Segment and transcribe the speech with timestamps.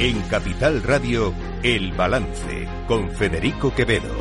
[0.00, 4.14] En Capital Radio, El Balance, con Federico Quevedo.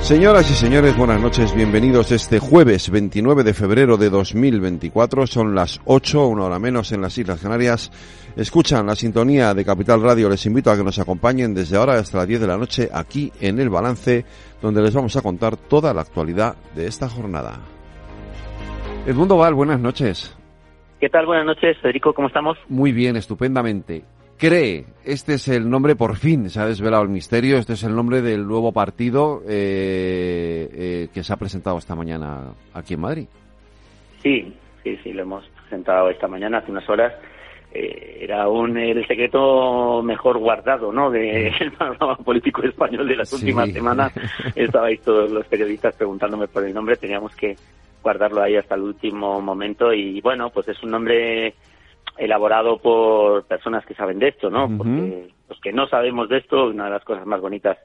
[0.00, 5.80] Señoras y señores, buenas noches, bienvenidos este jueves 29 de febrero de 2024, son las
[5.86, 7.90] 8, una hora menos en las Islas Canarias.
[8.36, 12.18] Escuchan la sintonía de Capital Radio, les invito a que nos acompañen desde ahora hasta
[12.18, 14.26] las 10 de la noche aquí en El Balance,
[14.60, 17.58] donde les vamos a contar toda la actualidad de esta jornada.
[19.06, 20.34] Edmundo Val, buenas noches.
[21.02, 21.26] ¿Qué tal?
[21.26, 22.56] Buenas noches, Federico, ¿cómo estamos?
[22.68, 24.04] Muy bien, estupendamente.
[24.38, 27.92] Cree, este es el nombre, por fin se ha desvelado el misterio, este es el
[27.92, 33.26] nombre del nuevo partido eh, eh, que se ha presentado esta mañana aquí en Madrid.
[34.22, 37.12] Sí, sí, sí, lo hemos presentado esta mañana, hace unas horas.
[37.74, 41.10] Eh, era un el secreto mejor guardado, ¿no?
[41.10, 44.12] Del panorama político español de las últimas semanas.
[44.54, 47.56] Estabais todos los periodistas preguntándome por el nombre, teníamos que
[48.02, 51.54] guardarlo ahí hasta el último momento y bueno, pues es un nombre
[52.18, 54.68] elaborado por personas que saben de esto, ¿no?
[54.76, 57.78] Porque los que no sabemos de esto, una de las cosas más bonitas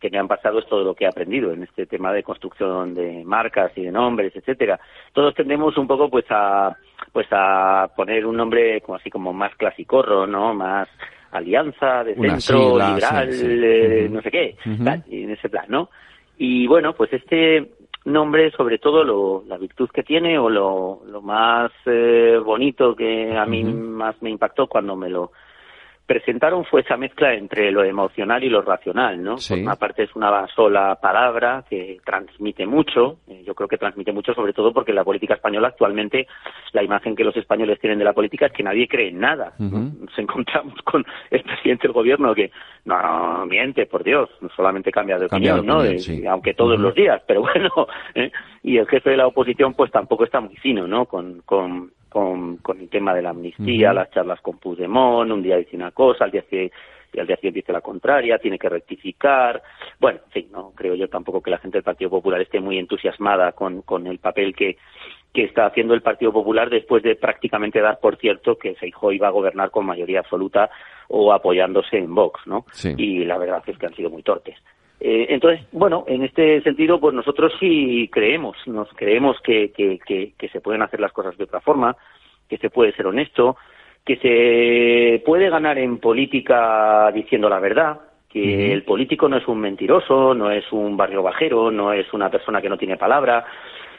[0.00, 2.94] que me han pasado es todo lo que he aprendido en este tema de construcción
[2.94, 4.80] de marcas y de nombres, etcétera.
[5.12, 6.74] Todos tendemos un poco pues a
[7.12, 10.54] pues a poner un nombre como así como más clasicorro, ¿no?
[10.54, 10.88] Más
[11.32, 15.90] alianza de centro liberal, eh, no sé qué, en ese plan, ¿no?
[16.38, 17.68] Y bueno, pues este
[18.12, 23.36] nombre, sobre todo lo, la virtud que tiene o lo, lo más eh, bonito que
[23.36, 25.32] a mí más me impactó cuando me lo
[26.10, 29.36] presentaron fue esa mezcla entre lo emocional y lo racional, ¿no?
[29.36, 34.10] Por una parte es una sola palabra que transmite mucho, eh, yo creo que transmite
[34.10, 36.26] mucho sobre todo porque la política española actualmente,
[36.72, 39.52] la imagen que los españoles tienen de la política es que nadie cree en nada.
[39.60, 42.50] Nos encontramos con el presidente del gobierno que,
[42.86, 45.84] no, miente, por Dios, no solamente cambia de opinión, ¿no?
[46.28, 47.70] Aunque todos los días, pero bueno,
[48.16, 48.32] ¿eh?
[48.64, 51.06] y el jefe de la oposición pues tampoco está muy fino, ¿no?
[51.06, 55.56] Con, con con, con el tema de la amnistía, las charlas con Puigdemont, un día
[55.56, 56.74] dice una cosa, al día siguiente
[57.12, 59.62] y al día siguiente dice la contraria, tiene que rectificar.
[59.98, 63.52] Bueno, sí, no creo yo tampoco que la gente del Partido Popular esté muy entusiasmada
[63.52, 64.76] con, con el papel que,
[65.32, 69.28] que está haciendo el Partido Popular después de prácticamente dar por cierto que Seijóo iba
[69.28, 70.70] a gobernar con mayoría absoluta
[71.08, 72.64] o apoyándose en Vox, ¿no?
[72.96, 74.56] Y la verdad es que han sido muy tortes.
[75.00, 79.98] Eh, entonces, bueno, en este sentido, pues nosotros sí creemos, nos creemos que, que,
[80.36, 81.96] que, se pueden hacer las cosas de otra forma,
[82.48, 83.56] que se puede ser honesto,
[84.04, 89.58] que se puede ganar en política diciendo la verdad, que el político no es un
[89.58, 93.44] mentiroso, no es un barrio bajero, no es una persona que no tiene palabra,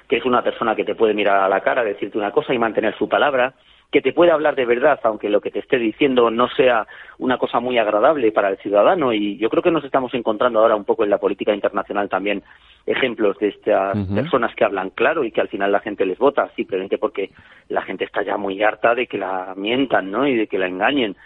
[0.07, 2.59] que es una persona que te puede mirar a la cara, decirte una cosa y
[2.59, 3.53] mantener su palabra,
[3.91, 6.87] que te puede hablar de verdad, aunque lo que te esté diciendo no sea
[7.19, 9.11] una cosa muy agradable para el ciudadano.
[9.11, 12.41] Y yo creo que nos estamos encontrando ahora un poco en la política internacional también
[12.85, 16.49] ejemplos de estas personas que hablan claro y que al final la gente les vota
[16.55, 17.31] simplemente porque
[17.67, 20.25] la gente está ya muy harta de que la mientan, ¿no?
[20.25, 21.17] Y de que la engañen.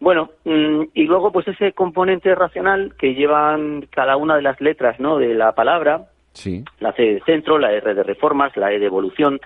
[0.00, 4.98] Bueno, mm, y luego pues ese componente racional que llevan cada una de las letras,
[4.98, 5.18] ¿no?
[5.18, 6.64] De la palabra, sí.
[6.80, 9.40] la C de centro, la R de reformas, la E de evolución,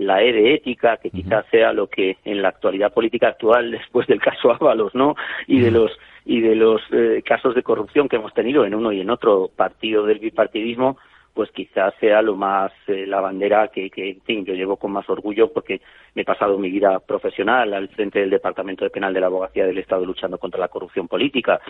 [0.00, 4.06] la E de ética, que quizás sea lo que en la actualidad política actual, después
[4.06, 5.14] del caso Ábalos, ¿no?
[5.46, 5.92] Y de los
[6.24, 9.50] y de los eh, casos de corrupción que hemos tenido en uno y en otro
[9.54, 10.98] partido del bipartidismo,
[11.34, 14.92] pues quizás sea lo más eh, la bandera que, que, en fin, yo llevo con
[14.92, 15.80] más orgullo porque
[16.14, 19.66] me he pasado mi vida profesional al frente del Departamento de Penal de la Abogacía
[19.66, 21.60] del Estado luchando contra la corrupción política.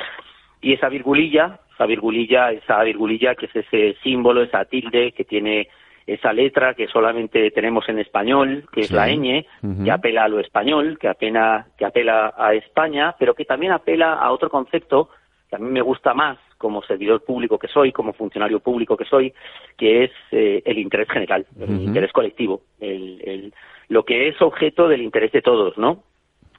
[0.60, 5.68] Y esa virgulilla, esa virgulilla, esa virgulilla que es ese símbolo, esa tilde que tiene
[6.06, 9.47] esa letra que solamente tenemos en español, que es la ñ,
[9.84, 14.15] que apela a lo español, que, apela, que apela a España, pero que también apela
[14.15, 15.10] a otro concepto
[15.49, 19.05] que a mí me gusta más como servidor público que soy, como funcionario público que
[19.05, 19.33] soy,
[19.77, 23.53] que es eh, el interés general, el interés colectivo, el,
[23.89, 26.04] lo que es objeto del interés de todos, ¿no?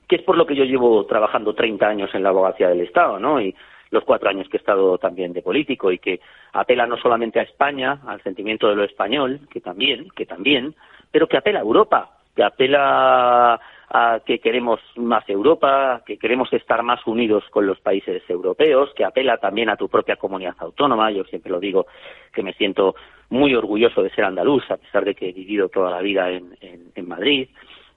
[0.08, 3.20] Que es por lo que yo llevo trabajando 30 años en la abogacía del Estado,
[3.20, 3.40] ¿no?
[3.40, 3.56] Y
[3.92, 6.20] los cuatro años que he estado también de político y que
[6.54, 10.74] apela no solamente a España, al sentimiento de lo español, que también, que también,
[11.12, 13.60] pero que apela a Europa, que apela
[13.94, 19.04] a que queremos más Europa, que queremos estar más unidos con los países europeos, que
[19.04, 21.12] apela también a tu propia comunidad autónoma.
[21.12, 21.88] Yo siempre lo digo
[22.34, 22.96] que me siento
[23.30, 26.56] muy orgulloso de ser andaluz, a pesar de que he vivido toda la vida en,
[26.62, 27.50] en Madrid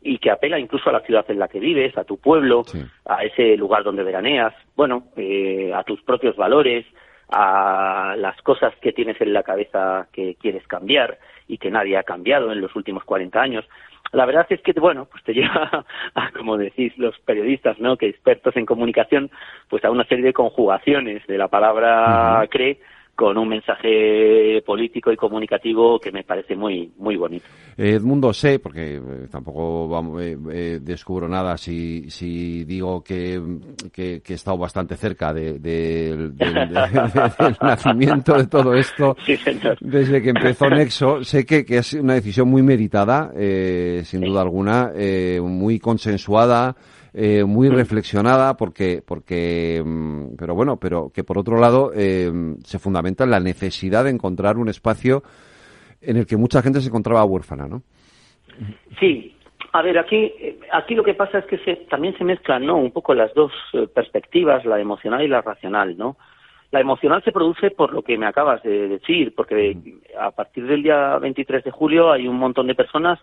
[0.05, 2.62] y que apela incluso a la ciudad en la que vives, a tu pueblo,
[3.06, 6.85] a ese lugar donde veraneas, bueno, eh, a tus propios valores,
[7.31, 11.19] a las cosas que tienes en la cabeza que quieres cambiar
[11.49, 13.65] y que nadie ha cambiado en los últimos 40 años.
[14.12, 17.97] La verdad es que, bueno, pues te lleva a, como decís los periodistas, ¿no?
[17.97, 19.31] Que expertos en comunicación,
[19.71, 22.79] pues a una serie de conjugaciones de la palabra cree
[23.15, 27.47] con un mensaje político y comunicativo que me parece muy muy bonito.
[27.77, 29.01] Edmundo, sé, porque eh,
[29.31, 33.41] tampoco vamos, eh, eh, descubro nada si, si digo que,
[33.93, 36.35] que, he estado bastante cerca de, del
[37.61, 39.17] nacimiento de todo esto
[39.81, 41.25] desde que empezó Nexo.
[41.25, 43.33] Sé que, que es una decisión muy meditada,
[44.05, 44.93] sin duda alguna,
[45.41, 46.77] muy consensuada.
[47.17, 47.75] Eh, muy mm.
[47.75, 52.29] reflexionada porque porque mm, pero bueno pero que por otro lado eh,
[52.65, 55.23] se fundamenta en la necesidad de encontrar un espacio
[56.01, 57.83] en el que mucha gente se encontraba huérfana no
[58.99, 59.31] sí.
[59.73, 60.33] A ver aquí
[60.73, 63.53] aquí lo que pasa es que se, también se mezclan no un poco las dos
[63.75, 66.17] eh, perspectivas la emocional y la racional no
[66.73, 69.77] la emocional se produce por lo que me acabas de decir, porque
[70.19, 73.21] a partir del día 23 de julio hay un montón de personas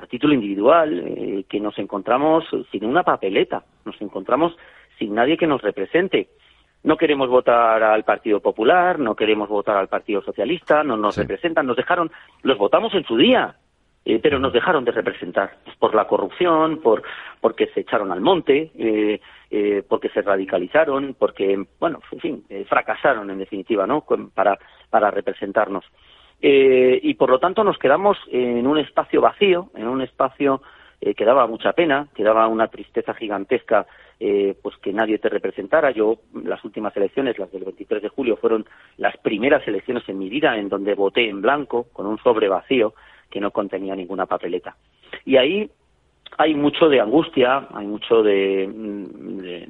[0.00, 4.56] a título individual, eh, que nos encontramos sin una papeleta, nos encontramos
[4.98, 6.28] sin nadie que nos represente.
[6.82, 11.66] No queremos votar al Partido Popular, no queremos votar al Partido Socialista, no nos representan,
[11.66, 12.10] nos dejaron,
[12.42, 13.56] los votamos en su día,
[14.06, 17.02] eh, pero nos dejaron de representar por la corrupción, por
[17.40, 19.20] porque se echaron al monte, eh,
[19.50, 24.04] eh, porque se radicalizaron, porque bueno, en fin, fracasaron en definitiva, ¿no?
[24.34, 24.58] Para
[24.90, 25.86] para representarnos.
[26.40, 30.60] Eh, y por lo tanto nos quedamos en un espacio vacío, en un espacio
[31.00, 33.86] eh, que daba mucha pena, que daba una tristeza gigantesca,
[34.20, 35.90] eh, pues que nadie te representara.
[35.90, 38.64] Yo, las últimas elecciones, las del 23 de julio, fueron
[38.96, 42.94] las primeras elecciones en mi vida en donde voté en blanco, con un sobre vacío
[43.30, 44.76] que no contenía ninguna papeleta.
[45.24, 45.70] Y ahí
[46.38, 48.64] hay mucho de angustia, hay mucho de,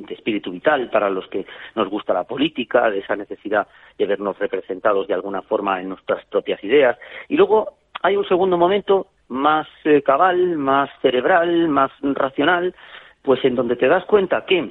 [0.09, 1.45] espíritu vital para los que
[1.75, 3.67] nos gusta la política, de esa necesidad
[3.99, 6.99] de vernos representados de alguna forma en nuestras propias ideas.
[7.29, 12.75] Y luego hay un segundo momento más eh, cabal, más cerebral, más racional,
[13.23, 14.71] pues en donde te das cuenta que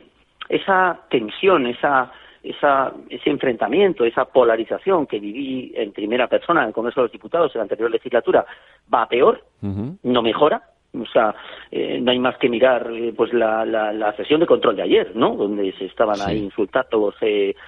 [0.50, 2.12] esa tensión, esa,
[2.44, 7.54] ese enfrentamiento, esa polarización que viví en primera persona en el Congreso de los Diputados
[7.54, 8.46] en la anterior legislatura
[8.94, 10.62] va a peor, no mejora,
[11.00, 11.36] o sea,
[11.72, 15.16] eh, no hay más que mirar eh, pues la, la, sesión de control de ayer,
[15.16, 15.36] ¿no?
[15.36, 17.14] Donde se estaban ahí insultando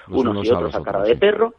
[0.10, 1.54] unos, y otros a, cara de perro.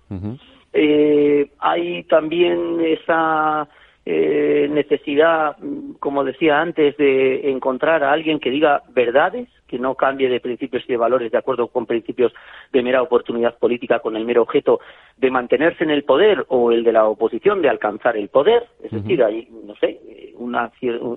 [0.73, 3.69] eh, hay también esa
[4.05, 5.57] eh, necesidad,
[5.99, 10.85] como decía antes, de encontrar a alguien que diga verdades, que no cambie de principios
[10.85, 12.33] y de valores de acuerdo con principios
[12.73, 14.81] de mera oportunidad política con el mero objeto
[15.17, 18.65] de mantenerse en el poder o el de la oposición de alcanzar el poder.
[18.83, 20.01] Es decir, hay, no sé,
[20.37, 20.71] una,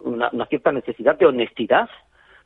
[0.04, 1.90] una, cierta necesidad de honestidad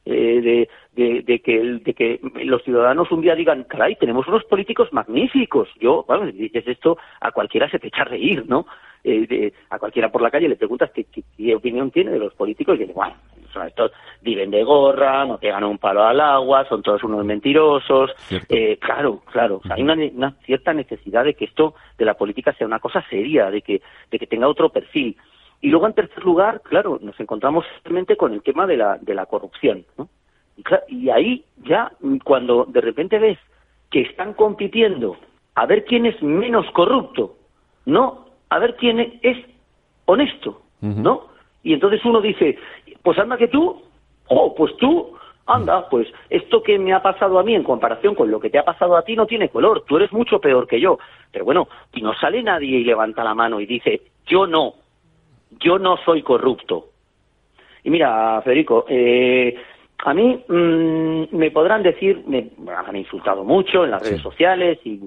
[0.06, 4.92] eh, de, de, que de que los ciudadanos un día digan, caray, tenemos unos políticos
[4.92, 5.70] magníficos.
[5.80, 8.66] Yo, bueno, dices esto, a cualquiera se te echa a reír, ¿no?
[9.06, 12.76] Eh, a cualquiera por la calle le preguntas qué, qué, opinión tiene de los políticos
[12.76, 13.16] y dice, bueno,
[13.52, 13.92] son estos
[14.22, 18.12] viven de gorra, no pegan un palo al agua, son todos unos mentirosos.
[18.50, 22.66] Eh, claro, claro, hay una, una, cierta necesidad de que esto de la política sea
[22.66, 25.18] una cosa seria, de que, de que tenga otro perfil.
[25.64, 29.16] Y luego, en tercer lugar, claro, nos encontramos simplemente con el tema de la, de
[29.16, 29.86] la corrupción.
[29.98, 30.10] ¿no?
[30.58, 31.90] Y, y ahí ya,
[32.26, 33.40] cuando de repente ves
[33.90, 35.16] que están compitiendo
[35.56, 37.38] a ver quién es menos corrupto,
[37.86, 39.38] no a ver quién es
[40.06, 41.28] honesto, ¿no?
[41.64, 42.58] Y entonces uno dice,
[43.02, 43.82] pues anda que tú,
[44.28, 48.30] oh, pues tú, anda, pues esto que me ha pasado a mí en comparación con
[48.30, 50.82] lo que te ha pasado a ti no tiene color, tú eres mucho peor que
[50.82, 51.00] yo.
[51.32, 54.74] Pero bueno, y no sale nadie y levanta la mano y dice, yo no,
[55.60, 56.88] yo no soy corrupto.
[57.84, 59.56] Y mira, Federico, eh,
[60.06, 65.00] a mí mm, me podrán decir, me han insultado mucho en las redes sociales y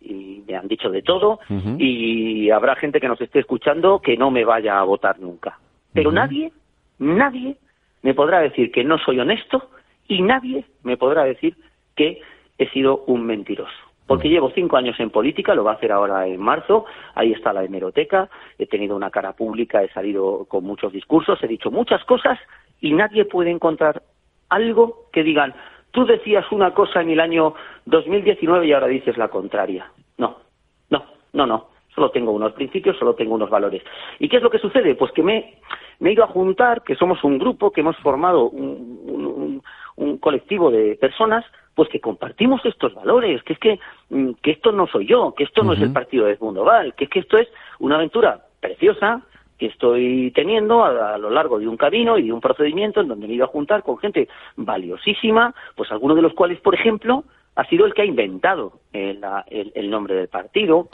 [0.00, 1.40] y me han dicho de todo
[1.78, 5.58] y habrá gente que nos esté escuchando que no me vaya a votar nunca.
[5.92, 6.52] Pero nadie,
[6.98, 7.56] nadie
[8.02, 9.70] me podrá decir que no soy honesto
[10.08, 11.56] y nadie me podrá decir
[11.96, 12.20] que
[12.56, 13.89] he sido un mentiroso.
[14.10, 17.52] Porque llevo cinco años en política, lo va a hacer ahora en marzo, ahí está
[17.52, 22.02] la hemeroteca, he tenido una cara pública, he salido con muchos discursos, he dicho muchas
[22.06, 22.36] cosas
[22.80, 24.02] y nadie puede encontrar
[24.48, 25.54] algo que digan,
[25.92, 27.54] tú decías una cosa en el año
[27.86, 29.88] 2019 y ahora dices la contraria.
[30.18, 30.38] No,
[30.90, 31.68] no, no, no.
[31.94, 33.84] Solo tengo unos principios, solo tengo unos valores.
[34.18, 34.96] ¿Y qué es lo que sucede?
[34.96, 35.54] Pues que me,
[36.08, 39.62] he ido a juntar, que somos un grupo, que hemos formado un,
[40.20, 43.78] colectivo de personas, pues que compartimos estos valores, que es que,
[44.08, 46.94] mm, que esto no soy yo, que esto no es el partido de Edmundo Val,
[46.94, 49.22] que es que esto es una aventura preciosa,
[49.60, 53.26] que estoy teniendo a, lo largo de un camino y de un procedimiento en donde
[53.26, 54.26] me he ido a juntar con gente
[54.56, 57.24] valiosísima, pues algunos de los cuales, por ejemplo,
[57.56, 60.88] ha sido el que ha inventado el, nombre del partido.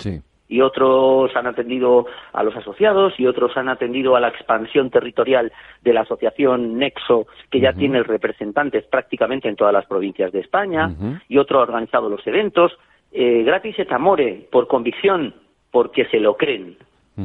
[0.49, 5.53] Y otros han atendido a los asociados y otros han atendido a la expansión territorial
[5.83, 10.95] de la asociación Nexo, que ya tiene representantes prácticamente en todas las provincias de España,
[11.29, 12.77] y otro ha organizado los eventos.
[13.13, 15.35] eh, gratis et amore, por convicción,
[15.71, 16.77] porque se lo creen.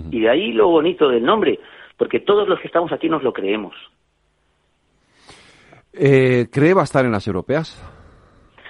[0.09, 1.59] Y de ahí lo bonito del nombre,
[1.97, 3.75] porque todos los que estamos aquí nos lo creemos.
[5.91, 7.75] Eh, ¿Cree va a estar en las europeas?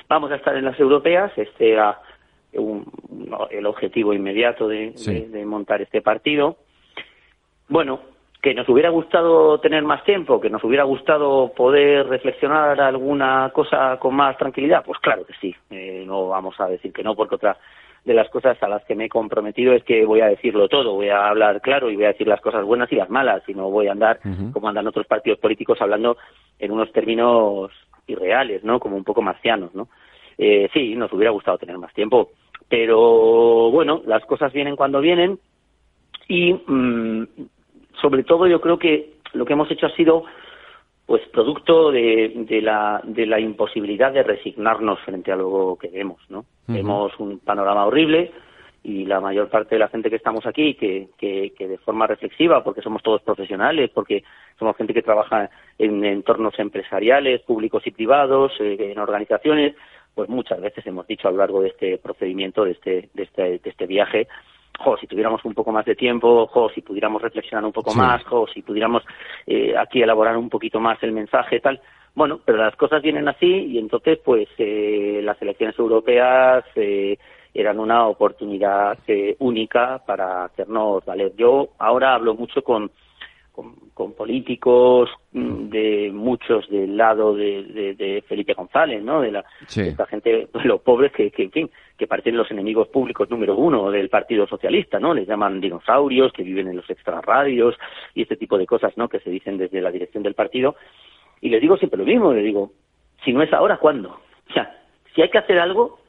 [0.10, 1.32] Vamos a estar en las europeas.
[1.38, 1.78] Este
[2.52, 4.94] era el objetivo inmediato de,
[5.46, 6.58] montar este partido.
[7.68, 8.02] Bueno,
[8.42, 13.98] que nos hubiera gustado tener más tiempo, que nos hubiera gustado poder reflexionar alguna cosa
[14.00, 15.56] con más tranquilidad, pues claro que sí.
[15.70, 17.58] Eh, no vamos a decir que no, porque otra
[18.04, 20.96] de las cosas a las que me he comprometido es que voy a decirlo todo,
[20.96, 23.54] voy a hablar claro y voy a decir las cosas buenas y las malas, y
[23.54, 24.20] no voy a andar
[24.52, 26.18] como andan otros partidos políticos hablando
[26.58, 27.72] en unos términos
[28.08, 28.80] irreales, ¿no?
[28.80, 29.88] Como un poco marcianos, ¿no?
[30.38, 32.32] Eh, sí, nos hubiera gustado tener más tiempo,
[32.68, 35.40] pero bueno, las cosas vienen cuando vienen
[36.28, 37.28] y mm,
[38.02, 40.24] sobre todo yo creo que lo que hemos hecho ha sido
[41.06, 46.46] pues producto de, la, de la imposibilidad de resignarnos frente a lo que vemos, ¿no?
[46.68, 48.32] Vemos un panorama horrible
[48.84, 52.64] y la mayor parte de la gente que estamos aquí, que, que, de forma reflexiva,
[52.64, 54.24] porque somos todos profesionales, porque
[54.58, 59.76] somos gente que trabaja en entornos empresariales, públicos y privados, eh, en organizaciones,
[60.14, 63.42] pues muchas veces hemos dicho a lo largo de este procedimiento, de este, de este,
[63.60, 64.28] de este viaje,
[64.80, 68.24] jo, si tuviéramos un poco más de tiempo, jo, si pudiéramos reflexionar un poco más,
[68.24, 69.04] jo, si pudiéramos
[69.46, 71.82] eh, aquí elaborar un poquito más el mensaje, tal.
[72.14, 77.18] Bueno, pero las cosas vienen así y entonces, pues, eh, las elecciones europeas eh,
[77.54, 81.34] eran una oportunidad eh, única para hacernos valer.
[81.38, 82.92] Yo ahora hablo mucho con
[83.52, 89.22] con, políticos mm, de muchos del lado de, Felipe González, ¿no?
[89.22, 93.30] De, la, esta gente, los pobres que, que, en fin, que parecen los enemigos públicos
[93.30, 95.14] número uno del Partido Socialista, ¿no?
[95.14, 97.76] Les llaman dinosaurios, que viven en los extrarradios
[98.16, 99.08] y este tipo de cosas, ¿no?
[99.08, 100.76] Que se dicen desde la dirección del partido.
[101.42, 102.72] Y les digo siempre lo mismo, les digo,
[103.24, 104.20] si no es ahora, ¿cuándo?
[104.50, 104.82] O sea,
[105.14, 106.00] si hay que hacer algo,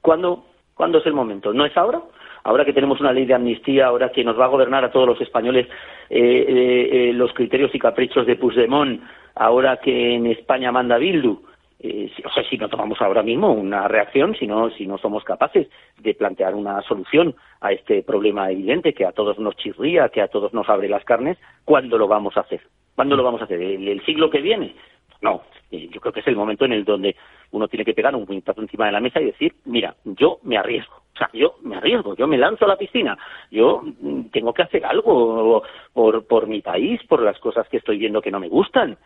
[0.00, 1.52] ¿cuándo, ¿cuándo es el momento?
[1.52, 2.00] ¿No es ahora?
[2.46, 5.08] Ahora que tenemos una ley de amnistía, ahora que nos va a gobernar a todos
[5.08, 5.66] los españoles
[6.08, 9.02] eh, eh, eh, los criterios y caprichos de Puigdemont,
[9.34, 14.34] ahora que en España manda Bildu, o sea, si no tomamos ahora mismo una reacción,
[14.36, 19.04] si no, si no somos capaces de plantear una solución a este problema evidente que
[19.04, 22.40] a todos nos chirría, que a todos nos abre las carnes, ¿cuándo lo vamos a
[22.40, 22.60] hacer?
[22.94, 23.60] ¿Cuándo lo vamos a hacer?
[23.60, 24.74] el siglo que viene?
[25.20, 27.16] No, yo creo que es el momento en el donde
[27.50, 30.56] uno tiene que pegar un puñetazo encima de la mesa y decir, mira, yo me
[30.56, 33.16] arriesgo, o sea, yo me arriesgo, yo me lanzo a la piscina,
[33.50, 37.98] yo mm, tengo que hacer algo por, por mi país, por las cosas que estoy
[37.98, 38.96] viendo que no me gustan.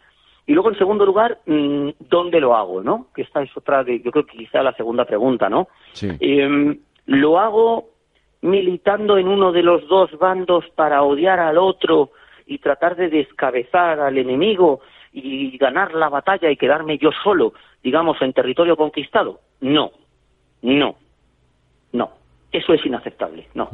[0.46, 3.06] Y luego, en segundo lugar, mm, ¿dónde lo hago, no?
[3.14, 5.68] Que esta es otra, de, yo creo que quizá la segunda pregunta, ¿no?
[5.92, 6.08] Sí.
[6.18, 7.90] Em, lo hago
[8.42, 12.10] militando en uno de los dos bandos para odiar al otro
[12.46, 14.80] y tratar de descabezar al enemigo
[15.12, 19.40] y ganar la batalla y quedarme yo solo, digamos, en territorio conquistado.
[19.60, 19.90] No,
[20.62, 20.96] no,
[21.92, 22.10] no.
[22.52, 23.70] Eso es inaceptable, no.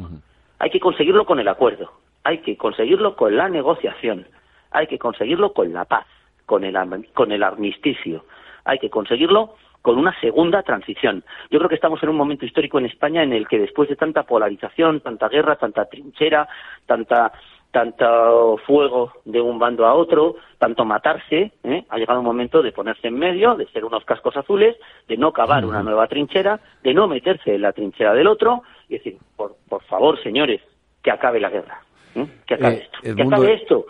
[0.58, 1.92] Hay que conseguirlo con el acuerdo,
[2.24, 4.26] hay que conseguirlo con la negociación,
[4.70, 6.06] hay que conseguirlo con la paz,
[6.44, 6.76] con el,
[7.12, 8.24] con el armisticio,
[8.64, 9.54] hay que conseguirlo
[9.86, 11.22] con una segunda transición.
[11.50, 13.94] Yo creo que estamos en un momento histórico en España en el que después de
[13.94, 16.48] tanta polarización, tanta guerra, tanta trinchera,
[16.86, 17.32] tanta
[17.76, 21.84] tanto fuego de un bando a otro, tanto matarse, ¿eh?
[21.90, 25.30] ha llegado un momento de ponerse en medio, de ser unos cascos azules, de no
[25.30, 29.56] cavar una nueva trinchera, de no meterse en la trinchera del otro, y decir, por,
[29.68, 30.62] por favor, señores,
[31.02, 31.82] que acabe la guerra,
[32.14, 32.26] ¿eh?
[32.46, 33.86] que acabe eh, esto, que acabe esto.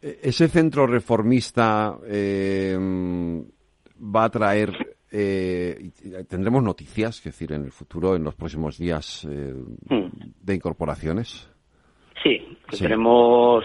[0.00, 1.94] Ese centro reformista
[4.00, 4.96] va a traer
[6.26, 10.06] tendremos noticias, es decir, en el futuro, en los próximos días, hmm.
[10.40, 11.50] de incorporaciones.
[12.22, 13.64] Sí, tenemos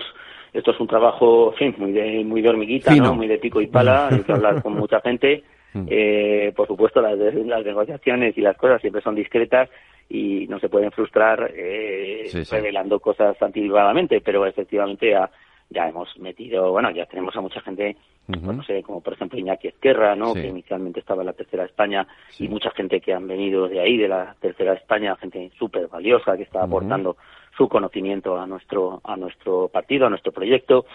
[0.53, 3.15] esto es un trabajo muy de muy de hormiguita, ¿no?
[3.15, 5.43] muy de pico y pala, hay que hablar con mucha gente.
[5.73, 5.87] Mm.
[5.89, 9.69] Eh, por supuesto, las, las negociaciones y las cosas siempre son discretas
[10.09, 15.31] y no se pueden frustrar eh, revelando cosas anticipadamente, pero efectivamente ya,
[15.69, 17.95] ya hemos metido, bueno, ya tenemos a mucha gente,
[18.27, 20.33] pues no sé, como por ejemplo Iñaki Esquerra, ¿no?
[20.33, 22.05] que inicialmente estaba en la Tercera España,
[22.37, 26.35] y mucha gente que han venido de ahí, de la Tercera España, gente súper valiosa
[26.35, 27.15] que está aportando
[27.55, 30.85] su conocimiento a nuestro a nuestro partido, a nuestro proyecto.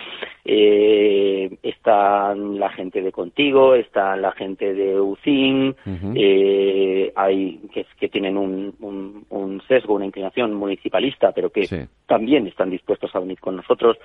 [0.45, 5.75] Eh, está la gente de Contigo, está la gente de UCIN,
[6.15, 12.71] eh, hay que, que tienen un, un, sesgo, una inclinación municipalista, pero que también están
[12.71, 13.99] dispuestos a venir con nosotros.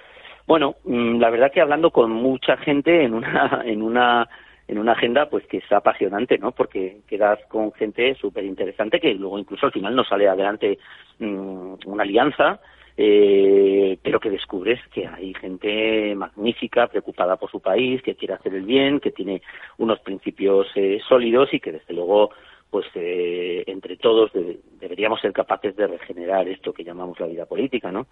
[0.48, 4.28] Bueno, mm, la verdad que hablando con mucha gente en una en una
[4.72, 6.54] en una agenda pues que es apasionante, ¿no?
[6.54, 10.80] Porque quedas con gente súper interesante que luego incluso al final nos sale adelante
[11.20, 12.62] mm, una alianza,
[12.96, 18.56] eh, pero que descubres que hay gente magnífica, preocupada por su país, que quiere hacer
[18.56, 19.42] el bien, que tiene
[19.78, 22.32] unos principios eh, sólidos y que desde luego
[22.70, 24.32] pues eh, entre todos
[24.80, 28.08] deberíamos ser capaces de regenerar esto que llamamos la vida política, ¿no?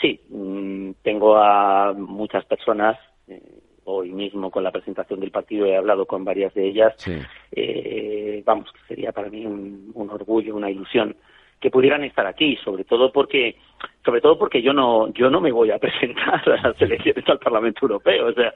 [0.00, 3.42] Sí, mm, tengo a muchas personas, eh,
[3.88, 6.94] hoy mismo con la presentación del partido he hablado con varias de ellas,
[7.52, 11.16] eh, vamos, sería para mí un, orgullo, una ilusión
[11.60, 13.56] que pudieran estar aquí, sobre todo porque
[14.04, 17.38] sobre todo porque yo no yo no me voy a presentar a las elecciones al
[17.38, 18.52] Parlamento Europeo, o sea,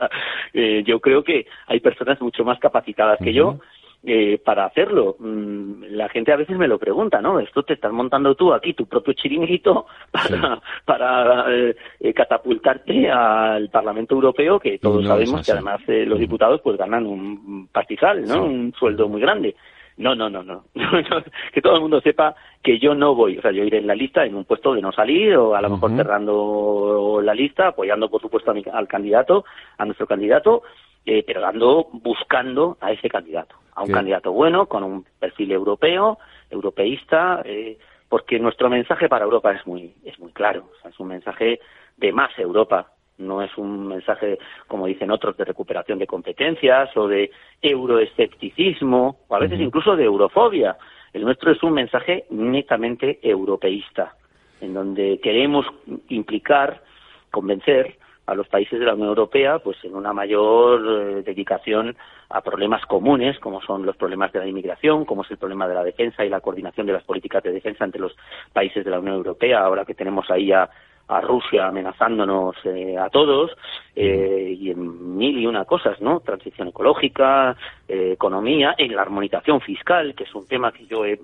[0.53, 3.59] eh, yo creo que hay personas mucho más capacitadas que yo
[4.05, 5.17] eh, para hacerlo.
[5.21, 7.39] Mm, la gente a veces me lo pregunta, ¿no?
[7.39, 13.69] Esto te estás montando tú aquí tu propio chiringuito para, para eh, eh, catapultarte al
[13.71, 18.45] Parlamento Europeo, que todos sabemos que además los diputados pues ganan un pastizal, ¿no?
[18.45, 19.55] Un sueldo muy grande.
[19.99, 20.65] No, no, no, no.
[21.53, 23.39] que todo el mundo sepa que yo no voy.
[23.39, 25.63] O sea, yo iré en la lista en un puesto de no salir o a
[25.63, 29.45] lo mejor cerrando la lista, apoyando por supuesto al candidato,
[29.79, 30.63] a nuestro candidato,
[31.05, 36.19] eh, pero dando, buscando a ese candidato, a un candidato bueno, con un perfil europeo,
[36.51, 37.79] europeísta, eh,
[38.09, 41.61] porque nuestro mensaje para Europa es muy, es muy claro, es un mensaje
[41.97, 47.09] de más Europa, no es un mensaje, como dicen otros, de recuperación de competencias o
[47.09, 47.31] de
[47.61, 50.77] euroescepticismo, o a veces incluso de eurofobia.
[51.13, 54.15] El nuestro es un mensaje netamente europeísta,
[54.61, 55.67] en donde queremos
[56.09, 56.83] implicar,
[57.31, 61.97] convencer a los países de la Unión Europea pues en una mayor eh, dedicación
[62.31, 65.75] a problemas comunes como son los problemas de la inmigración, como es el problema de
[65.75, 68.17] la defensa y la coordinación de las políticas de defensa entre los
[68.53, 70.69] países de la Unión Europea, ahora que tenemos ahí a,
[71.09, 73.51] a Rusia amenazándonos eh, a todos
[73.95, 76.21] eh, y en mil y una cosas, ¿no?
[76.21, 77.57] Transición ecológica,
[77.89, 81.19] economía, en la armonización fiscal, que es un tema que yo he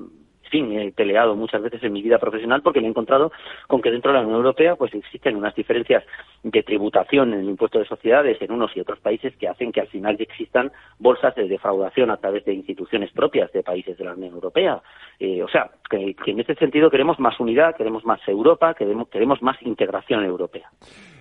[0.49, 3.33] fin, he peleado muchas veces en mi vida profesional porque me he encontrado
[3.67, 6.05] con que dentro de la Unión Europea pues existen unas diferencias
[6.43, 9.81] de tributación en el impuesto de sociedades en unos y otros países que hacen que
[9.81, 14.15] al final existan bolsas de defraudación a través de instituciones propias de países de la
[14.15, 14.81] Unión Europea.
[15.19, 19.43] Eh, o sea, que, en ese sentido queremos más unidad, queremos más Europa, queremos, queremos
[19.43, 20.71] más integración europea.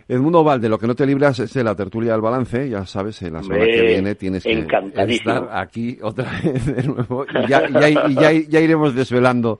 [0.07, 3.21] Edmundo Valde, lo que no te libras es de la tertulia del balance, ya sabes,
[3.23, 4.65] en la semana que viene tienes que
[5.07, 9.59] estar aquí otra vez de nuevo y ya, ya, iremos desvelando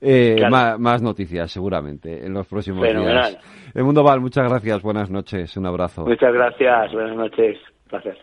[0.00, 3.38] eh, más, noticias seguramente en los próximos días.
[3.72, 6.04] Edmundo Val, muchas gracias, buenas noches, un abrazo.
[6.04, 7.56] Muchas gracias, buenas noches,
[7.88, 8.18] gracias.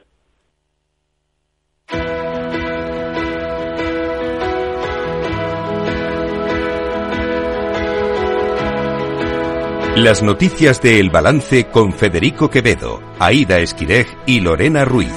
[9.95, 15.11] Las noticias de El Balance con Federico Quevedo, Aida Esquirej y Lorena Ruiz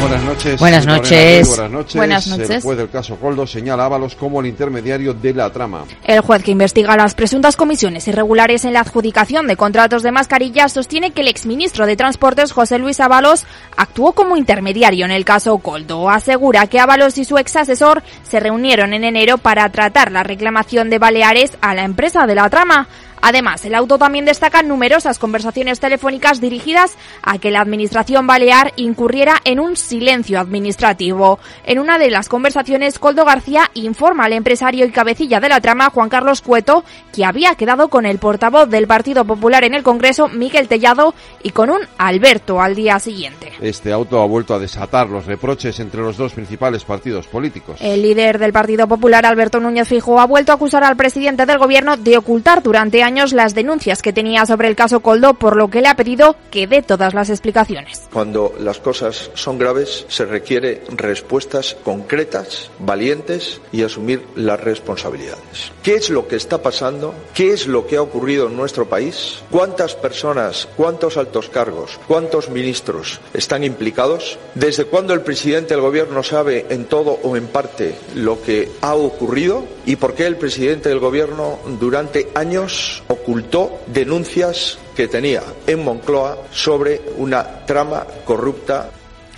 [0.00, 0.60] buenas noches.
[0.60, 1.48] Buenas noches.
[1.48, 1.96] buenas noches.
[1.96, 2.50] Buenas noches.
[2.50, 5.84] El juez del caso Coldo señala a Ábalos como el intermediario de la trama.
[6.04, 10.72] El juez que investiga las presuntas comisiones irregulares en la adjudicación de contratos de mascarillas
[10.72, 13.44] sostiene que el exministro de Transportes, José Luis Ábalos,
[13.76, 16.10] actuó como intermediario en el caso Coldo.
[16.10, 20.90] Asegura que Ábalos y su ex asesor se reunieron en enero para tratar la reclamación
[20.90, 22.88] de Baleares a la empresa de la trama.
[23.22, 29.36] Además, el auto también destaca numerosas conversaciones telefónicas dirigidas a que la Administración Balear incurriera
[29.44, 31.38] en un silencio administrativo.
[31.64, 35.90] En una de las conversaciones, Coldo García informa al empresario y cabecilla de la trama,
[35.90, 40.28] Juan Carlos Cueto, que había quedado con el portavoz del Partido Popular en el Congreso,
[40.28, 43.52] Miguel Tellado, y con un Alberto al día siguiente.
[43.60, 47.78] Este auto ha vuelto a desatar los reproches entre los dos principales partidos políticos.
[47.80, 51.58] El líder del Partido Popular, Alberto Núñez Fijo, ha vuelto a acusar al presidente del
[51.58, 55.68] Gobierno de ocultar durante años las denuncias que tenía sobre el caso Coldo, por lo
[55.68, 58.08] que le ha pedido que dé todas las explicaciones.
[58.12, 65.72] Cuando las cosas son graves, se requiere respuestas concretas, valientes y asumir las responsabilidades.
[65.82, 67.12] ¿Qué es lo que está pasando?
[67.34, 69.42] ¿Qué es lo que ha ocurrido en nuestro país?
[69.50, 74.38] ¿Cuántas personas, cuántos altos cargos, cuántos ministros están implicados?
[74.54, 78.94] ¿Desde cuándo el presidente del gobierno sabe en todo o en parte lo que ha
[78.94, 79.64] ocurrido?
[79.84, 86.38] ¿Y por qué el presidente del gobierno durante años ocultó denuncias que tenía en Moncloa
[86.52, 88.90] sobre una trama corrupta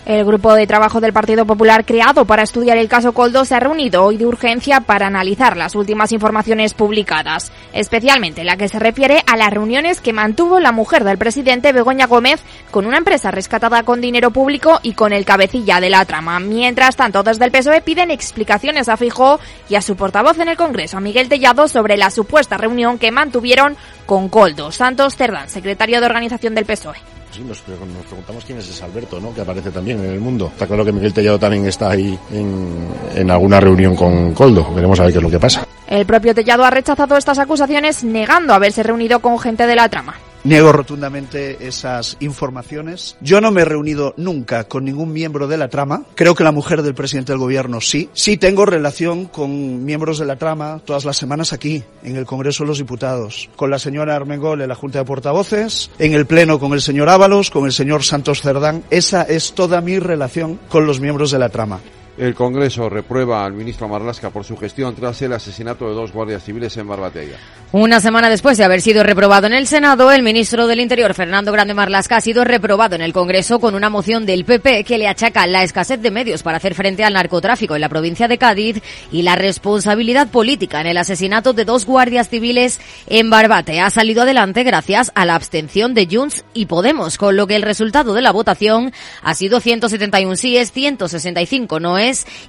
[0.04, 3.60] el grupo de trabajo del Partido Popular creado para estudiar el caso Coldo se ha
[3.60, 9.22] reunido hoy de urgencia para analizar las últimas informaciones publicadas, especialmente la que se refiere
[9.26, 13.84] a las reuniones que mantuvo la mujer del presidente Begoña Gómez con una empresa rescatada
[13.84, 16.40] con dinero público y con el cabecilla de la trama.
[16.40, 19.38] Mientras tanto, desde el PSOE piden explicaciones a Fijó
[19.68, 23.12] y a su portavoz en el Congreso, a Miguel Tellado, sobre la supuesta reunión que
[23.12, 24.72] mantuvieron con Coldo.
[24.72, 27.21] Santos Cerdán, secretario de organización del PSOE.
[27.40, 29.34] Nos, preguntamos quién es Alberto, ¿no?
[29.34, 30.48] Que aparece también en el mundo.
[30.52, 34.72] Está claro que Miguel Tellado también está ahí en, en alguna reunión con Coldo.
[34.74, 35.66] Veremos a ver qué es lo que pasa.
[35.86, 40.14] El propio Tellado ha rechazado estas acusaciones negando haberse reunido con gente de la trama.
[40.44, 43.16] Niego rotundamente esas informaciones.
[43.20, 46.02] Yo no me he reunido nunca con ningún miembro de la trama.
[46.16, 48.10] Creo que la mujer del presidente del gobierno sí.
[48.12, 52.64] Sí tengo relación con miembros de la trama todas las semanas aquí, en el Congreso
[52.64, 53.50] de los Diputados.
[53.54, 57.08] Con la señora Armengol en la Junta de Portavoces, en el Pleno con el señor
[57.08, 58.82] Ábalos, con el señor Santos Cerdán.
[58.90, 61.80] Esa es toda mi relación con los miembros de la trama.
[62.22, 66.44] El Congreso reprueba al ministro Marlasca por su gestión tras el asesinato de dos guardias
[66.44, 67.36] civiles en Barbatella.
[67.72, 71.50] Una semana después de haber sido reprobado en el Senado, el ministro del Interior, Fernando
[71.50, 75.08] Grande Marlasca, ha sido reprobado en el Congreso con una moción del PP que le
[75.08, 78.80] achaca la escasez de medios para hacer frente al narcotráfico en la provincia de Cádiz
[79.10, 83.80] y la responsabilidad política en el asesinato de dos guardias civiles en Barbate.
[83.80, 87.62] Ha salido adelante gracias a la abstención de Junts y Podemos, con lo que el
[87.62, 91.98] resultado de la votación ha sido 171 síes, 165 no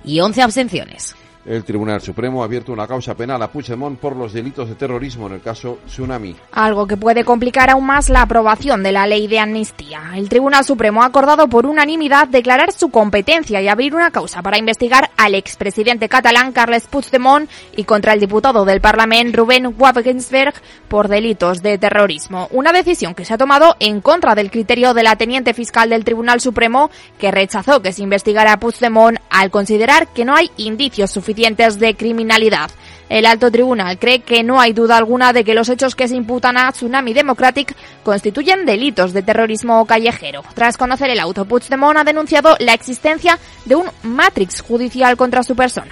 [0.04, 1.16] y 11 abstenciones.
[1.46, 5.28] El Tribunal Supremo ha abierto una causa penal a Puigdemont por los delitos de terrorismo
[5.28, 6.34] en el caso Tsunami.
[6.54, 10.12] Algo que puede complicar aún más la aprobación de la ley de amnistía.
[10.16, 14.58] El Tribunal Supremo ha acordado por unanimidad declarar su competencia y abrir una causa para
[14.58, 20.54] investigar al expresidente catalán Carles Puigdemont y contra el diputado del Parlamento Rubén Wagensberg
[20.88, 22.48] por delitos de terrorismo.
[22.52, 26.06] Una decisión que se ha tomado en contra del criterio de la teniente fiscal del
[26.06, 31.12] Tribunal Supremo que rechazó que se investigara a Puigdemont al considerar que no hay indicios
[31.12, 32.70] suficientes de criminalidad.
[33.10, 36.16] El alto tribunal cree que no hay duda alguna de que los hechos que se
[36.16, 40.44] imputan a Tsunami Democratic constituyen delitos de terrorismo callejero.
[40.56, 45.56] Tras conocer el auto, Puigdemont ha denunciado la existencia de un matrix judicial contra su
[45.56, 45.92] persona.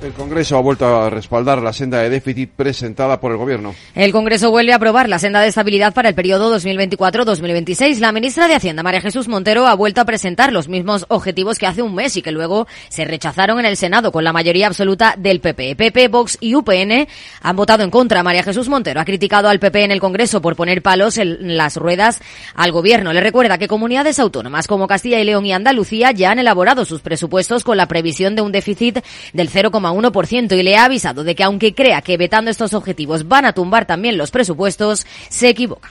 [0.00, 3.74] El Congreso ha vuelto a respaldar la senda de déficit presentada por el Gobierno.
[3.96, 7.98] El Congreso vuelve a aprobar la senda de estabilidad para el periodo 2024-2026.
[7.98, 11.66] La ministra de Hacienda, María Jesús Montero, ha vuelto a presentar los mismos objetivos que
[11.66, 15.16] hace un mes y que luego se rechazaron en el Senado con la mayoría absoluta
[15.18, 15.74] del PP.
[15.74, 17.08] PP, Vox y UPN
[17.42, 18.22] han votado en contra.
[18.22, 21.76] María Jesús Montero ha criticado al PP en el Congreso por poner palos en las
[21.76, 22.20] ruedas
[22.54, 23.12] al Gobierno.
[23.12, 27.00] Le recuerda que comunidades autónomas como Castilla y León y Andalucía ya han elaborado sus
[27.00, 29.00] presupuestos con la previsión de un déficit
[29.32, 33.28] del 0,1 1% y le ha avisado de que aunque crea que vetando estos objetivos
[33.28, 35.90] van a tumbar también los presupuestos, se equivoca.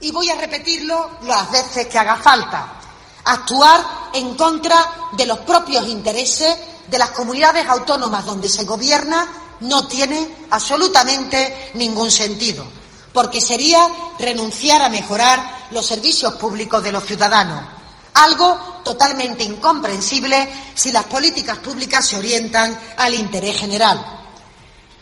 [0.00, 2.80] Y voy a repetirlo las veces que haga falta.
[3.24, 3.80] Actuar
[4.14, 4.76] en contra
[5.12, 6.56] de los propios intereses
[6.88, 9.26] de las comunidades autónomas donde se gobierna
[9.60, 12.64] no tiene absolutamente ningún sentido,
[13.12, 13.86] porque sería
[14.18, 17.62] renunciar a mejorar los servicios públicos de los ciudadanos
[18.14, 24.04] algo totalmente incomprensible si las políticas públicas se orientan al interés general.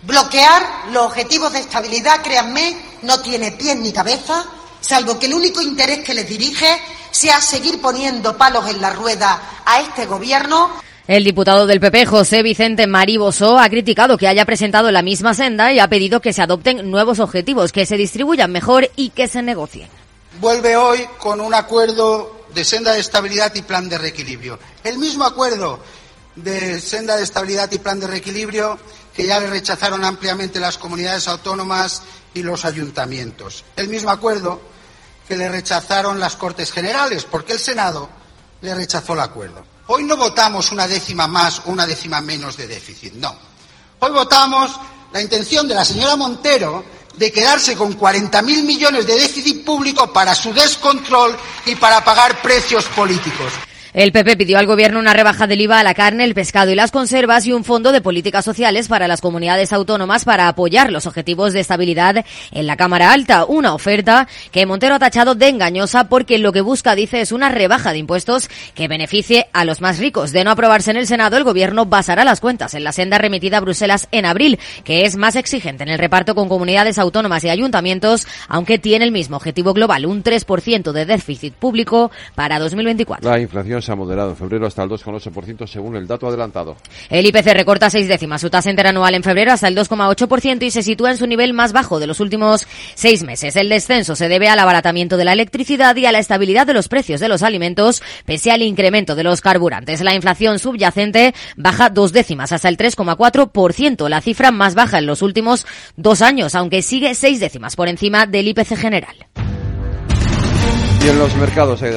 [0.02, 4.44] Bloquear los objetivos de estabilidad, créanme, no tiene pies ni cabeza,
[4.80, 9.40] salvo que el único interés que les dirige sea seguir poniendo palos en la rueda
[9.64, 10.70] a este Gobierno.
[11.06, 15.72] El diputado del PP, José Vicente Maribosó, ha criticado que haya presentado la misma senda
[15.72, 19.42] y ha pedido que se adopten nuevos objetivos, que se distribuyan mejor y que se
[19.42, 19.88] negocien.
[20.40, 24.58] Vuelve hoy con un acuerdo de senda de estabilidad y plan de reequilibrio.
[24.84, 25.80] El mismo acuerdo
[26.36, 28.78] de senda de estabilidad y plan de reequilibrio
[29.14, 32.02] que ya le rechazaron ampliamente las comunidades autónomas
[32.34, 33.64] y los ayuntamientos.
[33.76, 34.60] El mismo acuerdo
[35.26, 38.08] que le rechazaron las Cortes Generales, porque el Senado
[38.60, 39.64] le rechazó el acuerdo.
[39.88, 43.34] Hoy no votamos una décima más o una décima menos de déficit, no.
[43.98, 44.72] Hoy votamos
[45.12, 46.84] la intención de la señora Montero
[47.16, 52.84] de quedarse con 40.000 millones de déficit público para su descontrol y para pagar precios
[52.86, 53.52] políticos.
[53.92, 56.76] El PP pidió al Gobierno una rebaja del IVA a la carne, el pescado y
[56.76, 61.06] las conservas y un fondo de políticas sociales para las comunidades autónomas para apoyar los
[61.06, 63.44] objetivos de estabilidad en la Cámara Alta.
[63.46, 67.48] Una oferta que Montero ha tachado de engañosa porque lo que busca, dice, es una
[67.48, 70.30] rebaja de impuestos que beneficie a los más ricos.
[70.30, 73.56] De no aprobarse en el Senado, el Gobierno basará las cuentas en la senda remitida
[73.56, 77.48] a Bruselas en abril, que es más exigente en el reparto con comunidades autónomas y
[77.48, 83.28] ayuntamientos, aunque tiene el mismo objetivo global, un 3% de déficit público para 2024.
[83.28, 86.76] La inflación ha moderado en febrero hasta el 2,8% según el dato adelantado.
[87.08, 90.82] El IPC recorta seis décimas su tasa interanual en febrero hasta el 2,8% y se
[90.82, 93.56] sitúa en su nivel más bajo de los últimos seis meses.
[93.56, 96.88] El descenso se debe al abaratamiento de la electricidad y a la estabilidad de los
[96.88, 100.00] precios de los alimentos, pese al incremento de los carburantes.
[100.02, 105.22] La inflación subyacente baja dos décimas hasta el 3,4%, la cifra más baja en los
[105.22, 105.66] últimos
[105.96, 109.16] dos años, aunque sigue seis décimas por encima del IPC general.
[111.02, 111.96] Y en los mercados, hay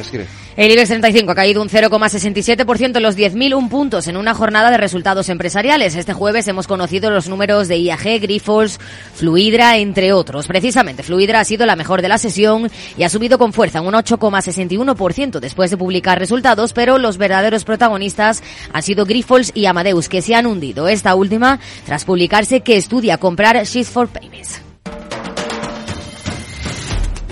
[0.56, 4.78] El IBEX 35 ha caído un 0,67% en los 10.001 puntos en una jornada de
[4.78, 5.94] resultados empresariales.
[5.94, 8.80] Este jueves hemos conocido los números de IAG, Grifols,
[9.14, 10.46] Fluidra, entre otros.
[10.46, 13.92] Precisamente, Fluidra ha sido la mejor de la sesión y ha subido con fuerza un
[13.92, 20.22] 8,61% después de publicar resultados, pero los verdaderos protagonistas han sido Grifols y Amadeus, que
[20.22, 20.88] se han hundido.
[20.88, 24.62] Esta última tras publicarse que estudia comprar Sheets for Payments.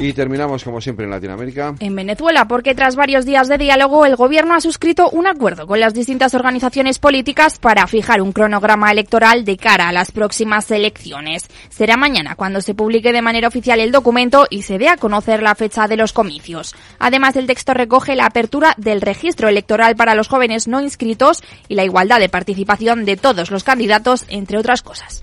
[0.02, 1.76] Y terminamos como siempre en Latinoamérica.
[1.78, 5.78] En Venezuela, porque tras varios días de diálogo, el gobierno ha suscrito un acuerdo con
[5.78, 11.48] las distintas organizaciones políticas para fijar un cronograma electoral de cara a las próximas elecciones.
[11.70, 15.40] Será mañana cuando se publique de manera oficial el documento y se dé a conocer
[15.40, 16.74] la fecha de los comicios.
[16.98, 21.76] Además, el texto recoge la apertura del registro electoral para los jóvenes no inscritos y
[21.76, 25.22] la igualdad de participación de todos los candidatos, entre otras cosas.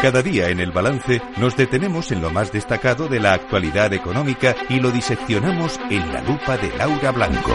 [0.00, 4.54] Cada día en el balance nos detenemos en lo más destacado de la actualidad económica
[4.68, 7.50] y lo diseccionamos en la lupa de Laura Blanco.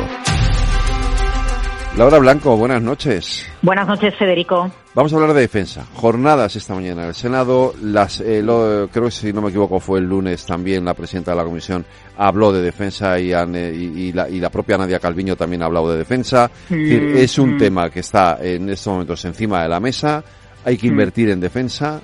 [1.96, 3.48] Laura Blanco, buenas noches.
[3.62, 4.70] Buenas noches, Federico.
[4.94, 5.86] Vamos a hablar de defensa.
[5.94, 7.76] Jornadas esta mañana en el Senado.
[7.82, 11.32] Las, eh, lo, creo que si no me equivoco fue el lunes también la presidenta
[11.32, 11.86] de la comisión
[12.18, 16.00] habló de defensa y, y, la, y la, propia Nadia Calviño también ha hablado de
[16.00, 16.52] defensa.
[16.66, 20.22] es, decir, Mm, es un tema que está en estos momentos encima de la mesa.
[20.66, 22.02] Hay que invertir en defensa.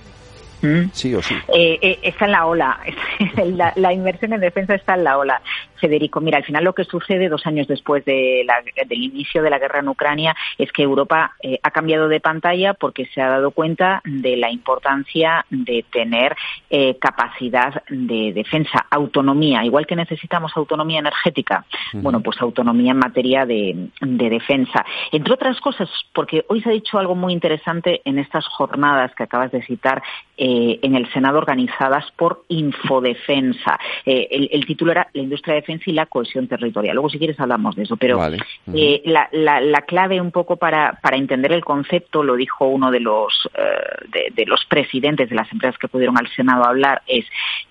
[0.61, 0.89] Mm.
[0.91, 1.35] Sí o sí.
[1.53, 2.79] Eh, eh, está en la ola.
[3.55, 5.41] la, la, inversión en defensa está en la ola.
[5.79, 9.49] Federico, mira, al final lo que sucede dos años después de la, del inicio de
[9.49, 13.29] la guerra en Ucrania es que Europa eh, ha cambiado de pantalla porque se ha
[13.29, 16.35] dado cuenta de la importancia de tener
[16.69, 22.01] eh, capacidad de defensa, autonomía, igual que necesitamos autonomía energética, uh -huh.
[22.01, 24.85] bueno, pues autonomía en materia de, de defensa.
[25.11, 29.23] Entre otras cosas, porque hoy se ha dicho algo muy interesante en estas jornadas que
[29.23, 30.01] acabas de citar
[30.37, 30.48] eh,
[30.81, 33.79] en el Senado organizadas por Infodefensa.
[34.05, 36.95] Eh, el, el, título era La industria de defensa y la cohesión territorial.
[36.95, 37.97] Luego, si quieres, hablamos de eso.
[37.97, 38.38] Pero vale.
[38.38, 38.75] uh -huh.
[38.75, 42.91] eh, la, la, la, clave un poco para, para, entender el concepto, lo dijo uno
[42.91, 47.01] de los, eh, de, de, los presidentes de las empresas que pudieron al Senado hablar,
[47.07, 47.25] es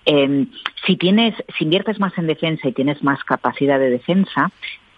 [0.05, 0.47] em,
[0.85, 4.51] si tienes, si inviertes más en defensa y tienes más capacidad de defensa,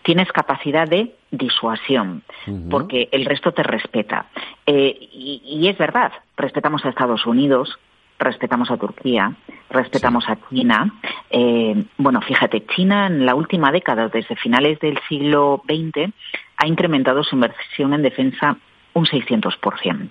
[0.04, 2.70] tienes capacidad de disuasión, uh -huh.
[2.70, 4.26] porque el resto te respeta.
[4.66, 7.78] Eh, y, y, es verdad, respetamos a Estados Unidos,
[8.20, 9.34] respetamos a Turquía,
[9.70, 10.32] respetamos sí.
[10.32, 10.94] a China.
[11.30, 16.12] Eh, bueno, fíjate, China en la última década, desde finales del siglo XX,
[16.58, 18.58] ha incrementado su inversión en defensa
[18.94, 20.10] un 600%.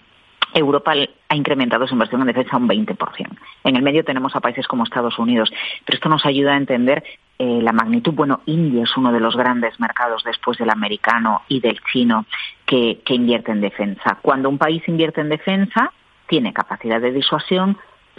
[0.53, 0.93] Europa
[1.29, 3.29] ha incrementado su inversión en defensa un 20%.
[3.65, 5.53] En el medio tenemos a países como Estados Unidos,
[5.85, 7.05] pero esto nos ayuda a entender
[7.43, 8.13] eh, la magnitud.
[8.13, 12.27] Bueno, India es uno de los grandes mercados después del americano y del chino
[12.67, 14.19] que, que invierte en defensa.
[14.21, 15.91] Cuando un país invierte en defensa,
[16.29, 17.79] tiene capacidad de disuasión,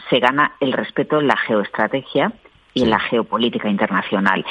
[0.09, 2.33] se gana el respeto en la geoestrategia
[2.73, 4.43] y en la geopolítica internacional.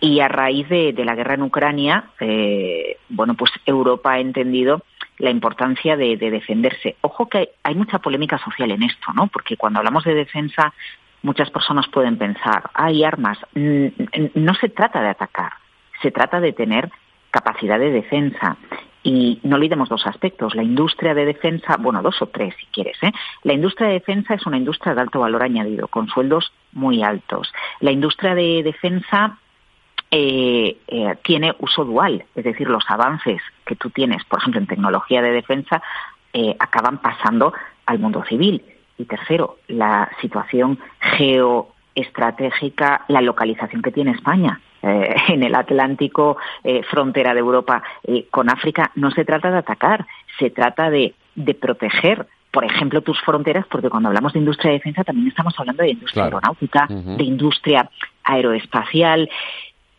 [0.00, 4.82] Y a raíz de, de la guerra en Ucrania, eh, bueno, pues Europa ha entendido
[5.18, 6.96] la importancia de, de, defenderse.
[7.02, 9.28] Ojo que hay, hay mucha polémica social en esto, ¿no?
[9.28, 10.74] Porque cuando hablamos de defensa,
[11.22, 13.38] muchas personas pueden pensar, hay armas.
[13.54, 15.52] No se trata de atacar,
[16.02, 16.90] se trata de tener
[17.30, 18.56] capacidad de defensa.
[19.02, 20.56] Y no olvidemos dos aspectos.
[20.56, 22.96] La industria de defensa, bueno, dos o tres si quieres.
[23.02, 23.12] ¿eh?
[23.44, 27.52] La industria de defensa es una industria de alto valor añadido, con sueldos muy altos.
[27.78, 29.38] La industria de defensa
[30.10, 34.66] eh, eh, tiene uso dual, es decir, los avances que tú tienes, por ejemplo, en
[34.66, 35.82] tecnología de defensa,
[36.32, 37.52] eh, acaban pasando
[37.86, 38.62] al mundo civil.
[38.98, 46.82] Y tercero, la situación geoestratégica, la localización que tiene España eh, en el Atlántico, eh,
[46.84, 50.06] frontera de Europa eh, con África, no se trata de atacar,
[50.38, 54.78] se trata de, de, proteger, por ejemplo, tus fronteras, porque cuando hablamos de industria de
[54.78, 56.36] defensa también estamos hablando de industria claro.
[56.36, 57.16] aeronáutica, uh -huh.
[57.16, 57.90] de industria
[58.24, 59.28] aeroespacial.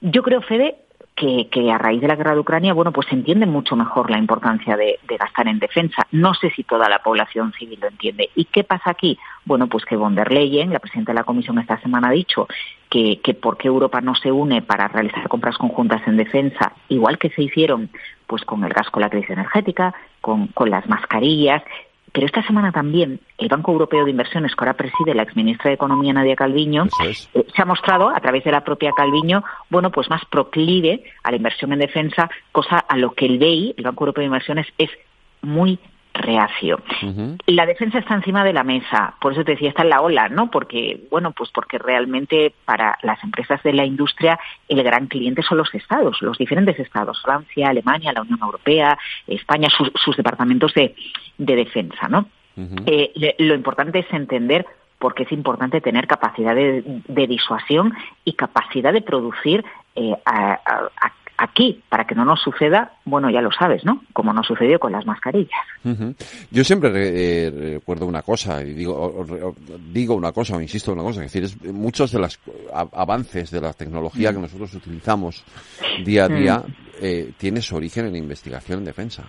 [0.02, 0.76] Yo creo, Fede,
[1.18, 4.20] que, a raíz de la guerra de Ucrania, bueno, pues se entiende mucho mejor la
[4.20, 6.06] importancia de, gastar en defensa.
[6.12, 8.30] No sé si toda la población civil lo entiende.
[8.36, 9.18] ¿Y qué pasa aquí?
[9.44, 12.48] Bueno, pues que von der Leyen, la presidenta de la Comisión esta semana, ha dicho
[12.90, 17.18] que, que por qué Europa no se une para realizar compras conjuntas en defensa, igual
[17.18, 17.90] que se hicieron
[18.28, 21.64] pues con el gas con la crisis energética, con, con las mascarillas,
[22.18, 25.76] pero esta semana también el Banco Europeo de Inversiones, que ahora preside la exministra de
[25.76, 30.10] Economía Nadia Calviño, eh, se ha mostrado a través de la propia Calviño, bueno, pues
[30.10, 34.06] más proclive a la inversión en defensa, cosa a lo que el BEI, el Banco
[34.06, 34.90] Europeo de Inversiones, es
[35.44, 35.78] muy
[36.18, 36.82] reacio.
[37.46, 40.30] La defensa está encima de la mesa, por eso te decía, está en la ola,
[40.30, 40.50] ¿no?
[40.50, 45.58] Porque, bueno, pues porque realmente para las empresas de la industria el gran cliente son
[45.58, 50.96] los estados, los diferentes estados, Francia, Alemania, la Unión Europea, España, sus, departamentos de,
[51.38, 52.28] defensa, ¿no?
[52.88, 54.66] Eh, lo importante es entender
[55.00, 57.94] por qué es importante tener capacidad de, disuasión
[58.26, 59.64] y capacidad de producir
[59.96, 60.60] eh, a,
[61.38, 64.04] aquí, para que no nos suceda, bueno, ya lo sabes, ¿no?
[64.14, 65.62] Como nos sucedió con las mascarillas.
[66.52, 69.46] Yo siempre eh, recuerdo una cosa, y digo,
[69.92, 72.40] digo una cosa, o insisto en una cosa, es decir, muchos de los
[72.74, 75.44] avances de la tecnología que nosotros utilizamos
[76.04, 76.74] día a día mm.
[77.02, 79.24] eh, tiene su origen en investigación en defensa.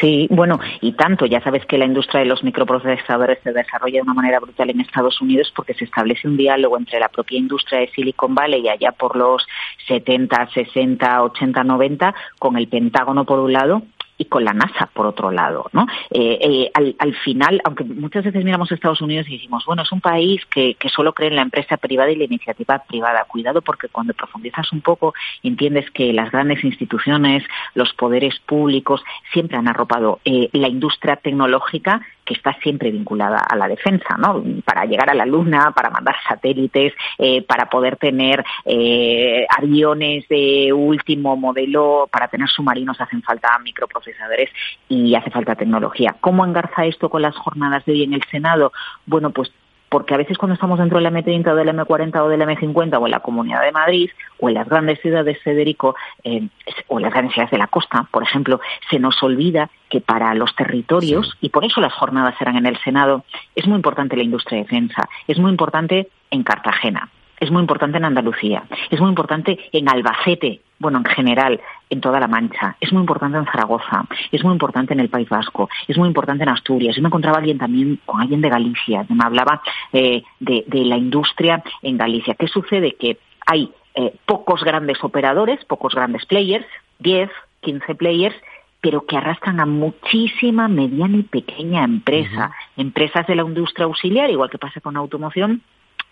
[0.00, 1.26] Sí, bueno, y tanto.
[1.26, 4.80] Ya sabes que la industria de los microprocesadores se desarrolla de una manera brutal en
[4.80, 8.92] Estados Unidos porque se establece un diálogo entre la propia industria de Silicon Valley allá
[8.92, 9.46] por los
[9.86, 13.82] 70, 60, 80, 90 con el Pentágono por un lado
[14.22, 15.68] y con la NASA, por otro lado.
[15.72, 15.86] ¿no?
[16.10, 19.92] Eh, eh, al, final, aunque muchas veces miramos a Estados Unidos y decimos, bueno, es
[19.92, 23.24] un país que, solo cree en la empresa privada y la iniciativa privada.
[23.24, 29.56] Cuidado porque cuando profundizas un poco entiendes que las grandes instituciones, los poderes públicos, siempre
[29.56, 34.42] han arropado eh, la industria tecnológica que está siempre vinculada a la defensa, ¿no?
[34.64, 40.72] Para llegar a la Luna, para mandar satélites, eh, para poder tener eh, aviones de
[40.72, 44.50] último modelo, para tener submarinos hacen falta microprocesadores
[44.88, 46.16] y hace falta tecnología.
[46.20, 48.72] ¿Cómo engarza esto con las jornadas de hoy en el Senado?
[49.06, 49.52] Bueno, pues
[49.92, 53.04] porque a veces cuando estamos dentro del M30 o del M40 o del M50 o
[53.04, 54.08] en la Comunidad de Madrid
[54.40, 56.48] o en las grandes ciudades, Federico, eh,
[56.88, 58.58] o en las grandes ciudades de la costa, por ejemplo,
[58.90, 62.78] se nos olvida que para los territorios, y por eso las jornadas serán en el
[62.78, 67.60] Senado, es muy importante la industria de defensa, es muy importante en Cartagena, es muy
[67.60, 72.76] importante en Andalucía, es muy importante en Albacete, bueno, en general, en toda la Mancha,
[72.80, 76.42] es muy importante en Zaragoza, es muy importante en el País Vasco, es muy importante
[76.42, 76.94] en Asturias.
[76.94, 80.96] Yo me encontraba alguien también con alguien de Galicia, que me hablaba eh, de, la
[80.96, 82.34] industria en Galicia.
[82.34, 82.96] ¿Qué sucede?
[82.96, 86.66] Que hay eh, pocos grandes operadores, pocos grandes players,
[86.98, 88.36] 10, 15 players,
[88.80, 94.50] pero que arrastran a muchísima mediana y pequeña empresa, empresas de la industria auxiliar, igual
[94.50, 95.62] que pasa con automoción,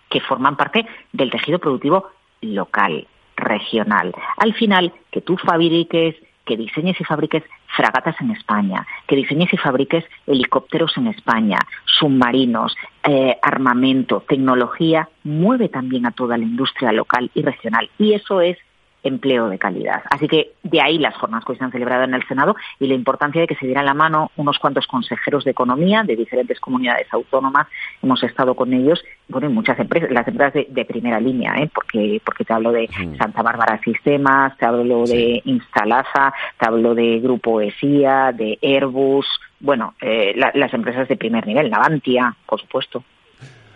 [0.08, 3.08] que forman parte del tejido productivo local,
[3.40, 4.12] regional.
[4.36, 7.44] Al final, que tú fabriques, que diseñes y fabriques
[7.76, 12.74] fragatas en España, que diseñes y fabriques helicópteros en España, submarinos,
[13.04, 17.88] eh, armamento, tecnología, mueve también a toda la industria local y regional.
[17.98, 18.58] Y eso es
[19.02, 20.02] empleo de calidad.
[20.10, 22.86] Así que de ahí las jornadas que hoy se han celebrado en el Senado y
[22.86, 26.60] la importancia de que se dieran la mano unos cuantos consejeros de economía de diferentes
[26.60, 27.66] comunidades autónomas.
[28.02, 31.70] Hemos estado con ellos, bueno, y muchas empresas, las empresas de, primera línea, ¿eh?
[31.72, 37.20] porque, porque te hablo de Santa Bárbara Sistemas, te hablo de Instalaza, te hablo de
[37.20, 39.26] Grupo ESIA, de Airbus,
[39.60, 43.04] bueno, eh, las empresas de primer nivel, Navantia, por supuesto.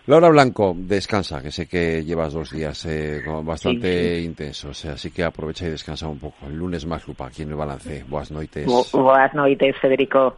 [0.06, 5.66] Laura Blanco, descansa, que sé que llevas dos días eh, bastante intensos, así que aprovecha
[5.66, 6.46] y descansa un poco.
[6.46, 8.04] El lunes más lupa aquí en el balance.
[8.06, 8.66] Buenas noites.
[8.92, 10.36] Buenas noites, Federico.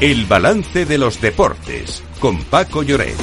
[0.00, 3.16] El balance de los deportes con Paco Lloret.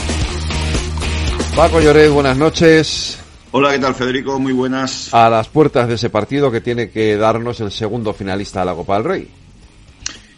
[1.55, 3.26] Paco Lloret, buenas noches.
[3.51, 4.37] Hola, ¿qué tal Federico?
[4.39, 5.13] Muy buenas.
[5.13, 8.73] A las puertas de ese partido que tiene que darnos el segundo finalista de la
[8.73, 9.27] Copa del Rey.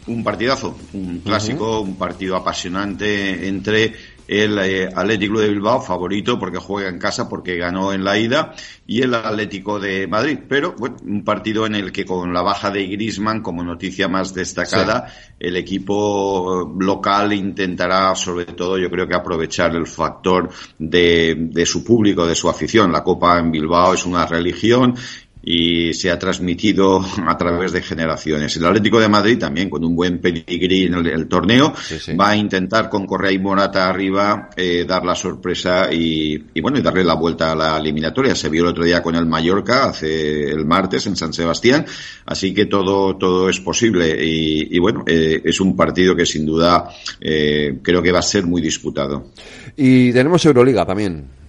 [0.05, 3.93] Un partidazo, un clásico, un partido apasionante entre
[4.29, 8.53] el eh, Atlético de Bilbao, favorito porque juega en casa, porque ganó en la ida,
[8.85, 10.37] y el Atlético de Madrid.
[10.47, 14.33] Pero, bueno, un partido en el que con la baja de Grisman como noticia más
[14.35, 21.65] destacada, el equipo local intentará, sobre todo, yo creo que aprovechar el factor de, de
[21.65, 22.91] su público, de su afición.
[22.91, 24.93] La Copa en Bilbao es una religión
[25.41, 28.55] y se ha transmitido a través de generaciones.
[28.57, 31.73] El Atlético de Madrid también, con un buen pedigrí en el, torneo,
[32.19, 36.81] va a intentar con Correa y Morata arriba eh, dar la sorpresa y, bueno, y
[36.81, 38.35] darle la vuelta a la eliminatoria.
[38.35, 41.85] Se vio el otro día con el Mallorca, hace el martes en San Sebastián,
[42.25, 46.89] así que todo, todo es posible y, bueno, eh, es un partido que sin duda
[47.21, 49.31] eh, creo que va a ser muy disputado.
[49.77, 51.39] Y tenemos Euroliga también.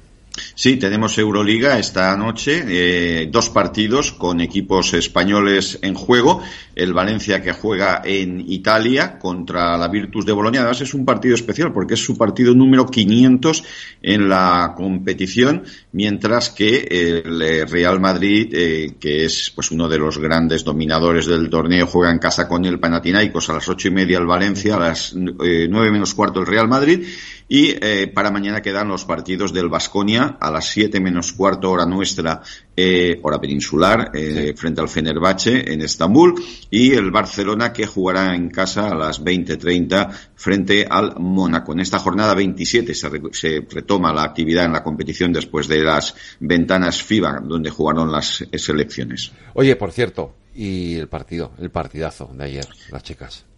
[0.55, 6.43] Sí, tenemos Euroliga esta noche, eh, dos partidos con equipos españoles en juego.
[6.75, 10.61] El Valencia que juega en Italia contra la Virtus de Bolonia.
[10.61, 13.65] Además es un partido especial porque es su partido número 500
[14.03, 19.99] en la competición, mientras que el eh, Real Madrid, eh, que es pues uno de
[19.99, 23.91] los grandes dominadores del torneo, juega en casa con el Panathinaikos a las ocho y
[23.91, 27.05] media el Valencia, a las nueve menos cuarto el Real Madrid
[27.53, 31.85] y eh, para mañana quedan los partidos del Vasconia a las 7 menos cuarto hora
[31.85, 32.43] nuestra,
[32.77, 36.41] eh, hora peninsular, eh, frente al Fenerbahce en Estambul.
[36.71, 41.73] Y el Barcelona que jugará en casa a las 20.30 frente al Mónaco.
[41.73, 46.15] En esta jornada 27 se, se, retoma la actividad en la competición después de las
[46.39, 49.33] ventanas FIBA donde jugaron las selecciones.
[49.55, 53.50] Oye, por cierto, y el partido, el partidazo de ayer, las chicas.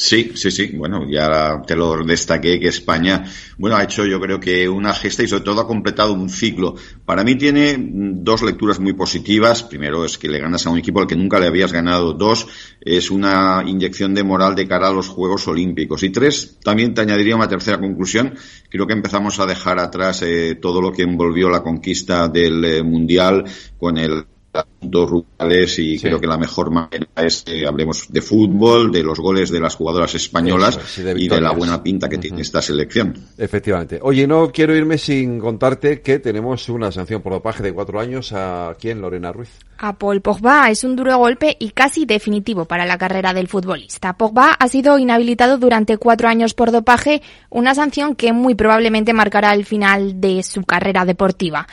[0.00, 0.72] Sí, sí, sí.
[0.74, 3.22] Bueno, ya te lo destaqué que España,
[3.58, 6.74] bueno, ha hecho yo creo que una gesta y sobre todo ha completado un ciclo.
[7.04, 9.62] Para mí tiene dos lecturas muy positivas.
[9.62, 12.14] Primero es que le ganas a un equipo al que nunca le habías ganado.
[12.14, 12.46] Dos,
[12.80, 16.02] es una inyección de moral de cara a los Juegos Olímpicos.
[16.02, 18.34] Y tres, también te añadiría una tercera conclusión.
[18.70, 22.82] Creo que empezamos a dejar atrás eh, todo lo que envolvió la conquista del eh,
[22.82, 23.44] Mundial
[23.76, 24.24] con el
[24.80, 29.18] dos rurales y creo que la mejor manera es que hablemos de fútbol, de los
[29.18, 33.14] goles de las jugadoras españolas y de la buena pinta que tiene esta selección.
[33.38, 34.00] Efectivamente.
[34.02, 38.32] Oye, no quiero irme sin contarte que tenemos una sanción por dopaje de cuatro años
[38.32, 39.50] a quién, Lorena Ruiz.
[39.78, 44.14] A Paul Pogba es un duro golpe y casi definitivo para la carrera del futbolista.
[44.14, 49.54] Pogba ha sido inhabilitado durante cuatro años por dopaje, una sanción que muy probablemente marcará
[49.54, 51.66] el final de su carrera deportiva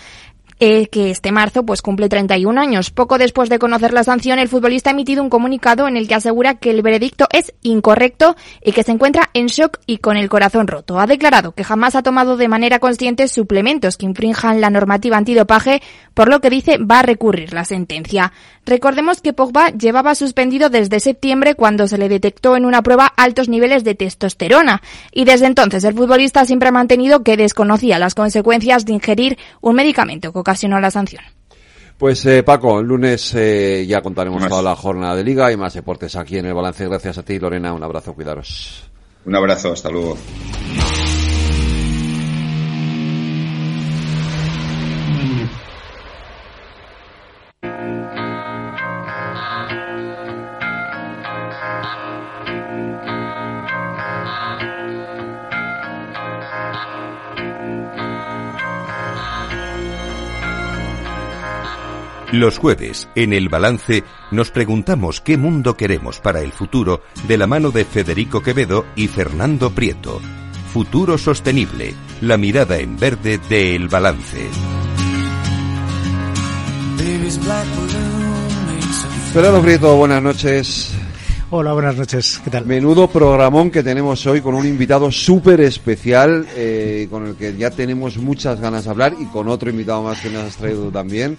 [0.59, 2.91] eh, que este marzo pues cumple 31 años.
[2.91, 6.15] Poco después de conocer la sanción, el futbolista ha emitido un comunicado en el que
[6.15, 10.29] asegura que el veredicto es incorrecto y que se encuentra en shock y con el
[10.29, 10.99] corazón roto.
[10.99, 15.81] Ha declarado que jamás ha tomado de manera consciente suplementos que infrinjan la normativa antidopaje,
[16.13, 18.33] por lo que dice va a recurrir la sentencia.
[18.67, 23.47] Recordemos que Pogba llevaba suspendido desde septiembre cuando se le detectó en una prueba altos
[23.47, 24.81] niveles de testosterona
[25.13, 29.75] y desde entonces el futbolista siempre ha mantenido que desconocía las consecuencias de ingerir un
[29.75, 31.23] medicamento que ocasionó la sanción.
[31.97, 35.73] Pues eh, Paco, el lunes eh, ya contaremos toda la jornada de liga y más
[35.73, 36.85] deportes aquí en el balance.
[36.85, 37.71] Gracias a ti, Lorena.
[37.71, 38.83] Un abrazo, cuidaros.
[39.25, 40.17] Un abrazo, hasta luego.
[62.37, 67.47] Los jueves, en el balance, nos preguntamos qué mundo queremos para el futuro de la
[67.47, 70.21] mano de Federico Quevedo y Fernando Prieto.
[70.71, 74.49] Futuro sostenible, la mirada en verde de El Balance.
[79.33, 80.93] Fernando Prieto, buenas noches.
[81.49, 82.41] Hola, buenas noches.
[82.43, 82.65] ¿Qué tal?
[82.65, 87.69] Menudo programón que tenemos hoy con un invitado súper especial, eh, con el que ya
[87.71, 91.37] tenemos muchas ganas de hablar y con otro invitado más que nos has traído también,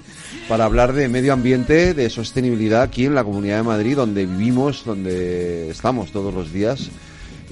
[0.49, 4.83] para hablar de medio ambiente, de sostenibilidad aquí en la Comunidad de Madrid, donde vivimos,
[4.83, 6.89] donde estamos todos los días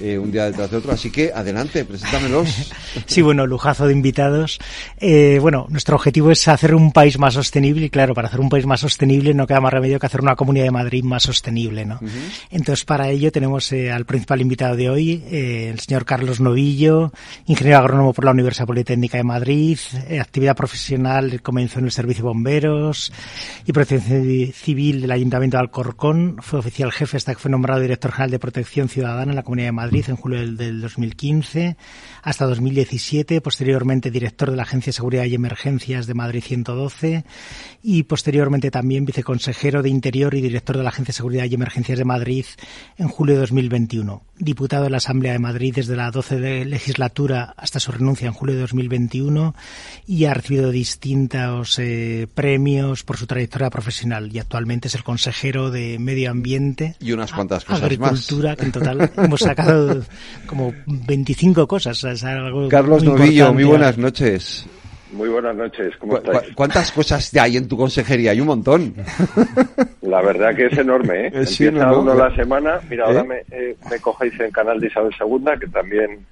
[0.01, 0.93] eh, un día detrás de otro.
[0.93, 2.49] Así que adelante, preséntamelos.
[3.07, 4.59] sí, bueno, lujazo de invitados.
[4.99, 8.49] Eh, bueno, nuestro objetivo es hacer un país más sostenible y claro, para hacer un
[8.49, 11.85] país más sostenible no queda más remedio que hacer una comunidad de Madrid más sostenible,
[11.85, 12.01] ¿no?
[12.51, 17.13] Entonces, para ello tenemos eh, al principal invitado de hoy, eh, el señor Carlos Novillo,
[17.47, 19.79] ingeniero agrónomo por la Universidad Politécnica de Madrid,
[20.09, 23.13] eh, actividad profesional comenzó en el Servicio de Bomberos
[23.65, 28.13] y Protección Civil del Ayuntamiento de Alcorcón, fue oficial jefe hasta que fue nombrado director
[28.13, 31.77] general de Protección Ciudadana en la Comunidad de Madrid Madrid en julio del, del 2015
[32.23, 37.25] hasta 2017, posteriormente director de la Agencia de Seguridad y Emergencias de Madrid 112
[37.85, 41.99] y posteriormente también viceconsejero de Interior y director de la Agencia de Seguridad y Emergencias
[41.99, 42.47] de Madrid
[42.99, 44.23] en julio de 2021.
[44.39, 48.57] Diputado de la Asamblea de Madrid desde la 12 legislatura hasta su renuncia en julio
[48.57, 49.55] de 2021
[50.07, 55.71] y ha recibido distintos eh, premios por su trayectoria profesional y actualmente es el consejero
[55.71, 59.76] de Medio Ambiente y unas cuantas cosas agricultura, que en total hemos sacado
[60.47, 62.05] como 25 cosas.
[62.69, 64.67] Carlos Novillo, muy buenas noches.
[65.13, 66.55] Muy buenas noches, ¿cómo estáis?
[66.55, 68.33] ¿Cuántas cosas hay en tu consejería?
[68.33, 68.95] Hay un montón.
[70.03, 71.27] La verdad que es enorme, ¿eh?
[71.33, 72.81] Empieza uno la semana.
[72.91, 73.25] Mira, ahora ¿Eh?
[73.25, 76.27] me, eh, me cogéis en canal de Isabel II, que también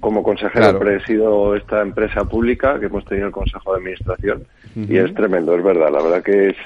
[0.00, 4.46] como consejero presido esta empresa pública que hemos tenido el Consejo de Administración
[4.76, 5.90] y es tremendo, es verdad.
[5.90, 6.56] La verdad que es,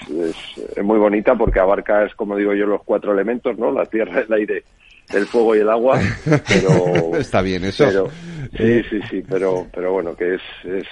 [0.76, 3.70] es, muy bonita porque abarca, es como digo yo, los cuatro elementos, ¿no?
[3.70, 4.64] La tierra, el aire,
[5.10, 6.00] el fuego y el agua,
[6.48, 7.16] pero...
[7.16, 7.84] Está bien eso.
[7.84, 8.10] Pero,
[8.56, 10.86] sí, sí, sí, pero, pero bueno, que es, es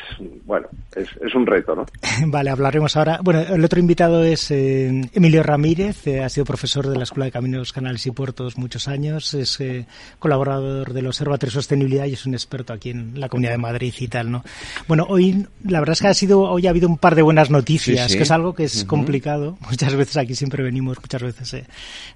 [0.45, 1.87] bueno, es, es un reto, ¿no?
[2.27, 3.21] Vale, hablaremos ahora.
[3.23, 7.27] Bueno, el otro invitado es eh, Emilio Ramírez, eh, ha sido profesor de la Escuela
[7.27, 9.87] de Caminos, Canales y Puertos muchos años, es eh,
[10.19, 13.95] colaborador del Observatorio de Sostenibilidad y es un experto aquí en la Comunidad de Madrid
[13.99, 14.45] y tal, ¿no?
[14.87, 17.51] Bueno, hoy, la verdad es que ha sido, hoy ha habido un par de buenas
[17.51, 19.57] noticias, que es algo que es complicado.
[19.71, 21.65] Muchas veces aquí siempre venimos, muchas veces,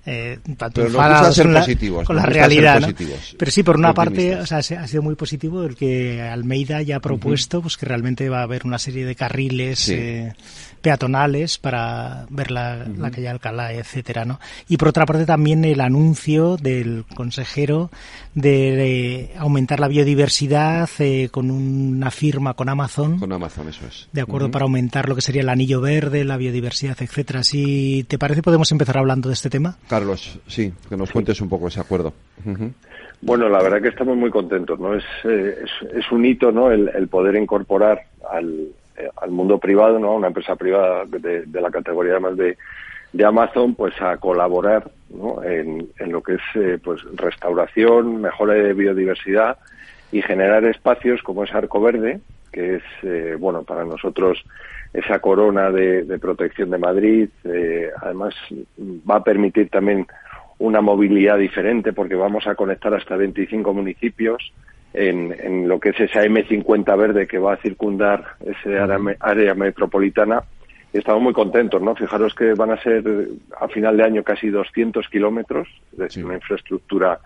[0.07, 0.83] eh, tanto
[1.91, 2.95] con la, realidad,
[3.39, 6.97] Pero sí, por una parte, o sea, ha sido muy positivo el que Almeida ya
[6.97, 10.35] ha propuesto, pues que realmente va a haber una serie de carriles eh,
[10.85, 14.39] peatonales para ver la, calle Alcalá, etcétera, ¿no?
[14.69, 17.91] Y por otra parte también el anuncio del consejero
[18.35, 23.19] de, aumentar la biodiversidad eh, con una firma con Amazon.
[23.19, 24.11] Con Amazon, eso es.
[24.13, 27.43] De acuerdo, para aumentar lo que sería el anillo verde, la biodiversidad, etcétera.
[27.43, 29.79] Si te parece, podemos empezar hablando de este tema.
[29.89, 32.13] Carlos, sí, que nos cuentes un poco ese acuerdo.
[33.23, 34.95] Bueno, la verdad que estamos muy contentos, ¿no?
[34.95, 35.65] Es, eh,
[35.95, 36.71] es, un hito, ¿no?
[36.71, 38.69] El, poder incorporar al,
[39.21, 40.15] al, mundo privado, ¿no?
[40.15, 42.57] Una empresa privada de, la categoría además de,
[43.25, 45.43] Amazon, pues a colaborar, ¿no?
[45.43, 49.59] En, en lo que es, eh, pues, restauración, mejora de biodiversidad
[50.11, 52.21] y generar espacios como es Arco Verde,
[52.53, 54.45] que es, bueno, para nosotros
[54.93, 57.29] esa corona de, de protección de Madrid.
[58.01, 58.35] además,
[58.79, 60.07] va a permitir también
[60.59, 64.53] una movilidad diferente porque vamos a conectar hasta 25 municipios
[64.95, 70.45] en, en lo que es esa M50 verde que va a circundar ese área, metropolitana.
[70.93, 71.97] estamos muy contentos, ¿no?
[71.97, 73.03] Fijaros que van a ser
[73.61, 75.69] a final de año casi 200 kilómetros,
[75.99, 77.19] es una infraestructura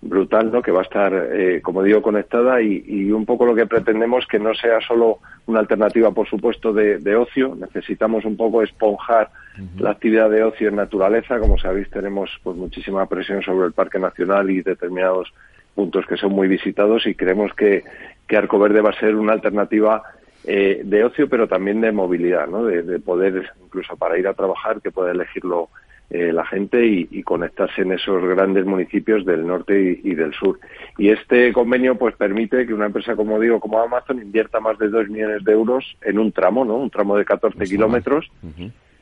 [0.00, 0.62] brutal, ¿no?
[0.62, 4.38] Que va a estar, eh, como digo, conectada y, un poco lo que pretendemos que
[4.38, 7.54] no sea solo una alternativa, por supuesto, de, ocio.
[7.54, 9.30] Necesitamos un poco esponjar
[9.78, 11.38] la actividad de ocio en naturaleza.
[11.38, 15.32] Como sabéis, tenemos pues muchísima presión sobre el Parque Nacional y determinados
[15.74, 17.84] puntos que son muy visitados y creemos que,
[18.26, 20.02] que Arco Verde va a ser una alternativa
[20.44, 22.64] eh, de ocio, pero también de movilidad, ¿no?
[22.64, 25.70] De, de, poder, incluso para ir a trabajar, que pueda elegirlo
[26.10, 30.60] eh, la gente y, conectarse en esos grandes municipios del norte y, del sur.
[30.98, 34.90] Y este convenio pues permite que una empresa, como digo, como Amazon, invierta más de
[34.90, 36.76] 2 millones de euros en un tramo, ¿no?
[36.76, 38.30] Un tramo de 14 kilómetros,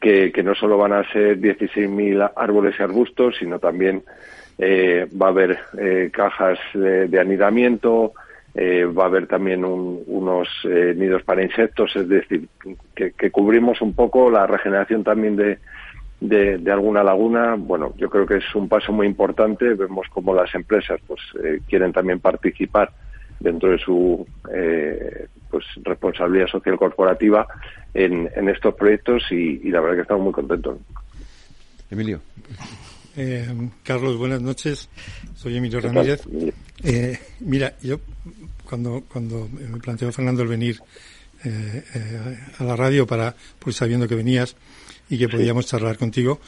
[0.01, 4.05] que, no solo van a ser 16.000 árboles y arbustos, sino también
[4.59, 8.13] eh, va a haber eh, cajas de, anidamiento,
[8.55, 12.49] va a haber también unos nidos para insectos, es decir,
[12.95, 15.59] que, cubrimos un poco la regeneración también de,
[16.23, 19.75] de, alguna laguna, bueno, yo creo que es un paso muy importante.
[19.75, 22.93] Vemos como las empresas pues eh, quieren también participar
[23.41, 27.47] dentro de su eh, pues responsabilidad social corporativa
[27.93, 30.79] en, en estos proyectos y, la verdad que estamos muy contentos.
[31.91, 32.21] Emilio.
[33.17, 33.47] Eh,
[33.83, 34.89] Carlos, buenas noches.
[35.37, 36.23] Soy Emilio Ramírez.
[37.41, 38.01] mira, yo
[38.65, 40.81] cuando, cuando me planteó Fernando el venir
[42.59, 44.57] a la radio para, pues sabiendo que venías,
[45.13, 46.41] y que podíamos charlar contigo.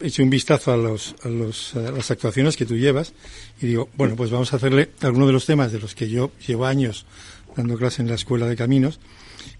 [0.00, 3.12] Eché un vistazo a, los, a, los, las actuaciones que tú llevas
[3.60, 6.30] y digo, bueno, pues vamos a hacerle algunos de los temas de los que yo
[6.46, 7.04] llevo años
[7.54, 9.00] dando clase en la Escuela de Caminos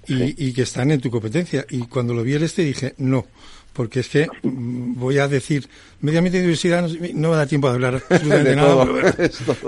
[0.06, 1.66] y, que están en tu competencia.
[1.68, 3.26] Y cuando lo vi el este dije, no,
[3.76, 5.68] porque es que mm, voy a decir,
[6.00, 8.86] medio ambiente y diversidad no, me da tiempo de hablar absolutamente nada.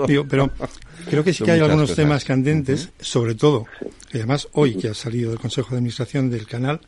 [0.07, 0.51] Pero, pero
[1.07, 3.67] creo que sí que hay algunos temas candentes, sobre todo,
[4.11, 6.81] y además hoy que ha salido del Consejo de Administración del canal,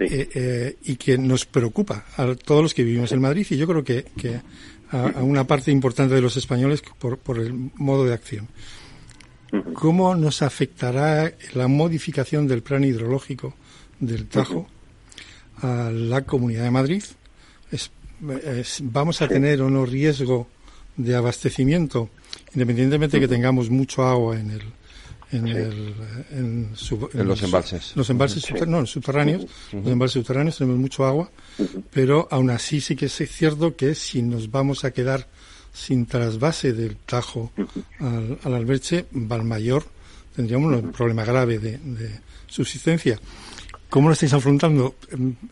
[0.00, 3.66] eh, eh, y que nos preocupa a todos los que vivimos en Madrid y yo
[3.66, 4.04] creo que,
[4.90, 8.48] a, una parte importante de los españoles por, por el modo de acción.
[9.72, 13.54] ¿Cómo nos afectará la modificación del plan hidrológico
[14.00, 14.68] del Tajo
[15.64, 17.02] a la Comunidad de Madrid?
[18.82, 20.46] ¿Vamos a tener o no riesgo
[20.96, 22.10] de abastecimiento,
[22.54, 24.62] independientemente de que tengamos mucho agua en el,
[25.32, 25.94] en, el,
[26.30, 26.70] en,
[27.26, 27.92] los embalses.
[27.96, 29.46] Los embalses no, subterráneos.
[29.72, 31.30] Los embalses subterráneos tenemos mucho agua,
[31.90, 35.26] pero aún así sí que es cierto que si nos vamos a quedar
[35.72, 37.50] sin trasvase del Tajo
[37.98, 39.84] al, al Alberche, Valmayor,
[40.34, 41.78] tendríamos un problema grave de,
[42.46, 43.18] subsistencia.
[43.94, 44.96] ¿Cómo lo estáis afrontando?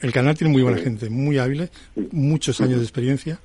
[0.00, 1.70] El canal tiene muy buena gente, muy hábil,
[2.10, 3.38] muchos años de experiencia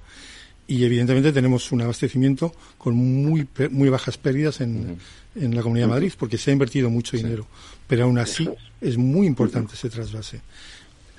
[0.66, 4.98] y evidentemente tenemos un abastecimiento con muy, muy bajas pérdidas en,
[5.36, 7.46] en la Comunidad de Madrid, porque se ha invertido mucho dinero.
[7.88, 8.50] Pero aún así
[8.82, 8.98] es.
[8.98, 10.42] muy importante ese trasvase.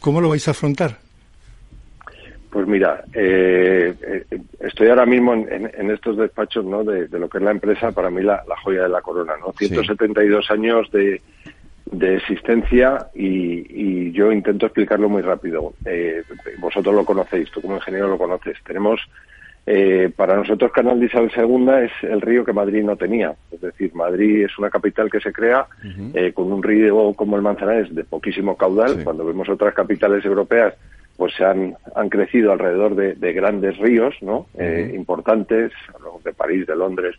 [0.00, 0.98] ¿Cómo lo vais a afrontar?
[2.50, 4.24] Pues mira, eh, eh,
[4.58, 6.82] estoy ahora mismo en, estos despachos ¿no?
[6.82, 9.34] De, lo que es la empresa, para mí la, joya de la corona.
[9.38, 9.52] ¿no?
[9.56, 11.22] 172 años de,
[11.92, 15.74] de existencia y, yo intento explicarlo muy rápido.
[15.84, 16.22] Eh,
[16.58, 18.56] vosotros lo conocéis, tú como ingeniero lo conoces.
[18.66, 19.00] Tenemos
[19.70, 23.34] eh, para nosotros Canal de Isabel II es el río que Madrid no tenía.
[23.52, 25.66] Es decir, Madrid es una capital que se crea
[26.14, 29.04] eh, con un río como el Manzanares de poquísimo caudal.
[29.04, 30.74] Cuando vemos otras capitales europeas,
[31.18, 34.46] pues se han, han crecido alrededor de, grandes ríos ¿no?
[34.56, 35.72] Eh, importantes,
[36.24, 37.16] de París, de Londres,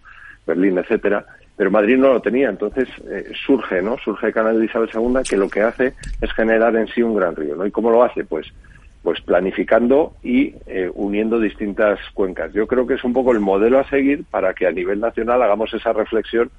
[0.47, 1.25] Berlín, etcétera.
[1.59, 2.87] Pero Madrid no lo tenía, entonces
[3.45, 3.97] surge, ¿no?
[3.97, 7.35] Surge Canal de Isabel II que lo que hace es generar en sí un gran
[7.35, 7.65] río, ¿no?
[7.65, 8.23] ¿Y cómo lo hace?
[8.23, 8.47] Pues
[9.03, 12.53] pues planificando y eh, uniendo distintas cuencas.
[12.53, 15.41] Yo creo que es un poco el modelo a seguir para que a nivel nacional
[15.41, 16.49] hagamos esa reflexión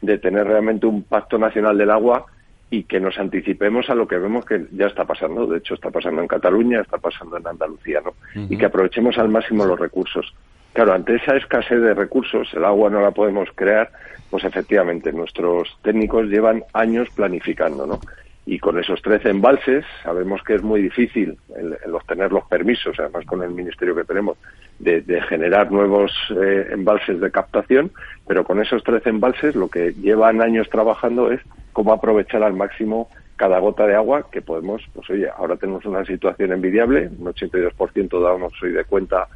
[0.00, 2.26] de tener realmente un pacto nacional del agua
[2.70, 5.46] y que nos anticipemos a lo que vemos que ya está pasando.
[5.48, 8.14] De hecho, está pasando en Cataluña, está pasando en Andalucía, ¿no?
[8.48, 10.32] Y que aprovechemos al máximo los recursos.
[10.74, 13.90] Claro, ante esa escasez de recursos, el agua no la podemos crear,
[14.28, 18.00] pues efectivamente nuestros técnicos llevan años planificando, ¿no?
[18.46, 23.24] y con esos 13 embalses sabemos que es muy difícil el, obtener los permisos, además
[23.24, 24.36] con el ministerio que tenemos,
[24.78, 27.92] de, generar nuevos eh, embalses de captación,
[28.26, 31.40] pero con esos 13 embalses lo que llevan años trabajando es
[31.72, 36.04] cómo aprovechar al máximo cada gota de agua que podemos, pues oye, ahora tenemos una
[36.04, 39.28] situación envidiable, un 82% damos hoy de cuenta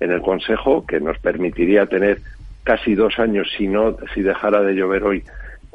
[0.00, 2.20] en el Consejo, que nos permitiría tener
[2.64, 5.22] casi dos años si no, si dejara de llover hoy,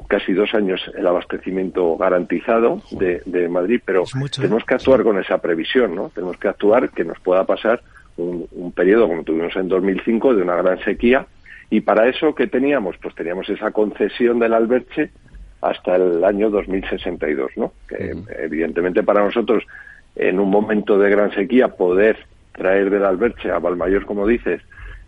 [0.07, 4.03] casi dos años el abastecimiento garantizado de, Madrid, pero
[4.36, 6.11] tenemos que actuar con esa previsión, ¿no?
[6.13, 7.82] Tenemos que actuar que nos pueda pasar
[8.17, 11.26] un, periodo como tuvimos en 2005 de una gran sequía
[11.69, 12.97] y para eso ¿qué teníamos?
[13.01, 15.11] Pues teníamos esa concesión del alberche
[15.61, 17.72] hasta el año 2062, ¿no?
[17.88, 19.63] Que evidentemente para nosotros
[20.15, 22.17] en un momento de gran sequía poder
[22.62, 24.62] traer del alberche a Valmayor, como dices,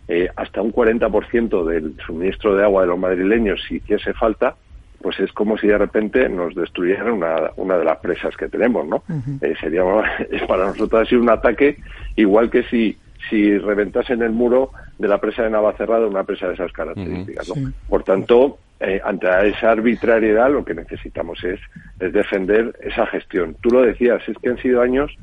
[0.08, 4.56] eh, hasta un 40% del suministro de agua de los madrileños si hiciese falta,
[5.00, 8.88] pues es como si de repente nos destruyeran una, una de las presas que tenemos,
[8.88, 9.04] ¿no?
[9.40, 9.82] Eh, sería
[10.30, 11.78] es para nosotros ha sido un ataque
[12.16, 12.98] igual que si
[13.30, 17.72] si reventasen el muro de la presa de Navacerrada una presa de esas características, ¿no?
[17.88, 21.60] Por tanto, eh, ante esa arbitrariedad lo que necesitamos es,
[22.00, 23.56] es defender esa gestión.
[23.62, 25.16] Tú lo decías, es que han sido años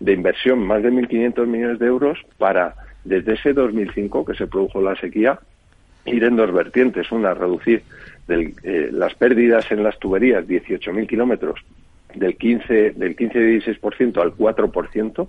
[0.00, 2.74] de inversión, más de 1.500 millones de euros para,
[3.04, 5.38] desde ese 2005 que se produjo la sequía,
[6.06, 7.10] ir en dos vertientes.
[7.12, 7.82] Una, reducir
[8.26, 11.60] del, eh, las pérdidas en las tuberías, 18.000 kilómetros,
[12.14, 15.28] del 15, del 15-16% al 4%,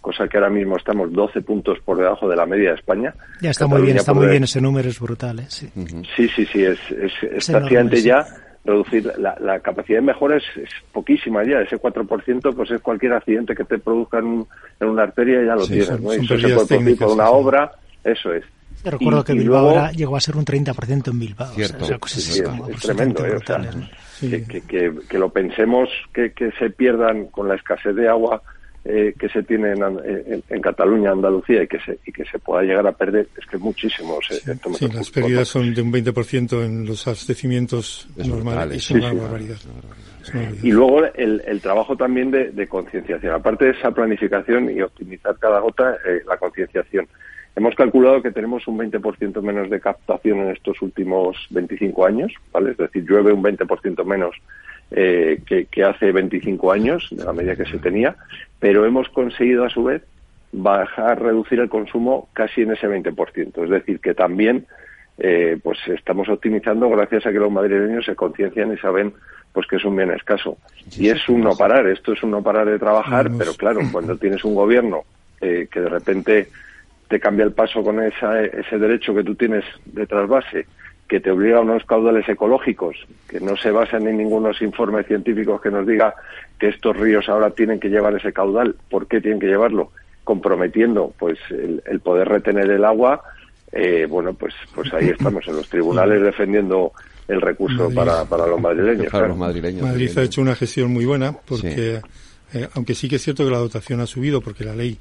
[0.00, 3.14] cosa que ahora mismo estamos 12 puntos por debajo de la media de España.
[3.40, 5.40] Ya está muy bien, está muy bien ese número, es brutal.
[5.40, 5.46] ¿eh?
[5.48, 5.68] Sí.
[6.16, 8.26] sí, sí, es, es, es, ya
[8.64, 10.44] reducir la, capacidad de mejora es,
[10.92, 14.46] poquísima ya, ese 4% pues es cualquier accidente que te produzca en,
[14.80, 16.12] una arteria ya lo tienes, ¿no?
[16.12, 17.72] eso se puede producir por una obra,
[18.04, 18.44] eso es
[18.90, 21.52] recuerdo que Bilbao ahora llegó a ser un 30% en Bilbao.
[21.52, 21.84] Cierto.
[21.84, 23.24] es, tremendo.
[23.26, 24.44] Eh,
[25.08, 28.42] que, lo pensemos, que, se pierdan con la escasez de agua
[28.84, 32.86] eh, que se tiene en, Cataluña, Andalucía, y que, se, y que se pueda llegar
[32.86, 34.18] a perder, es que muchísimo.
[34.28, 38.78] sí, las pérdidas son de un 20% en los abastecimientos normales.
[38.78, 39.58] Es una barbaridad.
[40.62, 43.34] Y luego el, el trabajo también de, de concienciación.
[43.34, 47.06] Aparte de esa planificación y optimizar cada gota, eh, la concienciación.
[47.54, 52.70] Hemos calculado que tenemos un 20% menos de captación en estos últimos 25 años, ¿vale?
[52.70, 54.34] Es decir, llueve un 20% menos
[54.94, 58.16] eh, que, hace 25 años, de la medida que se tenía,
[58.58, 60.02] pero hemos conseguido a su vez
[60.52, 63.64] bajar, reducir el consumo casi en ese 20%.
[63.64, 64.66] Es decir, que también
[65.18, 69.12] eh, pues estamos optimizando gracias a que los madrileños se conciencian y saben
[69.52, 70.56] pues que es un bien escaso.
[70.96, 74.16] y es un no parar, esto es un no parar de trabajar, pero claro, cuando
[74.16, 75.02] tienes un gobierno
[75.40, 76.48] eh, que de repente
[77.08, 80.66] te cambia el paso con esa, ese derecho que tú tienes de trasvase,
[81.12, 82.96] que te obliga a unos caudales ecológicos,
[83.28, 86.14] que no se basan en ningunos informes científicos que nos diga
[86.58, 89.90] que estos ríos ahora tienen que llevar ese caudal, por qué tienen que llevarlo,
[90.24, 93.20] comprometiendo pues el, poder retener el agua,
[93.72, 96.92] eh, bueno, pues, pues ahí estamos en los tribunales defendiendo
[97.28, 99.12] el recurso para, para los madrileños.
[99.12, 99.82] los madrileños.
[99.82, 102.00] Madrid ha hecho una gestión muy buena porque,
[102.54, 104.98] eh, aunque sí que es cierto que la dotación ha subido porque la ley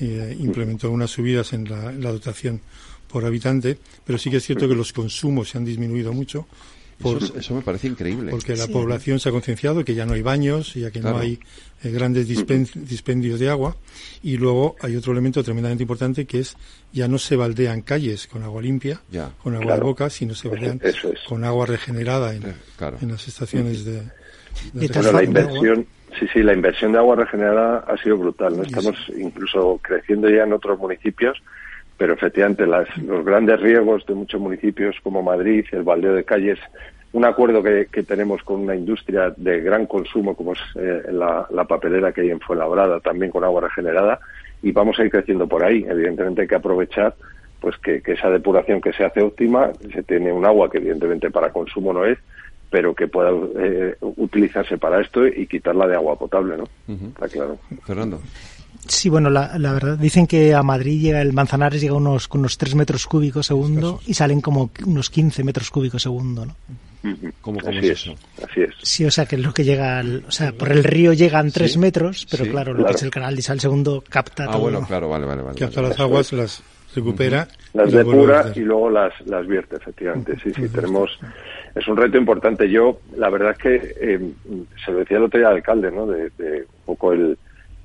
[0.00, 2.60] eh, implementó unas subidas en la, dotación
[3.10, 6.46] por habitante, pero sí que es cierto que los consumos se han disminuido mucho
[7.36, 8.30] eso, me parece increíble.
[8.30, 11.38] Porque la población se ha concienciado que ya no hay baños, ya que no hay
[11.82, 13.76] eh, grandes dispendios de agua.
[14.22, 16.56] Y luego hay otro elemento tremendamente importante que es
[16.92, 19.00] ya no se baldean calles con agua limpia,
[19.42, 20.80] con agua de boca, sino se baldean
[21.28, 22.42] con agua regenerada en,
[23.00, 24.02] en las estaciones de,
[24.74, 25.86] bueno, la inversión,
[26.18, 28.56] sí, sí, la inversión de agua regenerada ha sido brutal.
[28.56, 28.64] ¿no?
[28.64, 31.40] Estamos incluso creciendo ya en otros municipios
[32.00, 36.58] pero efectivamente las, los grandes riesgos de muchos municipios como Madrid, el baldeo de calles,
[37.12, 42.10] un acuerdo que, tenemos con una industria de gran consumo como es eh, la, papelera
[42.10, 44.18] que hay en Fuenlabrada, también con agua regenerada,
[44.62, 45.84] y vamos a ir creciendo por ahí.
[45.86, 47.14] Evidentemente hay que aprovechar
[47.60, 51.52] pues que, esa depuración que se hace óptima, se tiene un agua que evidentemente para
[51.52, 52.18] consumo no es,
[52.70, 56.64] pero que pueda eh, utilizarse para esto y quitarla de agua potable, ¿no?
[56.88, 57.58] Está claro.
[57.84, 58.22] Fernando.
[58.86, 62.58] Sí, bueno, la, verdad, dicen que a Madrid llega el Manzanares llega unos, con unos
[62.58, 66.56] 3 metros cúbicos segundo y salen como unos 15 metros cúbicos segundo, ¿no?
[67.40, 68.14] ¿Cómo, es eso?
[68.46, 68.74] Así es.
[68.82, 71.78] Sí, o sea, que es lo que llega, o sea, por el río llegan 3
[71.78, 75.08] metros, pero claro, lo que es el canal de Sal segundo capta ah, bueno, claro,
[75.08, 75.58] vale, vale, vale.
[75.58, 76.62] Capta las aguas, las
[76.94, 77.48] recupera.
[77.72, 80.36] Las depura y luego las, las vierte, efectivamente.
[80.42, 81.18] Sí, sí, tenemos...
[81.74, 82.68] Es un reto importante.
[82.68, 84.32] Yo, la verdad es que, eh,
[84.84, 86.04] se lo decía el otro día al alcalde, ¿no?
[86.06, 87.38] de un poco el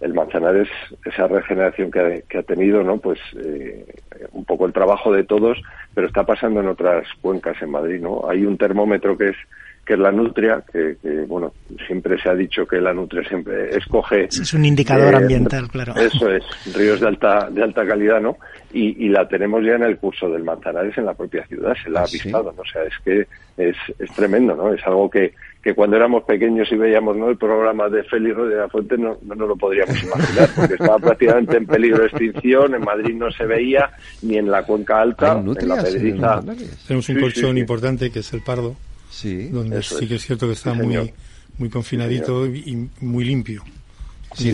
[0.05, 0.69] el Manzanares,
[1.03, 2.97] esa regeneración que ha, tenido, ¿no?
[2.97, 3.85] Pues eh,
[4.33, 5.59] un poco el trabajo de todos,
[5.95, 8.29] pero está pasando en otras cuencas en Madrid, ¿no?
[8.29, 9.35] Hay un termómetro que es
[9.85, 11.53] que es la nutria, que, bueno,
[11.85, 14.25] siempre se ha dicho que la nutria siempre escoge...
[14.25, 15.93] Es un indicador eh, ambiental, claro.
[15.95, 16.43] Eso es,
[16.75, 18.37] ríos de alta de alta calidad, ¿no?
[18.73, 21.99] Y, la tenemos ya en el curso del Manzanares en la propia ciudad, se la
[21.99, 22.61] ha ah, avistado, ¿no?
[22.61, 23.25] O sea, es que
[23.55, 24.73] es, es tremendo, ¿no?
[24.73, 25.33] Es algo que,
[25.65, 27.29] que cuando éramos pequeños y veíamos ¿no?
[27.29, 30.99] el programa de Félix de la Fuente no, no nos lo podríamos imaginar, porque estaba
[30.99, 33.89] prácticamente en peligro de extinción, en Madrid no se veía,
[34.21, 36.41] ni en la cuenca alta, en la pedriza.
[36.85, 38.75] Tenemos un colchón importante que es el Pardo,
[39.15, 41.13] sí, donde sí que es cierto que está muy,
[41.57, 43.63] muy confinadito y muy limpio.
[44.35, 44.53] Sí,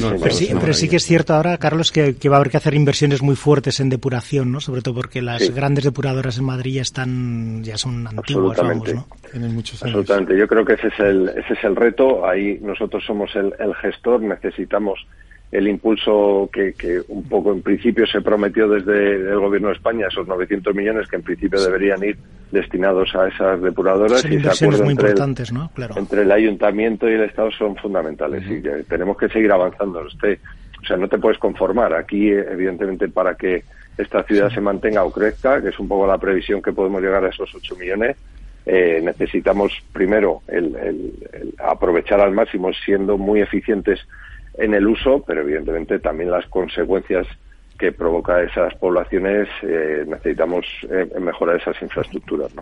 [0.60, 3.36] pero, sí, que es cierto ahora, Carlos, que, va a haber que hacer inversiones muy
[3.36, 4.60] fuertes en depuración, ¿no?
[4.60, 9.08] Sobre todo porque las grandes depuradoras en Madrid ya están, ya son antiguas, vamos, ¿no?
[9.32, 9.96] Tienen muchos años.
[9.96, 10.38] Absolutamente.
[10.38, 12.28] Yo creo que ese es el, ese es el reto.
[12.28, 15.00] Ahí nosotros somos el, el gestor, necesitamos
[15.52, 20.08] el impulso que, que, un poco en principio se prometió desde el gobierno de España,
[20.08, 22.18] esos 900 millones que en principio deberían ir
[22.52, 25.72] destinados a esas depuradoras y ese acuerdo entre, el, ¿no?
[25.96, 30.02] entre el ayuntamiento y el Estado son fundamentales y tenemos que seguir avanzando.
[30.02, 30.40] Usted,
[30.82, 31.94] o sea, no te puedes conformar.
[31.94, 33.64] Aquí, evidentemente, para que
[33.98, 37.24] esta ciudad se mantenga o crezca, que es un poco la previsión que podemos llegar
[37.24, 38.18] a esos 8 millones,
[38.66, 41.14] eh, necesitamos primero el,
[41.58, 44.00] aprovechar al máximo siendo muy eficientes
[44.56, 47.28] en el uso, pero evidentemente también las consecuencias
[47.82, 52.54] que provoca esas poblaciones, eh, necesitamos eh, mejorar esas infraestructuras.
[52.54, 52.62] ¿no?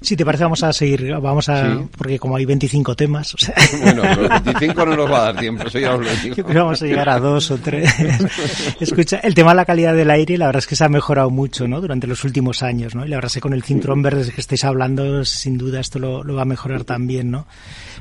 [0.00, 3.34] Si te parece, vamos a seguir, vamos a, porque como hay 25 temas.
[3.34, 3.54] O sea...
[3.82, 6.48] Bueno, los 25 no nos va a dar tiempo, eso ya os lo digo.
[6.54, 7.94] Vamos a llegar a dos o tres.
[8.80, 11.28] Escucha, el tema de la calidad del aire, la verdad es que se ha mejorado
[11.28, 11.82] mucho, ¿no?
[11.82, 13.04] Durante los últimos años, ¿no?
[13.04, 15.98] Y la verdad es que con el cinturón verde que estáis hablando, sin duda esto
[15.98, 17.46] lo, lo va a mejorar también, ¿no?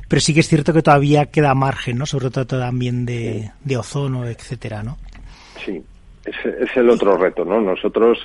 [0.09, 2.05] Pero sí que es cierto que todavía queda margen, ¿no?
[2.07, 4.97] Sobre todo también de, de ozono, etcétera, ¿no?
[5.63, 5.81] Sí,
[6.25, 7.61] es, el otro reto, ¿no?
[7.61, 8.17] Nosotros,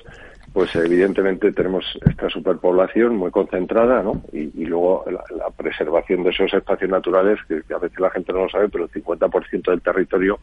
[0.52, 4.22] pues evidentemente tenemos esta superpoblación muy concentrada, ¿no?
[4.32, 8.48] Y, luego la, preservación de esos espacios naturales, que, a veces la gente no lo
[8.48, 10.40] sabe, pero el 50% del territorio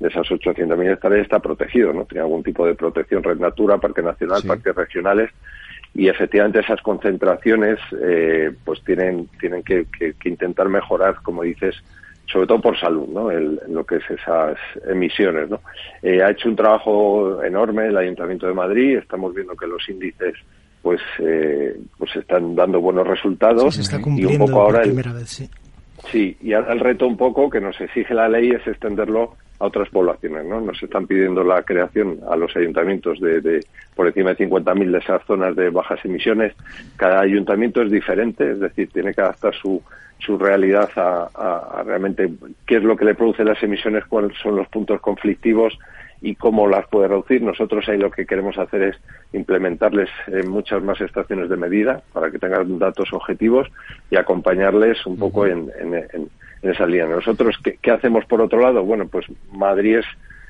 [0.00, 2.04] de esas 800.000 hectáreas está protegido, ¿no?
[2.04, 5.30] Tiene algún tipo de protección, Red Natura, Parque Nacional, parques regionales,
[5.94, 9.86] y efectivamente esas concentraciones, eh, pues tienen, tienen que
[10.24, 11.76] intentar mejorar, como dices,
[12.26, 13.30] sobre todo por salud, ¿no?
[13.30, 14.56] El, lo que es esas
[14.88, 15.60] emisiones, ¿no?
[16.02, 20.34] Eh, ha hecho un trabajo enorme el Ayuntamiento de Madrid, estamos viendo que los índices
[20.82, 25.48] pues eh, pues están dando buenos resultados y un poco ahora el, sí.
[26.10, 29.34] sí y ahora el reto un poco que nos exige la ley es extenderlo
[29.64, 30.60] a otras poblaciones, ¿no?
[30.60, 33.60] Nos están pidiendo la creación a los ayuntamientos de, de
[33.94, 36.52] por encima de 50.000 de esas zonas de bajas emisiones.
[36.96, 39.82] Cada ayuntamiento es diferente, es decir, tiene que adaptar su
[40.18, 42.30] su realidad a, realmente
[42.66, 45.78] qué es lo que le produce las emisiones, cuáles son los puntos conflictivos
[46.22, 47.42] y cómo las puede reducir.
[47.42, 48.96] Nosotros ahí lo que queremos hacer es
[49.32, 53.68] implementarles en muchas más estaciones de medida para que tengan datos objetivos
[54.10, 55.70] y acompañarles un poco en,
[56.64, 57.06] esa línea.
[57.06, 58.82] Nosotros, ¿qué, hacemos por otro lado?
[58.82, 60.00] Bueno, pues Madrid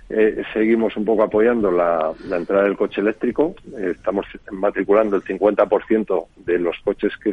[0.08, 3.54] eh, seguimos un poco apoyando la, entrada del coche eléctrico.
[3.76, 7.32] Eh, estamos matriculando el 50% de los coches que,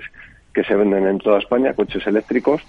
[0.53, 2.61] que se venden en toda España, coches eléctricos,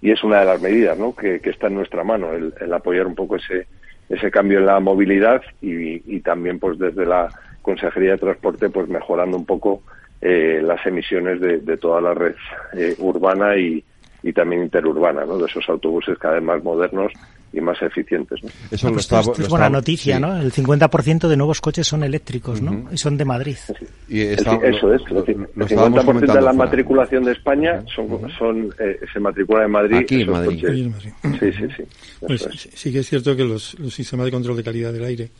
[0.00, 1.14] y es una de las medidas ¿no?
[1.14, 3.66] que, está en nuestra mano, el, apoyar un poco ese,
[4.08, 7.28] ese cambio en la movilidad y, también pues desde la
[7.62, 9.82] Consejería de Transporte pues mejorando un poco
[10.20, 12.34] eh, las emisiones de, de, toda la red
[12.72, 13.84] eh, urbana y,
[14.26, 15.38] y también interurbana, ¿no?
[15.38, 17.12] De esos autobuses cada vez más modernos
[17.52, 18.42] y más eficientes.
[18.42, 18.50] ¿no?
[18.72, 20.20] Eso lo está, es buena noticia, sí.
[20.20, 20.36] ¿no?
[20.36, 22.72] El 50% de nuevos coches son eléctricos, ¿no?
[22.72, 22.94] Uh -huh.
[22.94, 23.56] Y son de Madrid.
[23.56, 23.86] Sí.
[24.08, 25.00] Y está, eso es.
[25.08, 28.36] Lo, el 50% de la matriculación de España son, uh -huh.
[28.36, 29.96] son eh, se matricula en Madrid.
[29.98, 30.64] Aquí en Madrid.
[30.66, 31.12] En Madrid.
[31.22, 31.82] Sí, sí, sí.
[32.26, 35.04] Pues sí, sí que es cierto que los, los sistemas de control de calidad del
[35.04, 35.30] aire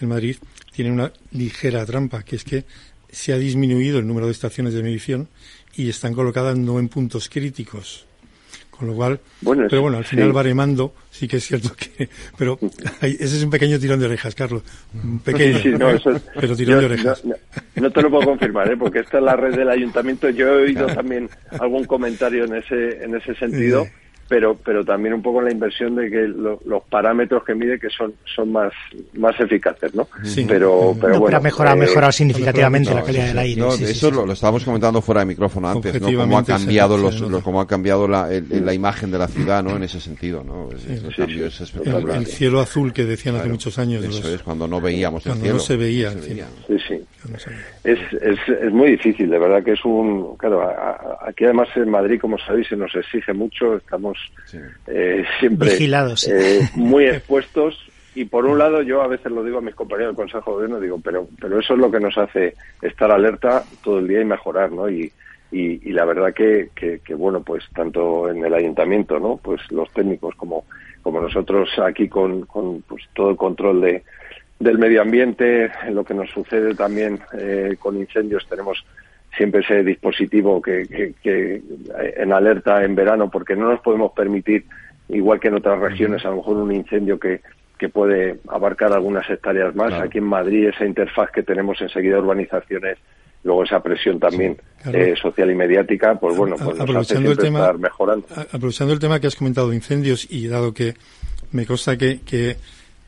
[0.00, 0.36] en Madrid
[0.70, 2.64] tienen una ligera trampa, que es que
[3.10, 5.26] se ha disminuido el número de estaciones de medición
[5.74, 8.06] y están colocadas no en puntos críticos
[8.80, 10.32] con lo cual, bueno, pero bueno, al final sí.
[10.32, 12.08] baremando, sí que es cierto que,
[12.38, 12.58] pero
[13.02, 14.62] hay, ese es un pequeño tirón de orejas, Carlos,
[14.94, 16.02] un pequeño, sí, no, es,
[16.34, 17.22] pero tirón yo, de orejas.
[17.26, 17.34] No,
[17.74, 18.78] no, te lo puedo confirmar, ¿eh?
[18.78, 21.28] porque esta es la red del ayuntamiento, yo he oído también
[21.58, 23.86] algún comentario en ese, en ese sentido.
[24.30, 27.90] Pero pero también un poco la inversión de que lo, los parámetros que mide que
[27.90, 28.72] son son más
[29.14, 30.44] más eficaces no sí.
[30.46, 33.60] pero pero no, bueno ha mejorado, eh, mejorado significativamente no, la calidad del aire.
[33.60, 36.44] No, sí, eso sí, lo, lo, estábamos comentando fuera de micrófono antes no cómo ha
[36.44, 39.82] cambiado los, los cómo ha cambiado la, el, la imagen de la ciudad no en
[39.82, 42.16] ese sentido no el, cambio es espectacular.
[42.16, 44.80] El, el, cielo azul que decían claro, hace muchos años eso los, es cuando no
[44.80, 45.56] veíamos cuando el cielo.
[45.56, 46.46] no se veía, se veía.
[46.68, 47.50] sí sí.
[47.84, 50.62] Es, es, es muy difícil de verdad que es un claro
[51.20, 54.19] aquí además en Madrid como sabéis se nos exige mucho estamos
[54.86, 56.30] eh, siempre Vigilados, sí.
[56.32, 57.78] eh, muy expuestos.
[58.14, 60.54] Y por un lado yo a veces lo digo a mis compañeros del Consejo de
[60.54, 64.20] Gobierno digo pero pero eso es lo que nos hace estar alerta todo el día
[64.20, 65.12] y mejorar no y
[65.52, 69.60] y, y la verdad que, que, que, bueno pues tanto en el ayuntamiento no pues
[69.70, 70.64] los técnicos como
[71.02, 74.02] como nosotros aquí con, con pues todo el control de
[74.58, 78.84] del medio ambiente en lo que nos sucede también eh, con incendios tenemos
[79.36, 81.62] siempre ese dispositivo que, que, que,
[82.16, 84.64] en alerta en verano porque no nos podemos permitir
[85.08, 87.40] igual que en otras regiones a lo mejor un incendio que,
[87.78, 90.04] que puede abarcar algunas hectáreas más claro.
[90.04, 92.98] aquí en Madrid esa interfaz que tenemos enseguida urbanizaciones
[93.42, 94.98] luego esa presión también sí, claro.
[94.98, 98.92] eh, social y mediática pues bueno pues nos hace siempre el tema, estar mejorando aprovechando
[98.92, 100.94] el tema que has comentado de incendios y dado que
[101.52, 102.56] me consta que, que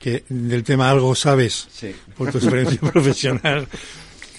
[0.02, 1.94] que del tema algo sabes sí.
[2.18, 3.68] por tu experiencia profesional.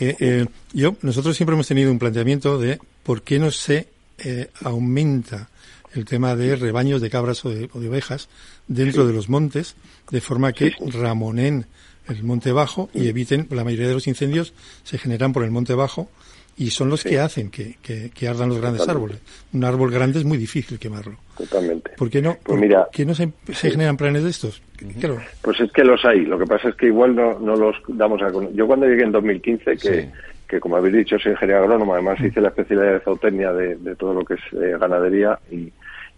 [0.04, 3.88] Eh, eh, yo, nosotros siempre hemos tenido un planteamiento de por qué no se
[4.18, 5.50] eh, aumenta
[5.94, 8.28] el tema de rebaños de cabras o de, o de ovejas
[8.68, 9.08] dentro sí.
[9.08, 9.76] de los montes,
[10.12, 11.68] de forma que ramonen
[12.10, 15.74] el monte bajo y eviten, la mayoría de los incendios se generan por el monte
[15.74, 16.10] bajo
[16.58, 17.10] y son los sí.
[17.10, 19.20] que hacen que, que, que, ardan los grandes árboles.
[19.54, 21.16] Un árbol grande es muy difícil quemarlo.
[21.38, 21.92] Totalmente.
[21.98, 22.38] ¿Por qué no?
[22.44, 24.62] Pues mira, ¿Por qué no se, se generan planes de estos?
[25.00, 25.20] Claro.
[25.42, 26.26] Pues es que los hay.
[26.26, 28.56] Lo que pasa es que igual no, no los damos a conocer.
[28.56, 30.10] Yo cuando llegué en 2015, que, sí.
[30.48, 33.96] que como habéis dicho, soy ingeniero agrónomo, además hice la especialidad de zootecnia de, de
[33.96, 35.72] todo lo que es eh, ganadería y,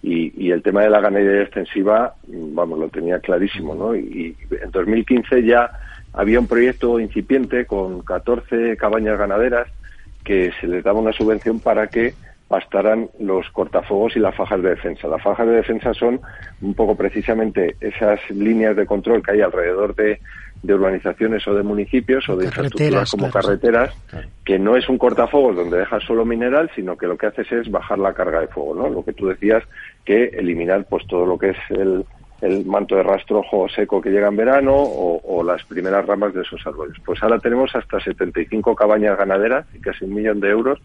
[0.04, 3.96] y, y, el tema de la ganadería extensiva, vamos, lo tenía clarísimo, ¿no?
[3.96, 5.72] Y, y en 2015 ya
[6.14, 9.68] había un proyecto incipiente con 14 cabañas ganaderas
[10.26, 12.14] que se les daba una subvención para que
[12.50, 15.08] bastaran los cortafuegos y las fajas de defensa.
[15.08, 16.20] Las fajas de defensa son
[16.62, 20.20] un poco precisamente esas líneas de control que hay alrededor de,
[20.62, 24.28] de urbanizaciones o de municipios o de infraestructuras como claro, carreteras, claro.
[24.44, 27.72] que no es un cortafuegos donde dejas solo mineral, sino que lo que haces es
[27.72, 28.90] bajar la carga de fuego, ¿no?
[28.90, 29.64] Lo que tú decías,
[30.04, 32.06] que eliminar pues todo lo que es el,
[32.42, 36.42] el manto de rastrojo seco que llega en verano o, o, las primeras ramas de
[36.42, 36.98] esos árboles.
[37.06, 40.80] Pues ahora tenemos hasta 75 cabañas ganaderas y casi un millón de euros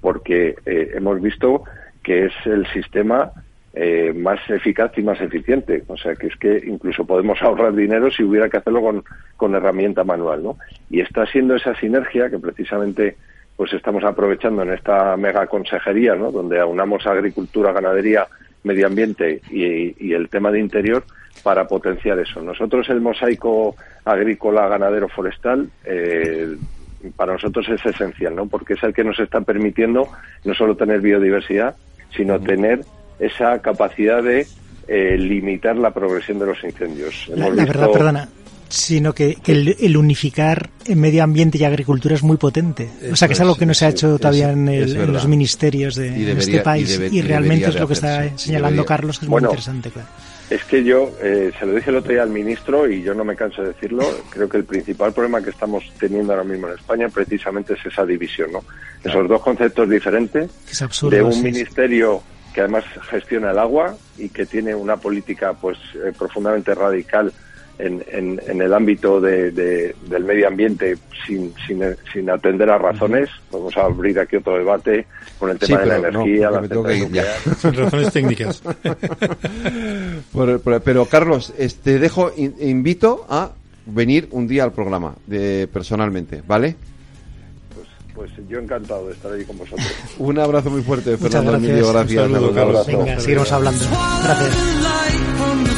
[0.00, 1.64] porque eh, hemos visto
[2.02, 3.32] que es el sistema
[3.74, 5.84] eh, más eficaz y más eficiente.
[5.86, 9.04] O sea, que es que incluso podemos ahorrar dinero si hubiera que hacerlo con,
[9.36, 10.58] con herramienta manual, ¿no?
[10.90, 13.16] Y está siendo esa sinergia que precisamente
[13.56, 16.30] pues estamos aprovechando en esta mega consejería, ¿no?
[16.30, 18.26] Donde aunamos agricultura, ganadería,
[18.64, 21.04] medio ambiente y, y, el tema de interior
[21.42, 22.42] para potenciar eso.
[22.42, 26.56] Nosotros el mosaico agrícola, ganadero, forestal, eh,
[27.16, 28.46] para nosotros es esencial, ¿no?
[28.46, 30.08] Porque es el que nos está permitiendo
[30.44, 31.76] no solo tener biodiversidad,
[32.16, 32.80] sino tener
[33.18, 34.46] esa capacidad de
[34.88, 37.28] eh, limitar la progresión de los incendios.
[37.34, 38.28] La, la verdad, perdona,
[38.68, 42.90] sino que, que el, el, unificar en medio ambiente y agricultura es muy potente.
[43.00, 44.96] Eso o sea, que es algo que no se ha hecho es, todavía en, el,
[44.96, 48.36] en, los ministerios de, debería, este país y, debe, y realmente es lo que está
[48.38, 50.08] señalando Carlos, que es bueno, muy interesante, claro.
[50.50, 53.22] Es que yo, eh, se lo dije el otro día al ministro y yo no
[53.22, 56.74] me canso de decirlo, creo que el principal problema que estamos teniendo ahora mismo en
[56.74, 58.60] España precisamente es esa división, ¿no?
[58.60, 59.18] Claro.
[59.18, 62.22] Esos dos conceptos diferentes es absurdo, de un sí, ministerio
[62.54, 67.30] que además gestiona el agua y que tiene una política pues eh, profundamente radical
[67.78, 72.78] en, en, en, el ámbito de, de, del medio ambiente sin, sin, sin, atender a
[72.78, 73.28] razones.
[73.52, 75.06] Vamos a abrir aquí otro debate
[75.38, 77.26] con el tema sí, de la energía, no, la nuclear.
[77.62, 78.62] razones técnicas.
[80.34, 83.52] pero, pero, pero, Carlos, te dejo, invito a
[83.86, 86.76] venir un día al programa de, personalmente, ¿vale?
[87.74, 89.86] Pues, pues yo encantado de estar ahí con vosotros.
[90.18, 91.70] Un abrazo muy fuerte, Muchas Fernando gracias.
[91.70, 92.26] Emilio, gracias.
[92.26, 92.86] Un saludo, Un abrazo.
[92.86, 93.84] Venga, seguiremos hablando.
[94.24, 95.77] Gracias.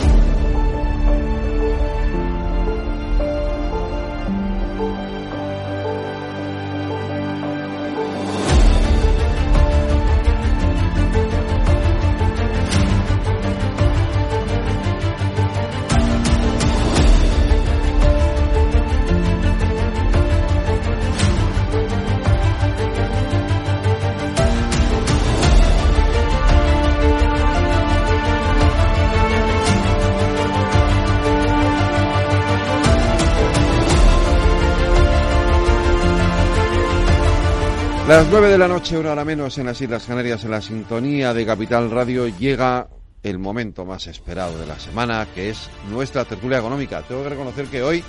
[38.11, 41.33] Las nueve de la noche, una hora menos en las Islas Canarias, en la sintonía
[41.33, 42.89] de Capital Radio, llega
[43.23, 47.01] el momento más esperado de la semana, que es nuestra tertulia económica.
[47.03, 48.03] Tengo que reconocer que hoy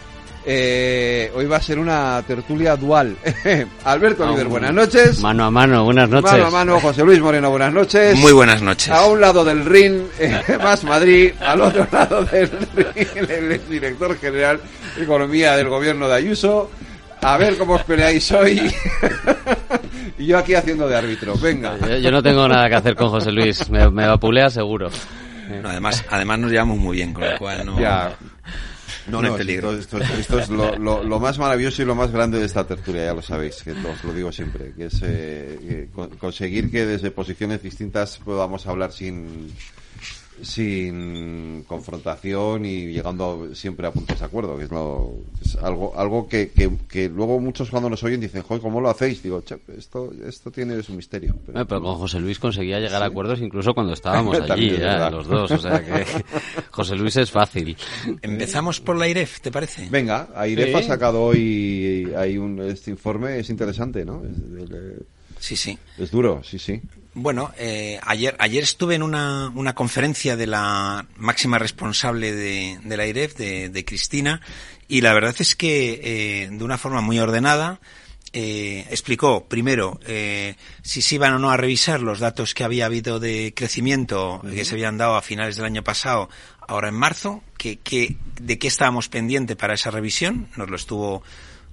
[0.45, 3.17] eh, hoy va a ser una tertulia dual.
[3.85, 5.21] Alberto Líder, buenas noches.
[5.21, 6.33] Mano a mano, buenas noches.
[6.33, 8.19] Mano a mano, José Luis Moreno, buenas noches.
[8.19, 8.91] Muy buenas noches.
[8.91, 14.19] A un lado del ring, eh, más Madrid, al otro lado del ring, el director
[14.19, 14.61] general
[14.97, 16.71] de Economía del Gobierno de Ayuso.
[17.23, 18.61] A ver cómo os peleáis hoy.
[20.19, 21.35] y yo aquí haciendo de árbitro.
[21.37, 21.79] Venga.
[21.79, 24.91] Yo, yo no tengo nada que hacer con José Luis, me, me vapulea seguro.
[25.63, 28.17] No, además, además nos llevamos muy bien, con lo cual no, Ya.
[29.07, 29.73] no, No, hay no, peligro.
[29.73, 32.67] Esto, esto- esto es lo, lo- lo más maravilloso y lo más grande de esta
[32.67, 37.11] tertulia, ya lo sabéis, que os lo digo siempre, que es eh, conseguir que desde
[37.11, 39.53] posiciones distintas podamos hablar sin
[40.43, 45.15] sin confrontación y llegando siempre a puntos de acuerdo, que es, lo,
[45.45, 48.91] es algo algo que, que, que luego muchos cuando nos oyen dicen, joder, ¿cómo lo
[48.91, 49.23] hacéis?
[49.23, 51.35] Digo, "Che, esto, esto tiene su misterio.
[51.47, 55.11] Pero- Eh, Pero con José Luis conseguía llegar a acuerdos incluso cuando estábamos allí, ya,
[55.11, 55.51] los dos.
[55.51, 56.05] O sea que
[56.71, 57.77] José Luis es fácil.
[58.23, 59.89] Empezamos por la IREF, ¿te parece?
[59.91, 60.75] Venga, AIREF Sí.
[60.75, 64.23] ha sacado hoy hay un, este informe, es interesante, ¿no?
[64.25, 65.03] Es,
[65.39, 65.77] Sí, sí.
[65.99, 66.81] es duro, sí, sí.
[67.15, 72.97] Bueno, eh, ayer, ayer estuve en una, una conferencia de la máxima responsable de, de
[72.97, 74.41] la IREF, de, de Cristina,
[74.89, 77.81] y la verdad es que eh, de una forma muy ordenada
[78.35, 82.87] eh, explicó primero eh, si se iban o no a revisar los datos que había
[82.87, 86.31] habido de crecimiento que se habían dado a finales del año pasado,
[86.67, 91.23] ahora en marzo, que, que, de qué estábamos pendientes para esa revisión, nos lo estuvo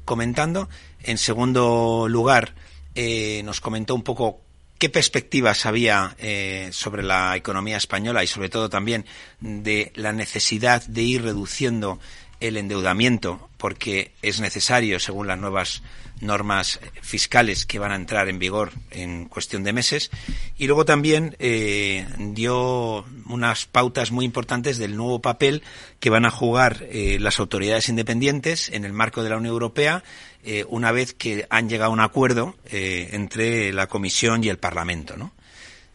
[0.04, 0.68] comentando.
[1.02, 2.56] En segundo lugar,
[2.94, 4.42] eh, nos comentó un poco
[4.80, 9.06] qué perspectivas había eh, sobre la economía española y sobre todo también
[9.42, 12.00] de la necesidad de ir reduciendo
[12.40, 15.84] el endeudamiento porque es necesario según las nuevas
[16.22, 20.12] normas fiscales que van a entrar en vigor en cuestión de meses
[20.58, 25.64] y luego también eh, dio unas pautas muy importantes del nuevo papel
[26.00, 30.04] que van a jugar eh, las autoridades independientes en el marco de la Unión Europea
[30.44, 34.58] eh, una vez que han llegado a un acuerdo eh, entre la Comisión y el
[34.58, 35.34] Parlamento, ¿no?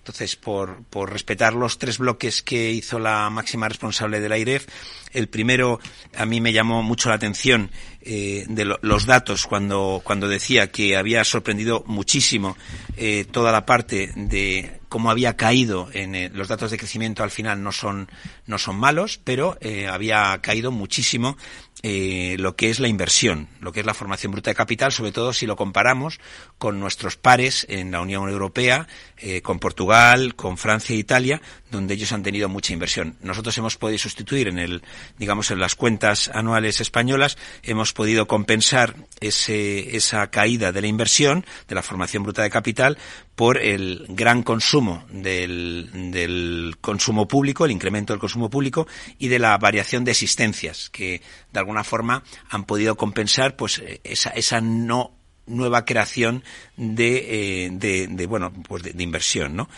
[0.04, 4.66] Entonces, por, por respetar los tres bloques que hizo la máxima responsable de la IREF,
[5.14, 5.80] el primero
[6.14, 7.70] a mí me llamó mucho la atención
[8.02, 12.54] eh, de lo- los datos cuando, cuando decía que había sorprendido muchísimo
[12.98, 17.30] eh, toda la parte de cómo había caído en eh, los datos de crecimiento al
[17.30, 18.10] final no son,
[18.46, 21.38] no son malos, pero eh, había caído muchísimo
[21.86, 25.12] eh, lo que es la inversión, lo que es la formación bruta de capital, sobre
[25.12, 26.18] todo si lo comparamos
[26.56, 31.92] con nuestros pares en la Unión Europea, eh, con Portugal, con Francia e Italia, donde
[31.92, 33.18] ellos han tenido mucha inversión.
[33.20, 34.82] Nosotros hemos podido sustituir en el,
[35.18, 41.44] digamos, en las cuentas anuales españolas, hemos podido compensar ese, esa caída de la inversión,
[41.68, 42.96] de la formación bruta de capital,
[43.34, 48.86] por el gran consumo del, del, consumo público, el incremento del consumo público
[49.18, 51.20] y de la variación de existencias, que
[51.52, 55.14] de alguna forma han podido compensar pues esa, esa no
[55.46, 56.42] nueva creación
[56.76, 59.68] de, eh, de, bueno pues de, inversión no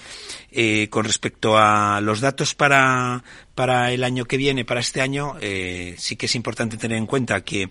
[0.52, 3.24] eh, con respecto a los datos para
[3.54, 7.06] para el año que viene para este año eh, sí que es importante tener en
[7.06, 7.70] cuenta que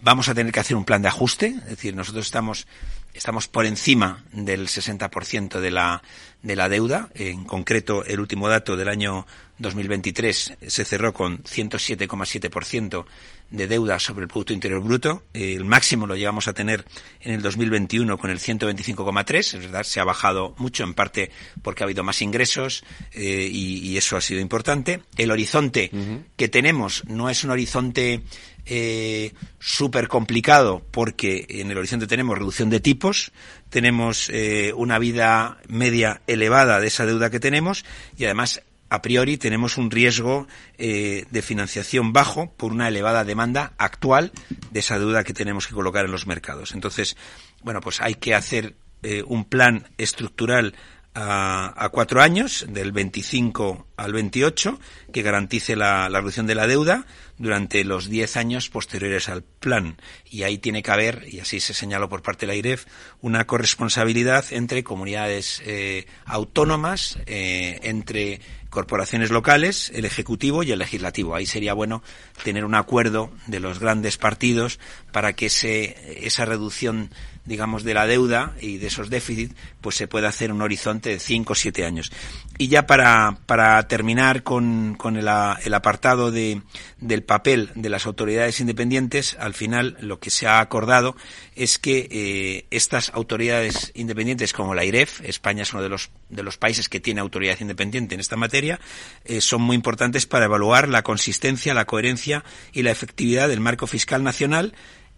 [0.00, 2.66] vamos a tener que hacer un plan de ajuste es decir nosotros estamos
[3.14, 6.02] estamos por encima del 60% de la
[6.42, 7.08] de la deuda.
[7.14, 9.26] En concreto el último dato del año
[9.58, 13.06] 2023 se cerró con 107,7%
[13.54, 15.22] de deuda sobre el Producto Interior Bruto.
[15.32, 16.84] El máximo lo llevamos a tener
[17.20, 19.38] en el 2021 con el 125,3.
[19.38, 21.30] Es verdad, se ha bajado mucho, en parte
[21.62, 25.02] porque ha habido más ingresos eh, y, eso ha sido importante.
[25.16, 25.90] El horizonte
[26.36, 28.22] que tenemos no es un horizonte
[28.66, 33.30] eh, súper complicado porque en el horizonte tenemos reducción de tipos,
[33.68, 37.84] tenemos eh, una vida media elevada de esa deuda que tenemos
[38.16, 38.62] y además
[38.94, 40.46] a priori tenemos un riesgo
[40.78, 44.32] eh, de financiación bajo por una elevada demanda actual
[44.70, 46.72] de esa deuda que tenemos que colocar en los mercados.
[46.72, 47.16] Entonces,
[47.62, 50.74] bueno, pues hay que hacer eh, un plan estructural
[51.16, 54.80] a, cuatro años, del 25 al 28,
[55.12, 57.06] que garantice la, reducción de la deuda
[57.38, 59.96] durante los diez años posteriores al plan.
[60.28, 62.86] Y ahí tiene que haber, y así se señaló por parte de la IREF,
[63.20, 68.40] una corresponsabilidad entre comunidades eh, autónomas, entre
[68.74, 71.34] corporaciones locales, el Ejecutivo y el Legislativo.
[71.34, 72.02] Ahí sería bueno
[72.42, 74.78] tener un acuerdo de los grandes partidos
[75.12, 77.10] para que ese, esa reducción
[77.44, 81.18] digamos, de la deuda y de esos déficits, pues se puede hacer un horizonte de
[81.18, 82.10] cinco o siete años.
[82.56, 85.28] Y ya para, para terminar con, con el,
[85.64, 86.62] el, apartado de,
[86.98, 91.16] del papel de las autoridades independientes, al final lo que se ha acordado
[91.54, 96.42] es que eh, estas autoridades independientes como la IREF, España es uno de los, de
[96.42, 98.80] los países que tiene autoridad independiente en esta materia,
[99.24, 103.86] eh, son muy importantes para evaluar la consistencia, la coherencia y la efectividad del marco
[103.86, 104.74] fiscal nacional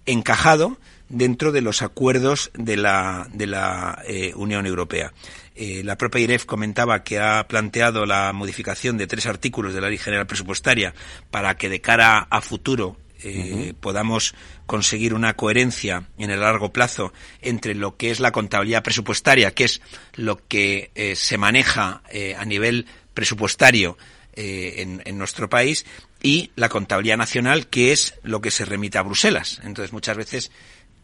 [0.06, 0.78] encajado
[1.08, 5.12] dentro de los acuerdos de la, de la eh, Unión Europea.
[5.54, 9.88] Eh, la propia IREF comentaba que ha planteado la modificación de tres artículos de la
[9.88, 10.94] Ley General Presupuestaria
[11.30, 14.34] para que de cara a futuro eh, podamos
[14.66, 19.64] conseguir una coherencia en el largo plazo entre lo que es la contabilidad presupuestaria, que
[19.64, 19.80] es
[20.14, 22.02] lo que se maneja
[22.36, 23.96] a nivel presupuestario
[24.34, 25.86] en, en, nuestro país,
[26.22, 29.60] y la contabilidad nacional, que es lo que se remite a Bruselas.
[29.64, 30.50] Entonces, muchas veces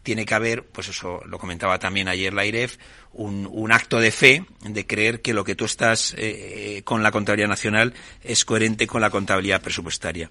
[0.03, 2.77] tiene que haber, pues eso lo comentaba también ayer la IREF,
[3.13, 7.47] un, acto de fe de creer que lo que tú estás eh, con la contabilidad
[7.47, 7.93] nacional
[8.23, 10.29] es coherente con la contabilidad presupuestaria.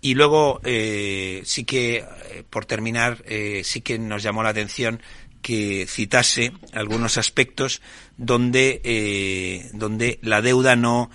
[0.00, 5.00] Y luego, eh, sí que, eh, por terminar, eh, sí que nos llamó la atención
[5.44, 7.82] que citase algunos aspectos
[8.16, 11.10] donde, eh, donde la deuda no,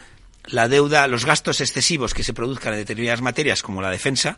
[0.46, 4.38] la deuda, los gastos excesivos que se produzcan en determinadas materias como la defensa,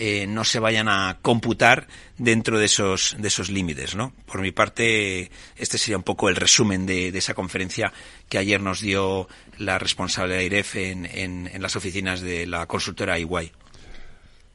[0.00, 1.88] eh, no se vayan a computar
[2.18, 3.96] dentro de esos, de esos límites.
[3.96, 4.12] ¿no?
[4.26, 7.92] Por mi parte, este sería un poco el resumen de, esa conferencia
[8.28, 9.28] que ayer nos dio
[9.58, 13.50] la responsable de IREF en, en, las oficinas de la consultora Iguay.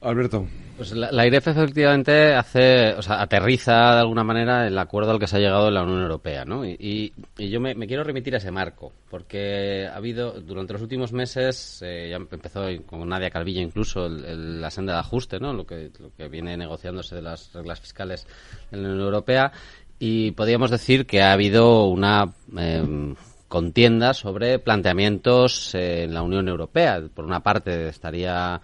[0.04, 0.46] Alberto.
[0.76, 5.28] Pues la, IREF efectivamente hace, o sea, aterriza de alguna manera el acuerdo al que
[5.28, 6.64] se ha llegado en la Unión Europea, ¿no?
[6.66, 11.80] Y, yo me, quiero remitir a ese marco, porque ha habido, durante los últimos meses,
[11.84, 15.52] eh, ya empezó con Nadia Calvillo incluso la senda de ajuste, ¿no?
[15.52, 18.26] Lo que, lo que viene negociándose de las reglas fiscales
[18.72, 19.52] en la Unión Europea,
[20.00, 23.14] y podríamos decir que ha habido una em,
[23.46, 27.00] contienda sobre planteamientos en la Unión Europea.
[27.14, 28.60] Por una parte estaría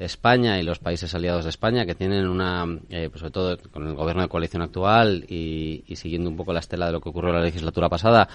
[0.00, 3.86] España y los países aliados de España que tienen una, eh, pues sobre todo con
[3.86, 7.30] el gobierno de coalición actual y, siguiendo un poco la estela de lo que ocurrió
[7.30, 8.28] en la legislatura pasada,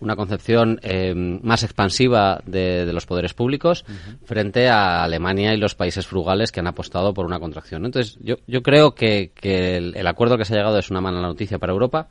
[0.00, 3.84] una concepción eh, más expansiva de, los poderes públicos
[4.24, 7.84] frente a Alemania y los países frugales que han apostado por una contracción.
[7.84, 11.60] Entonces, yo, yo creo que, el, acuerdo que se ha llegado es una mala noticia
[11.60, 12.08] para Europa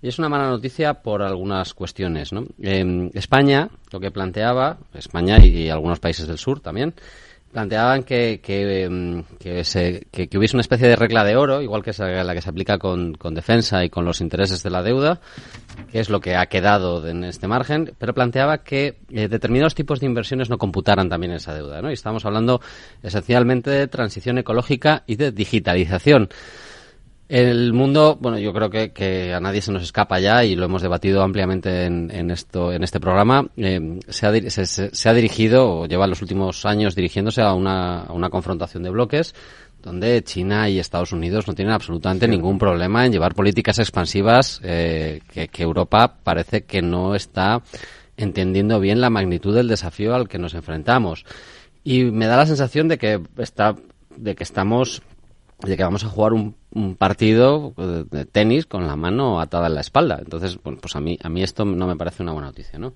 [0.00, 2.32] y es una mala noticia por algunas cuestiones.
[2.32, 2.46] ¿no?
[2.62, 6.94] Eh, España, lo que planteaba, España y algunos países del sur también,
[7.56, 12.34] planteaban que, que, mm, que, hubiese una especie de regla de oro, igual que la
[12.34, 15.22] que se aplica con, con, defensa y con los intereses de la deuda,
[15.90, 20.00] que es lo que ha quedado en este margen, pero planteaba que eh, determinados tipos
[20.00, 21.80] de inversiones no computaran también esa deuda.
[21.80, 21.88] ¿no?
[21.88, 22.60] Y estamos hablando
[23.02, 26.28] esencialmente de transición ecológica y de digitalización.
[27.28, 30.82] El mundo, bueno, yo creo que, a nadie se nos escapa ya y lo hemos
[30.82, 33.48] debatido ampliamente en, esto, en este programa.
[33.56, 38.12] Eh, se, ha, se, ha, dirigido, o lleva los últimos años dirigiéndose a una, a
[38.12, 39.34] una confrontación de bloques
[39.82, 45.20] donde China y Estados Unidos no tienen absolutamente ningún problema en llevar políticas expansivas eh,
[45.32, 47.62] que, que Europa parece que no está
[48.16, 51.24] entendiendo bien la magnitud del desafío al que nos enfrentamos.
[51.84, 53.76] Y me da la sensación de que está,
[54.16, 55.02] de que estamos
[55.60, 56.54] de que vamos a jugar un,
[56.98, 57.72] partido
[58.10, 60.18] de tenis con la mano atada en la espalda.
[60.22, 62.92] Entonces, bueno, pues a mí, a mí esto no me parece una buena noticia, ¿no?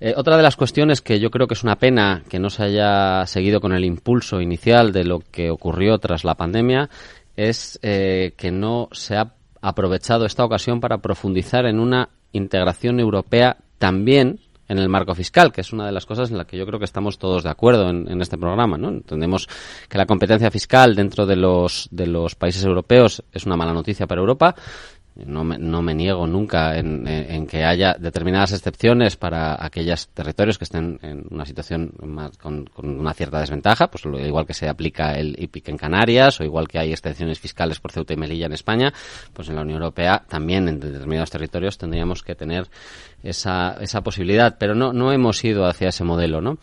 [0.00, 2.62] Eh, otra de las cuestiones que yo creo que es una pena que no se
[2.62, 6.88] haya seguido con el impulso inicial de lo que ocurrió tras la pandemia
[7.36, 13.58] es eh, que no se ha aprovechado esta ocasión para profundizar en una integración europea
[13.78, 14.38] también
[14.70, 16.78] en el marco fiscal, que es una de las cosas en las que yo creo
[16.78, 18.78] que estamos todos de acuerdo en, este programa.
[18.78, 18.88] ¿no?
[18.88, 19.48] Entendemos
[19.88, 24.06] que la competencia fiscal dentro de los, de los países europeos es una mala noticia
[24.06, 24.54] para Europa,
[25.16, 30.64] no me, no me niego nunca en, que haya determinadas excepciones para aquellos territorios que
[30.64, 35.36] estén en una situación más, con, una cierta desventaja, pues igual que se aplica el
[35.38, 38.92] IPIC en Canarias o igual que hay excepciones fiscales por Ceuta y Melilla en España,
[39.32, 42.68] pues en la Unión Europea también en determinados territorios tendríamos que tener
[43.22, 46.58] esa, esa posibilidad, pero no, no hemos ido hacia ese modelo, ¿no?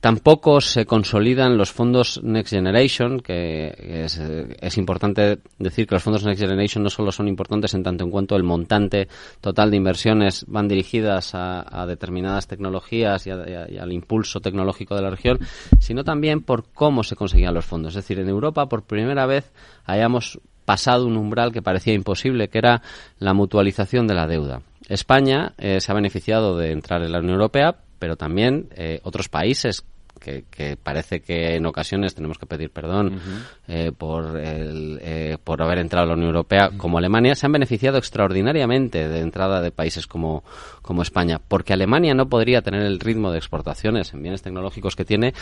[0.00, 6.40] Tampoco se consolidan los fondos Next Generation, que es, importante decir que los fondos Next
[6.40, 9.08] Generation no solo son importantes en tanto en cuanto el montante
[9.40, 15.40] total de inversiones van dirigidas a, determinadas tecnologías y, al impulso tecnológico de la región,
[15.80, 17.96] sino también por cómo se conseguían los fondos.
[17.96, 19.50] Es decir, en Europa por primera vez
[19.84, 22.82] hayamos pasado un umbral que parecía imposible, que era
[23.18, 24.62] la mutualización de la deuda.
[24.88, 29.28] España eh, se ha beneficiado de entrar en la Unión Europea, pero también eh, otros
[29.28, 29.84] países
[30.18, 33.20] que, parece que en ocasiones tenemos que pedir perdón
[33.66, 37.52] eh, por, el, eh, por haber entrado a la Unión Europea, como Alemania, se han
[37.52, 40.44] beneficiado extraordinariamente de entrada de países como,
[40.82, 45.04] como España, porque Alemania no podría tener el ritmo de exportaciones en bienes tecnológicos que
[45.04, 45.34] tiene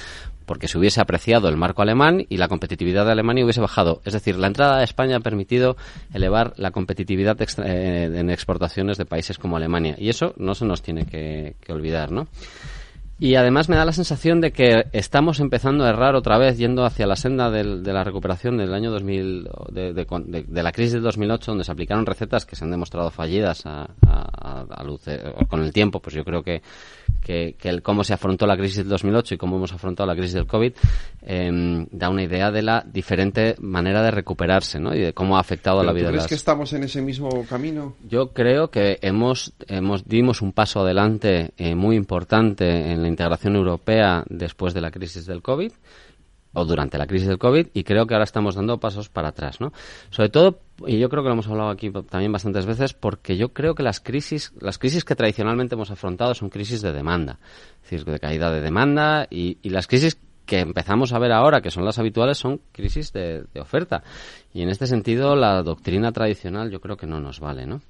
[0.45, 4.01] porque se hubiese apreciado el marco alemán y la competitividad de Alemania hubiese bajado.
[4.05, 5.77] Es decir, la entrada de España ha permitido
[6.13, 11.07] elevar la competitividad en exportaciones de países como Alemania y eso no se nos tiene
[11.07, 12.29] que, que olvidar, ¿no?
[13.19, 16.85] Y además me da la sensación de que estamos empezando a errar otra vez, yendo
[16.85, 20.93] hacia la senda del, de la recuperación del año 2000, de, de, de, la crisis
[20.93, 25.03] del 2008, donde se aplicaron recetas que se han demostrado fallidas a, a, a luz,
[25.49, 26.01] con el tiempo.
[26.01, 26.61] Pues yo creo que,
[27.27, 30.35] que, el cómo se afrontó la crisis del 2008 y cómo hemos afrontado la crisis
[30.35, 30.73] del COVID
[31.23, 34.95] em, da una idea de la diferente manera de recuperarse ¿no?
[34.95, 36.29] y de cómo ha afectado a la vida ¿tú crees de las...
[36.29, 37.95] que estamos en ese mismo camino?
[38.09, 43.57] Yo creo que hemos, hemos dimos un paso adelante eh, muy importante en la integración
[43.57, 45.73] europea después de la crisis del COVID
[46.57, 49.61] o durante la crisis del COVID y creo que ahora estamos dando pasos para atrás,
[49.61, 49.73] ¿no?
[50.11, 53.51] Sobre todo, y yo creo que lo hemos hablado aquí también bastantes veces, porque yo
[53.51, 57.39] creo que las crisis, las crisis que tradicionalmente hemos afrontado son crisis de demanda,
[57.85, 61.71] es decir, de caída de demanda y, las crisis que empezamos a ver ahora, que
[61.71, 64.03] son las habituales, son crisis de, oferta.
[64.55, 67.83] Y en este sentido, la doctrina tradicional yo creo que no nos vale, ¿no?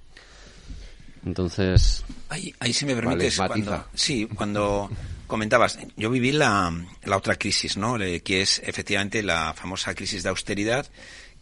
[1.27, 2.05] Entonces.
[2.29, 4.89] Ahí, ahí si me permites, cuando, sí, cuando
[5.27, 6.73] comentabas, yo viví la,
[7.05, 7.99] la otra crisis, ¿no?
[7.99, 10.87] Que es efectivamente la famosa crisis de austeridad,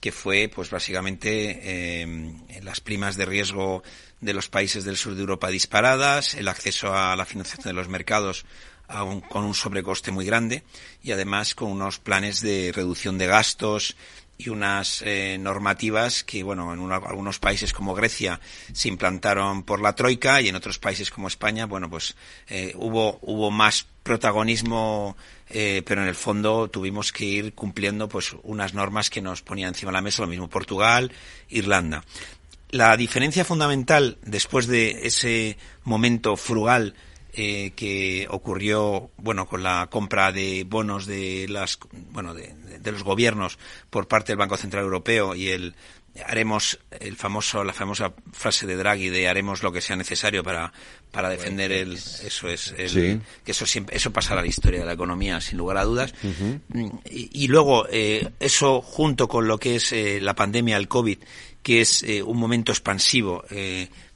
[0.00, 1.60] que fue, pues básicamente,
[2.02, 3.82] eh, las primas de riesgo
[4.22, 7.88] de los países del sur de Europa disparadas, el acceso a la financiación de los
[7.88, 8.46] mercados
[9.28, 10.62] con un sobrecoste muy grande
[11.02, 13.96] y además con unos planes de reducción de gastos
[14.36, 18.40] y unas eh, normativas que, bueno, en algunos países como Grecia
[18.72, 22.16] se implantaron por la Troika y en otros países como España, bueno, pues
[22.48, 25.16] eh, hubo, hubo más protagonismo,
[25.48, 29.68] eh, pero en el fondo tuvimos que ir cumpliendo pues unas normas que nos ponían
[29.68, 31.12] encima de la mesa, lo mismo Portugal,
[31.48, 32.04] Irlanda.
[32.70, 36.94] La diferencia fundamental después de ese momento frugal
[37.36, 41.80] eh, que ocurrió bueno con la compra de bonos de las
[42.10, 42.54] bueno de,
[42.84, 43.58] los gobiernos
[43.90, 45.74] por parte del Banco Central Europeo y el
[46.26, 50.72] haremos el famoso la famosa frase de Draghi de haremos lo que sea necesario para
[51.10, 54.86] para defender el eso es el, que eso siempre eso pasará a la historia de
[54.86, 56.14] la economía sin lugar a dudas.
[57.10, 61.18] Y, luego eh, eso junto con lo que es eh, la pandemia el covid
[61.64, 63.42] que es un momento expansivo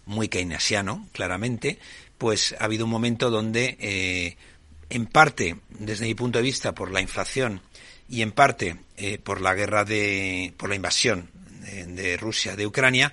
[0.04, 1.78] muy keynesiano claramente
[2.18, 4.36] pues ha habido un momento donde, eh,
[4.90, 7.62] en parte, desde mi punto de vista, por la inflación
[8.08, 11.30] y en parte eh, por la guerra de, por la invasión
[11.86, 13.12] de, Rusia de Ucrania,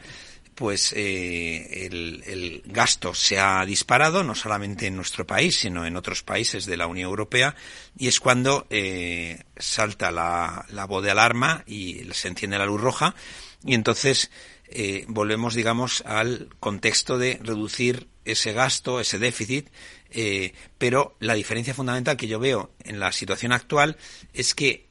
[0.56, 6.23] pues eh, el, gasto se ha disparado, no solamente en nuestro país, sino en otros
[6.23, 7.56] países de la Unión Europea,
[7.98, 13.15] y es cuando eh, salta la, voz de alarma y se enciende la luz roja,
[13.65, 14.32] y entonces
[14.70, 19.70] eh, volvemos, digamos, al contexto de reducir ese gasto, ese déficit,
[20.78, 23.98] pero la diferencia fundamental que yo veo en la situación actual
[24.34, 24.86] es que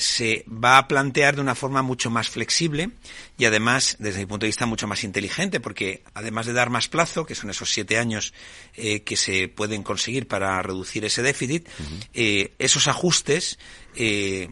[0.00, 2.90] se va a plantear de una forma mucho más flexible
[3.36, 6.88] y además, desde mi punto de vista, mucho más inteligente, porque además de dar más
[6.88, 8.32] plazo, que son esos siete años
[8.74, 11.68] eh, que se pueden conseguir para reducir ese déficit,
[12.14, 13.58] eh, esos ajustes
[13.94, 14.48] eh,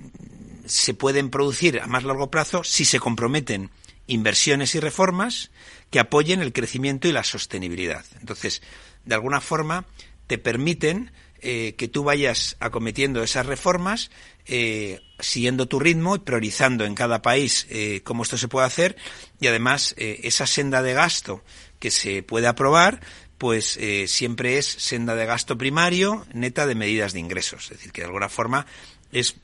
[0.67, 3.71] se pueden producir a más largo plazo si se comprometen
[4.07, 5.51] inversiones y reformas
[5.91, 8.05] que apoyen el crecimiento y la sostenibilidad.
[8.21, 8.63] Entonces,
[9.05, 9.87] de alguna forma,
[10.27, 14.11] te permiten que tú vayas acometiendo esas reformas
[14.47, 18.97] eh, siguiendo tu ritmo y priorizando en cada país eh, cómo esto se puede hacer
[19.41, 21.43] y además eh, esa senda de gasto
[21.79, 23.01] que se puede aprobar
[23.39, 27.93] pues eh, siempre es senda de gasto primario neta de medidas de ingresos es decir
[27.93, 28.67] que de alguna forma
[29.11, 29.37] es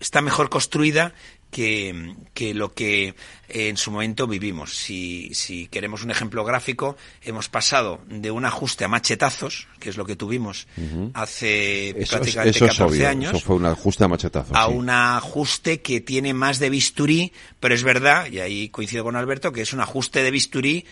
[0.00, 1.14] está mejor construida
[1.50, 3.14] que, que, lo que
[3.48, 4.76] en su momento vivimos.
[4.76, 9.96] Si, si, queremos un ejemplo gráfico, hemos pasado de un ajuste a machetazos, que es
[9.96, 10.68] lo que tuvimos
[11.14, 13.34] hace prácticamente 14 años.
[13.34, 14.56] Eso fue un ajuste a machetazos.
[14.56, 19.16] A un ajuste que tiene más de bisturí, pero es verdad, y ahí coincido con
[19.16, 20.86] Alberto, que es un ajuste de bisturí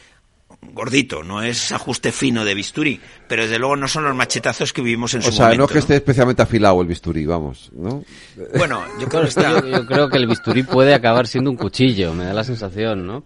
[0.61, 4.83] gordito, no es ajuste fino de bisturí, pero desde luego no son los machetazos que
[4.83, 5.45] vivimos en su momento.
[5.45, 8.05] O sea, no que esté especialmente afilado el bisturí, vamos, ¿no?
[8.57, 12.25] Bueno, yo creo, que yo, creo que el bisturí puede acabar siendo un cuchillo, me
[12.25, 13.25] da la sensación, ¿no?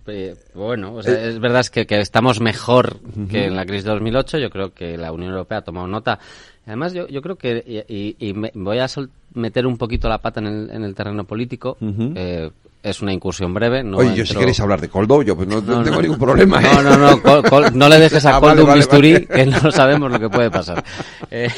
[0.55, 2.99] bueno, o sea, es verdad que, que estamos mejor
[3.31, 6.19] que en la crisis de 2008, yo creo que la Unión Europea ha tomado nota.
[6.67, 8.87] Además, yo, yo creo que, y, me voy a
[9.35, 12.51] meter un poquito la pata en el, en el terreno político, eh,
[12.83, 13.83] es una incursión breve.
[13.85, 16.61] No Oye, yo si queréis hablar de Coldo, yo pues no, tengo ningún problema.
[16.61, 16.67] ¿eh?
[16.83, 20.19] No, no, no, no le dejes a ah, Coldo un bisturí, que no sabemos lo
[20.19, 20.83] que puede pasar.
[21.35, 21.49] Eh,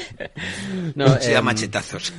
[0.95, 2.13] no, se da em, machetazos.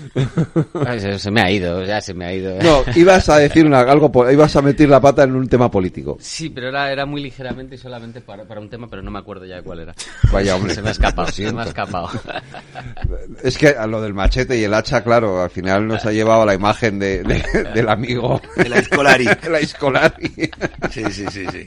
[1.17, 2.61] se, me ha ido, ya se me ha ido.
[2.61, 6.17] No, ibas a decir una, algo, ibas a meter la pata en un tema político.
[6.19, 9.19] Sí, pero era, era muy ligeramente y solamente para, para un tema, pero no me
[9.19, 9.95] acuerdo ya de cuál era.
[10.33, 10.73] Vaya, hombre.
[10.73, 12.09] Se me ha escapado, se me ha escapado.
[13.41, 16.45] Es que a lo del machete y el hacha, claro, al final nos ha llevado
[16.45, 18.41] la imagen de, del amigo.
[18.57, 19.25] De la Escolari.
[19.49, 20.31] la Escolari.
[20.91, 21.65] Sí, sí, sí, sí.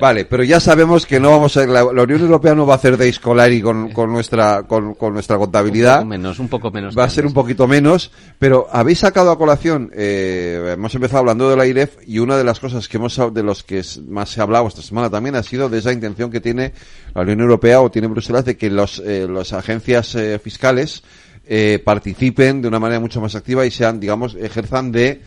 [0.00, 2.96] Vale, pero ya sabemos que no vamos a, la, Unión Europea no va a hacer
[2.96, 5.98] de Escolari con, con nuestra, con, con, nuestra contabilidad.
[5.98, 6.98] Un poco menos, un poco menos.
[6.98, 11.48] Va a ser un poquito menos, pero habéis sacado a colación, eh, hemos empezado hablando
[11.50, 14.40] de la IREF y una de las cosas que hemos, de los que más se
[14.40, 16.72] ha hablado esta semana también ha sido de esa intención que tiene
[17.14, 21.02] la Unión Europea o tiene Bruselas de que los, eh, las agencias eh, fiscales
[21.46, 25.20] eh, participen de una manera mucho más activa y sean, digamos, ejerzan de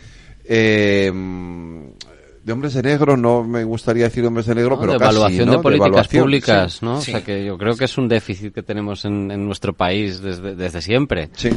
[0.48, 1.12] eh,
[2.48, 5.46] de hombres de negro, no me gustaría decir hombres de negro, pero de casi, evaluación
[5.46, 5.52] ¿no?
[5.52, 6.96] de políticas públicas, ¿no?
[6.96, 10.22] O sea que yo creo que es un déficit que tenemos en, en nuestro país
[10.22, 11.28] desde, desde siempre.
[11.34, 11.50] Sí.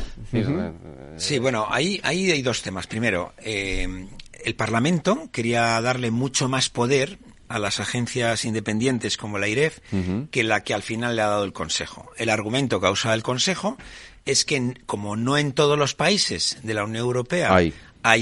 [1.16, 2.88] Sí, bueno, ahí, ahí hay dos temas.
[2.88, 4.08] Primero, eh,
[4.44, 9.80] el Parlamento quería darle mucho más poder a las agencias independientes como la IREF
[10.30, 12.12] que la que al final le ha dado el Consejo.
[12.18, 13.78] El argumento que ha usado el Consejo
[14.26, 17.74] es que como no en todos los países de la Unión Europea hay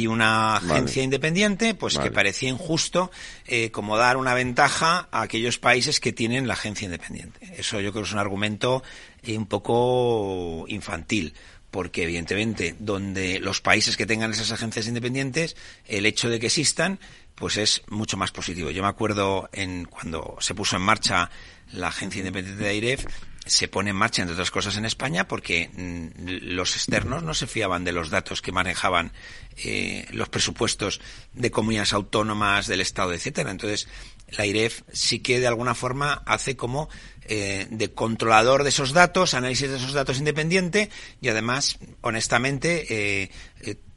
[0.08, 3.12] una agencia independiente, pues que parecía injusto
[3.46, 7.40] eh, como dar una ventaja a aquellos países que tienen la agencia independiente.
[7.58, 8.84] Eso yo creo que es un argumento
[9.24, 11.34] eh, un poco infantil
[11.72, 17.00] porque evidentemente donde los países que tengan esas agencias independientes, el hecho de que existan,
[17.36, 18.72] pues es mucho más positivo.
[18.72, 21.30] Yo me acuerdo en cuando se puso en marcha
[21.72, 23.06] la agencia independiente de AIREF,
[23.50, 27.48] se pone en marcha, entre otras cosas, en España porque mm, los externos no se
[27.48, 29.12] fiaban de los datos que manejaban
[29.58, 31.02] eh, los presupuestos
[31.34, 33.52] de comunidades autónomas, del Estado, etcétera.
[33.52, 33.88] Entonces,
[34.30, 36.90] la IREF sí que de alguna forma hace como
[37.24, 40.90] eh, de controlador de esos datos, análisis de esos datos independiente
[41.22, 43.32] y además, honestamente, eh,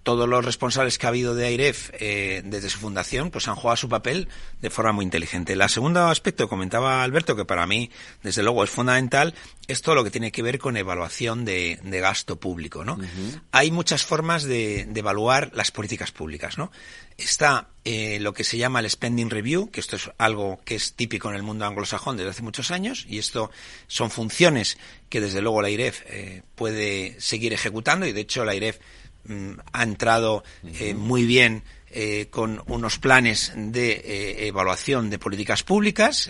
[0.03, 3.77] todos los responsables que ha habido de AIREF eh, desde su fundación pues han jugado
[3.77, 4.29] su papel
[4.61, 5.53] de forma muy inteligente.
[5.53, 7.91] El segundo aspecto, comentaba Alberto, que para mí,
[8.23, 9.35] desde luego, es fundamental,
[9.69, 12.85] es todo lo que tiene que ver con evaluación de, gasto público.
[12.85, 12.99] ¿no?
[13.53, 16.59] Hay muchas formas de, evaluar las políticas públicas.
[16.59, 16.73] ¿no?
[17.17, 20.95] Está eh, lo que se llama el Spending Review, que esto es algo que es
[20.95, 23.51] típico en el mundo anglosajón desde hace muchos años, y esto
[23.87, 28.55] son funciones que desde luego la IREF eh, puede seguir ejecutando, y de hecho la
[28.55, 28.79] IREF
[29.73, 36.29] ha entrado eh, muy bien eh, con unos planes de eh, evaluación de políticas públicas.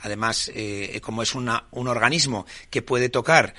[0.00, 0.50] además,
[1.02, 3.54] como es una, un organismo que puede tocar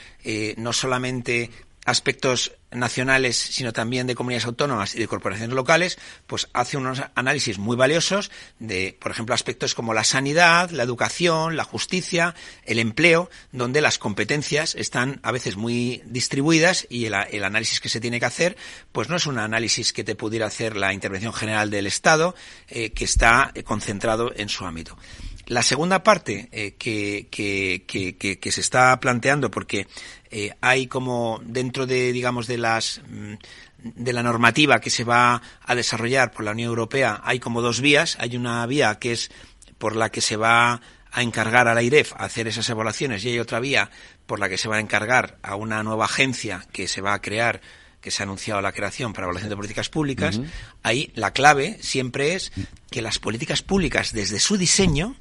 [0.58, 1.50] no solamente
[1.86, 5.98] aspectos nacionales, sino también de comunidades autónomas y de corporaciones locales,
[6.28, 8.30] pues hace unos análisis muy valiosos
[8.60, 12.36] de, por ejemplo, aspectos como la sanidad, la educación, la justicia,
[12.66, 18.00] el empleo, donde las competencias están a veces muy distribuidas y el, análisis que se
[18.00, 18.56] tiene que hacer,
[18.92, 22.36] pues no es un análisis que te pudiera hacer la intervención general del Estado,
[22.68, 24.98] eh, que está concentrado en su ámbito.
[25.50, 29.88] La segunda parte eh, que, que, se está planteando, porque
[30.32, 33.34] eh, hay como dentro de, digamos, de las mm,
[33.84, 37.82] de la normativa que se va a desarrollar por la Unión Europea, hay como dos
[37.82, 38.18] vías.
[38.20, 39.32] Hay una vía que es
[39.78, 40.82] por la que se va
[41.12, 43.90] a encargar a la IREF a hacer esas evaluaciones y hay otra vía
[44.26, 47.22] por la que se va a encargar a una nueva agencia que se va a
[47.22, 47.62] crear
[48.02, 50.40] que se ha anunciado la creación para evaluación de políticas públicas,
[50.84, 52.54] ahí la clave siempre es
[52.90, 55.18] que las políticas públicas desde su diseño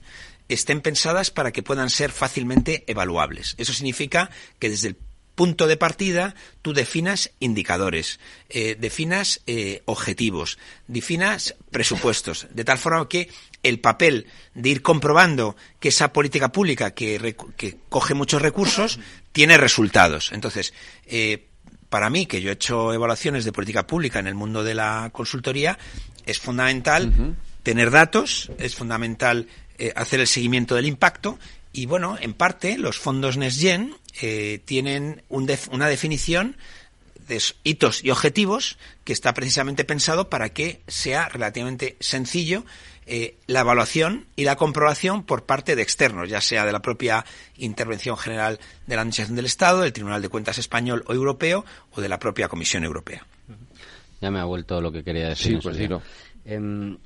[0.49, 3.55] estén pensadas para que puedan ser fácilmente evaluables.
[3.59, 4.97] Eso significa que desde el
[5.39, 8.19] punto de partida tú definas indicadores,
[8.49, 10.59] eh, definas eh, objetivos,
[10.89, 13.31] definas presupuestos, de tal forma que
[13.63, 17.37] el papel de ir comprobando que esa política pública que,
[17.89, 18.99] coge muchos recursos
[19.31, 20.33] tiene resultados.
[20.33, 20.75] Entonces,
[21.07, 21.47] eh,
[21.89, 25.11] para mí, que yo he hecho evaluaciones de política pública en el mundo de la
[25.13, 25.79] consultoría,
[26.27, 29.47] es fundamental tener datos, es fundamental
[29.79, 31.39] eh, hacer el seguimiento del impacto
[31.73, 36.57] y bueno, en parte los fondos NextGen eh, tienen una definición
[37.29, 42.65] de hitos y objetivos que está precisamente pensado para que sea relativamente sencillo
[43.07, 47.25] eh, la evaluación y la comprobación por parte de externos, ya sea de la propia
[47.57, 52.01] intervención general de la Administración del Estado, del Tribunal de Cuentas español o europeo o
[52.01, 53.27] de la propia Comisión Europea.
[54.21, 55.57] Ya me ha vuelto lo que quería decir.
[55.57, 56.97] Sí, pues eh,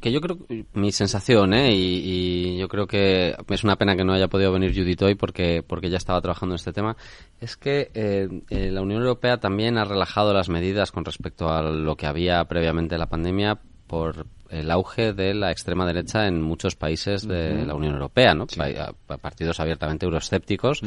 [0.00, 0.38] que yo creo,
[0.74, 1.72] mi sensación, ¿eh?
[1.74, 5.62] Y, yo creo que es una pena que no haya podido venir Judith hoy porque,
[5.66, 6.96] porque ya estaba trabajando en este tema,
[7.40, 11.62] es que eh, eh, la Unión Europea también ha relajado las medidas con respecto a
[11.62, 16.76] lo que había previamente la pandemia por el auge de la extrema derecha en muchos
[16.76, 18.46] países de la Unión Europea, ¿no?
[19.20, 20.82] Partidos abiertamente euroscépticos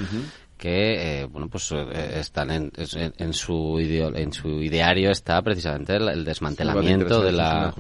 [0.58, 6.24] que eh, bueno pues eh, están en, en, su en su ideario está precisamente el,
[6.24, 7.74] desmantelamiento de la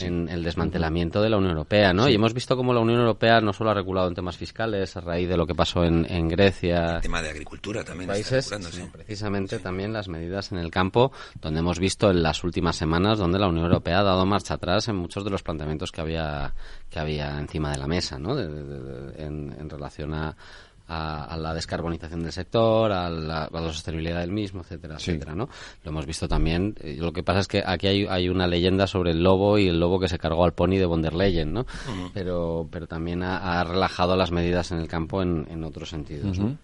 [0.00, 3.40] en el desmantelamiento de la Unión Europea no y hemos visto cómo la Unión Europea
[3.42, 6.28] no solo ha regulado en temas fiscales a raíz de lo que pasó en, en
[6.28, 8.50] Grecia el tema de agricultura también países
[8.92, 13.38] precisamente también las medidas en el campo donde hemos visto en las últimas semanas donde
[13.38, 16.54] la Unión Europea ha dado marcha atrás en muchos de los planteamientos que había
[16.88, 20.36] que había encima de la mesa no en, en relación a
[20.90, 25.48] a, la descarbonización del sector, a la, sostenibilidad del mismo, etcétera, etcétera, ¿no?
[25.84, 26.74] Lo hemos visto también.
[26.80, 29.68] Eh, lo que pasa es que aquí hay, hay, una leyenda sobre el lobo y
[29.68, 31.64] el lobo que se cargó al pony de von der Leyen, ¿no?
[32.12, 36.58] Pero, pero también ha, relajado las medidas en el campo en, en otros sentidos, ¿no?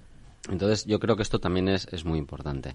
[0.51, 2.75] Entonces, yo creo que esto también es, es muy importante.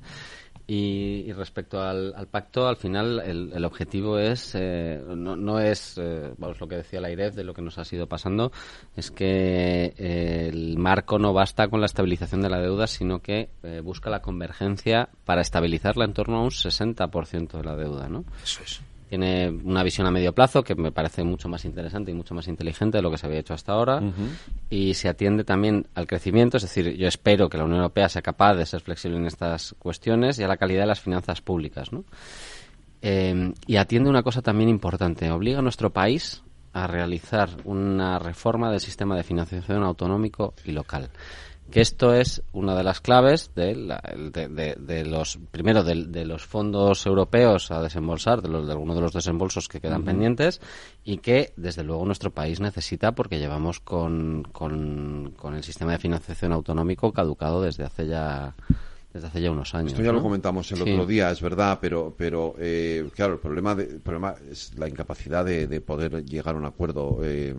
[0.73, 6.61] Y, respecto al, pacto, al final el, objetivo es, eh, no, no, es, eh, vamos,
[6.61, 8.53] lo que decía la IREF de lo que nos ha sido pasando,
[8.95, 13.49] es que eh, el marco no basta con la estabilización de la deuda, sino que
[13.83, 18.23] busca la convergencia para estabilizarla en torno a un 60% de la deuda, ¿no?
[18.41, 18.81] Eso es
[19.11, 22.47] tiene una visión a medio plazo que me parece mucho más interesante y mucho más
[22.47, 24.01] inteligente de lo que se había hecho hasta ahora.
[24.69, 28.21] Y se atiende también al crecimiento, es decir, yo espero que la Unión Europea sea
[28.21, 31.91] capaz de ser flexible en estas cuestiones y a la calidad de las finanzas públicas,
[31.91, 32.05] ¿no?
[33.01, 38.71] Eh, y atiende una cosa también importante, obliga a nuestro país a realizar una reforma
[38.71, 41.09] del sistema de financiación autonómico y local
[41.71, 47.71] que esto es una de las claves de, de, los primero de, los fondos europeos
[47.71, 50.61] a desembolsar de los de algunos de los desembolsos que quedan pendientes
[51.03, 55.99] y que desde luego nuestro país necesita porque llevamos con, con, con el sistema de
[55.99, 58.55] financiación autonómico caducado desde hace ya
[59.13, 59.91] desde hace ya unos años.
[59.91, 63.75] Esto ya lo comentamos el otro día, es verdad, pero, pero eh, claro, el problema,
[63.75, 67.53] de, problema es la incapacidad de, poder llegar a un acuerdo eh,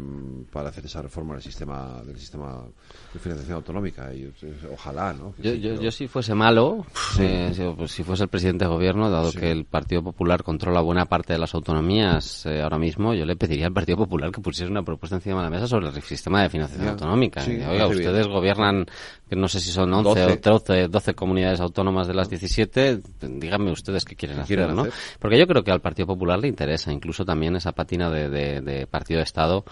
[0.50, 2.64] para hacer esa reforma del sistema del sistema
[3.12, 4.14] de financiación autonómica.
[4.14, 4.32] Y,
[4.72, 5.34] ojalá, ¿no?
[5.38, 6.86] Yo, yo, si fuese malo,
[7.18, 11.04] eh, pues, si, fuese el presidente de gobierno, dado que el Partido Popular controla buena
[11.06, 14.82] parte de las autonomías ahora mismo, yo le pediría al Partido Popular que pusiese una
[14.82, 17.44] propuesta encima de la mesa sobre el sistema de financiación autonómica.
[17.44, 18.86] Oiga, ustedes gobiernan,
[19.28, 23.70] que no sé si son 11 o 12, 12 comunidades autónomas de las 17, díganme
[23.70, 24.86] ustedes qué quieren hacer, ¿no?
[25.18, 29.18] Porque yo creo que al Partido Popular le interesa incluso también esa patina de, partido
[29.18, 29.64] de Estado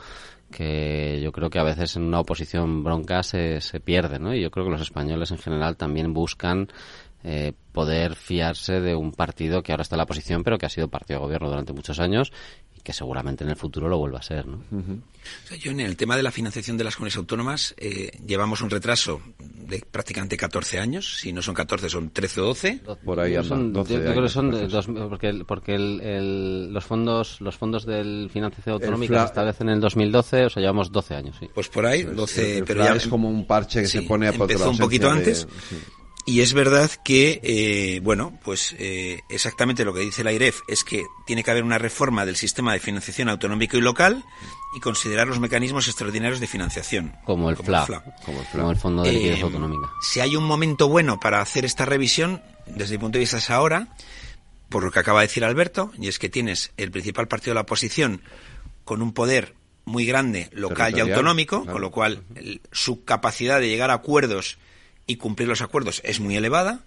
[0.50, 4.34] que yo creo que a veces en una oposición bronca se, se pierde, ¿no?
[4.34, 6.68] Y yo creo que los españoles en general también buscan
[7.22, 10.70] eh, poder fiarse de un partido que ahora está en la oposición, pero que ha
[10.70, 12.32] sido partido de gobierno durante muchos años
[12.82, 14.46] que seguramente en el futuro lo vuelva a ser.
[14.46, 14.60] ¿no?
[15.58, 19.20] yo en el tema de la financiación de las comunidades autónomas eh, llevamos un retraso
[19.38, 22.80] de prácticamente 14 años, si no son 14 son 13 o 12.
[23.04, 26.84] Por ahí son, 12 yo, creo que son de dos, porque, porque el, el, los
[26.84, 31.14] fondos los fondos del financiación autonómica se establecen en el 2012, o sea, llevamos 12
[31.14, 31.36] años.
[31.38, 31.48] Sí.
[31.52, 34.26] Pues por ahí, 12, el, pero ya es como un parche que sí, se pone
[34.26, 35.46] a empezó un poquito antes.
[35.68, 35.76] Sí.
[36.30, 40.84] Y es verdad que, eh, bueno, pues eh, exactamente lo que dice la IREF es
[40.84, 44.24] que tiene que haber una reforma del sistema de financiación autonómico y local
[44.76, 47.14] y considerar los mecanismos extraordinarios de financiación.
[47.24, 48.04] Como el, como FLA, el FLA.
[48.24, 48.60] Como el, FLA.
[48.60, 49.90] Como el Fondo de Liquidez Eh, Autonómica.
[50.02, 53.50] Si hay un momento bueno para hacer esta revisión, desde mi punto de vista es
[53.50, 53.88] ahora,
[54.68, 57.54] por lo que acaba de decir Alberto, y es que tienes el principal partido de
[57.56, 58.22] la oposición
[58.84, 61.72] con un poder muy grande local y autonómico, claro.
[61.72, 64.58] con lo cual el- su capacidad de llegar a acuerdos
[65.10, 66.84] y cumplir los acuerdos es muy elevada.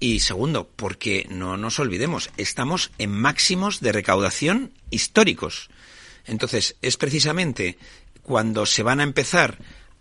[0.00, 5.70] Y segundo, porque no nos olvidemos, estamos en máximos de recaudación históricos.
[6.26, 7.78] Entonces, es precisamente
[8.22, 9.58] cuando se van a empezar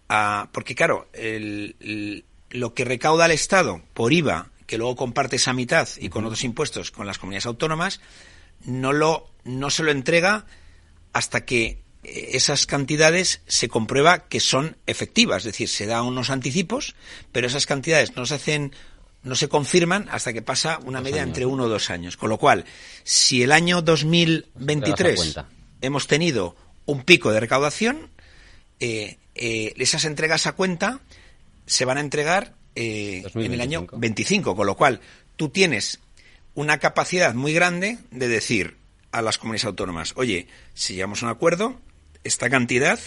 [0.09, 0.49] a...
[0.51, 5.53] Porque claro, el- el- lo que recauda el Estado por IVA, que luego comparte esa
[5.53, 7.99] mitad y con otros impuestos con las comunidades autónomas,
[8.65, 10.45] no, lo, no se lo entrega
[11.13, 16.95] hasta que esas cantidades se comprueba que son efectivas, es decir, se da unos anticipos,
[17.31, 18.73] pero esas cantidades no se hacen
[19.23, 21.29] no se confirman hasta que pasa una media años.
[21.29, 22.17] entre uno o dos años.
[22.17, 22.65] Con lo cual,
[23.03, 25.49] si el año Te das 2023 cuenta.
[25.81, 26.55] hemos tenido
[26.85, 28.09] un pico de recaudación,
[28.79, 30.99] eh, eh, esas entregas a cuenta
[31.65, 33.97] se van a entregar eh, en el año 2025.
[33.97, 34.99] 25, con lo cual
[35.37, 35.99] tú tienes
[36.53, 38.77] una capacidad muy grande de decir
[39.11, 41.79] a las comunidades autónomas, oye, si llegamos a un acuerdo,
[42.23, 42.99] esta cantidad,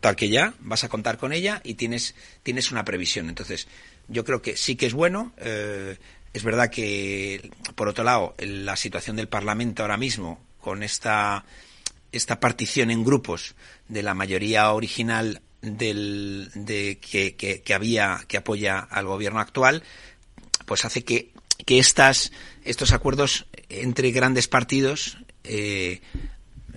[0.00, 3.28] tal que ya, vas a contar con ella y tienes, tienes una previsión.
[3.28, 3.68] Entonces,
[4.08, 5.32] yo creo que sí que es bueno.
[5.38, 5.96] eh,
[6.34, 11.44] es verdad que, por otro lado, la situación del Parlamento ahora mismo, con esta,
[12.12, 13.54] esta partición en grupos
[13.88, 19.82] de la mayoría original del, de, que, que, había, que apoya al gobierno actual,
[20.66, 21.32] pues hace que,
[21.64, 22.30] que estas,
[22.62, 26.00] estos acuerdos entre grandes partidos eh,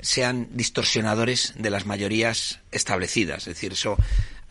[0.01, 3.39] sean distorsionadores de las mayorías establecidas.
[3.47, 3.97] Es decir, eso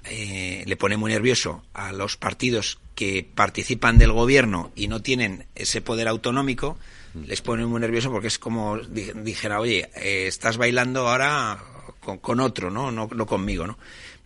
[0.05, 5.47] eh, le pone muy nervioso a los partidos que participan del gobierno y no tienen
[5.55, 6.79] ese poder autonómico,
[7.27, 11.59] les pone muy nervioso porque es como di- dijera, oye, eh, estás bailando ahora
[12.01, 12.91] con, con otro, ¿no?
[12.93, 13.09] ¿no?
[13.13, 13.79] No conmigo, ¿no?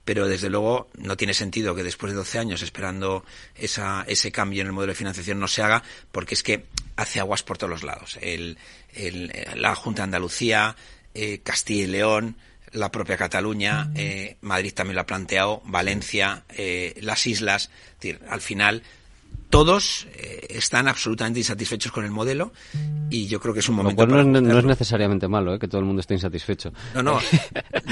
[0.05, 3.25] Pero desde luego no tiene sentido que después de 12 años esperando
[3.55, 5.83] esa, ese cambio en el modelo de financiación no se haga
[6.13, 8.19] porque es que hace aguas por todos los lados.
[8.21, 8.59] El,
[8.93, 10.77] el- la Junta de Andalucía,
[11.15, 12.37] eh, Castilla y León,
[12.73, 18.21] la propia Cataluña, eh, Madrid también lo ha planteado, Valencia, eh, las islas, es decir,
[18.29, 18.83] al final
[19.55, 22.53] todos eh, están absolutamente insatisfechos con el modelo
[23.11, 24.69] y yo creo que es un Lo momento cual no para es, no es cogerlo.
[24.71, 25.59] necesariamente malo, ¿eh?
[25.61, 26.73] que todo el mundo esté insatisfecho.
[26.95, 27.19] No, no.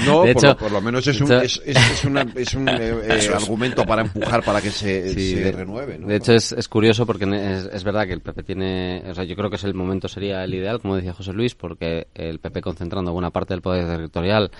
[0.05, 2.53] No, De por, hecho- lo, por lo menos es un, es, es- es una- es
[2.55, 2.73] un eh,
[3.03, 5.97] eh, argumento para empujar para que se, Sí, se de, renueve.
[5.99, 6.07] ¿no?
[6.07, 9.03] de hecho, es, es curioso porque es, es verdad que el PP tiene.
[9.09, 11.55] O sea, yo creo que es el momento sería el ideal, como decía José Luis,
[11.55, 14.51] porque el PP concentrando buena parte del poder territorial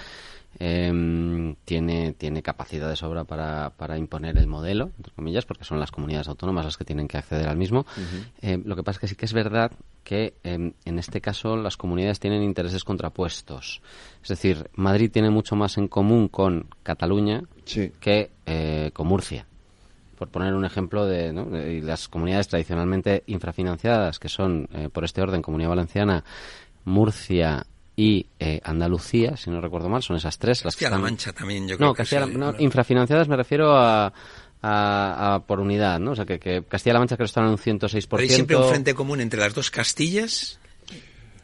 [0.59, 5.79] em, tiene, tiene capacidad de sobra para, para imponer el modelo, entre comillas, porque son
[5.79, 7.85] las comunidades autónomas las que tienen que acceder al mismo.
[8.41, 9.71] Eh, lo que pasa es que sí que es verdad
[10.03, 13.81] que em, en este caso las comunidades tienen intereses contrapuestos.
[14.21, 17.43] Es decir, Madrid tiene mucho más en común con Cataluña
[17.99, 19.45] que eh, con Murcia
[20.17, 21.45] por poner un ejemplo de ¿no?
[21.45, 26.23] de- y las comunidades tradicionalmente infrafinanciadas, que son, eh, por este orden, Comunidad Valenciana,
[26.85, 27.65] Murcia
[27.95, 30.63] y eh, Andalucía, si no recuerdo mal, son esas tres.
[30.63, 32.31] las Castilla-La están- Mancha también, yo creo No, que Castilla- sí.
[32.35, 34.11] no, infrafinanciadas me refiero a,
[34.61, 36.11] a- a por unidad, ¿no?
[36.11, 38.07] O sea, que, que Castilla-La Mancha creo que están en un 106%.
[38.09, 40.59] Pero hay siempre un frente común entre las dos Castillas.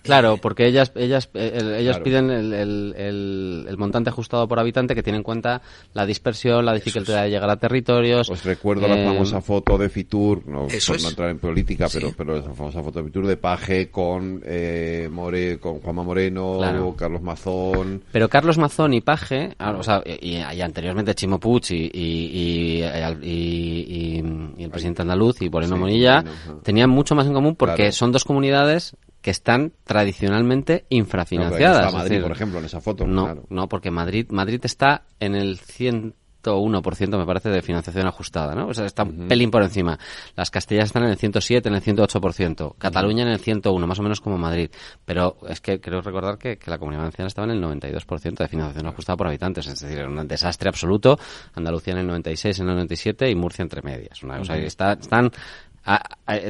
[0.10, 2.04] Claro, porque ellas ellas eh, el- ellos Claro.
[2.04, 5.62] piden el, el- el- el montante ajustado por habitante que tiene en cuenta
[5.94, 8.30] la dispersión, la dificultad de llegar a territorios.
[8.30, 12.00] Os recuerdo la eh, famosa foto de Fitur, no Eso no entrar en política, Sí.
[12.00, 16.56] pero, pero esa famosa foto de Fitur de Paje con eh, More, con Juanma Moreno,
[16.58, 16.96] Claro.
[16.98, 18.04] Carlos Mazón.
[18.12, 22.84] Pero Carlos Mazón y Paje, ah, o sea, y, y anteriormente Chimo Puig y, y,
[22.84, 22.84] y,
[23.24, 26.24] y- y- y el presidente andaluz y Moreno Sí, Monilla
[26.64, 27.92] tenían mucho más en común porque Claro.
[27.92, 31.78] son dos comunidades que están tradicionalmente No, infrafinanciadas.
[31.78, 33.06] ahí está es Madrid, decir, por ejemplo, en esa foto.
[33.06, 33.44] No, claro.
[33.50, 38.68] no, porque Madrid, Madrid está en el 101%, me parece, de financiación ajustada, ¿no?
[38.68, 40.00] O sea, está un pelín por encima.
[40.38, 42.76] Las Castillas están en el 107, en el 108%.
[42.78, 44.70] Cataluña en el 101, más o menos como Madrid.
[45.04, 48.48] Pero es que creo recordar que, que la Comunidad Valenciana estaba en el 92% de
[48.48, 49.68] financiación ajustada por habitantes.
[49.68, 51.20] Es decir, era un desastre absoluto.
[51.56, 54.24] Andalucía en el 96, en el 97 y Murcia entre medias.
[54.24, 54.62] Una cosa Ujú.
[54.62, 55.30] que está, están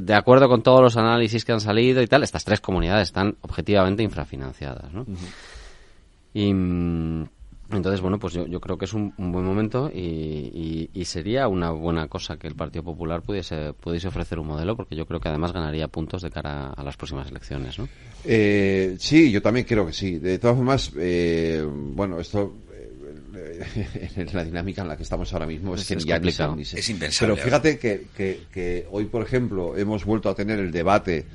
[0.02, 3.38] de acuerdo con todos los análisis que han salido y tal, estas tres comunidades están
[3.41, 5.06] objetivamente infrafinanciadas, ¿no?
[6.34, 7.28] Y mm,
[7.72, 12.07] entonces, bueno, pues yo, yo creo que es un, buen momento y, sería una buena
[12.07, 15.53] cosa que el Partido Popular pudiese, pudiese ofrecer un modelo, porque yo creo que además
[15.53, 17.88] ganaría puntos de cara a las próximas elecciones, ¿no?
[18.26, 20.20] Eh, sí, yo también creo que sí.
[20.20, 22.53] De todas formas, eh, bueno, esto
[24.16, 27.34] en la dinámica en la que estamos ahora mismo es, que ya ni, Es impensable.
[27.34, 28.08] Pero fíjate que,
[28.52, 31.26] que, hoy, por ejemplo, hemos vuelto a tener el debate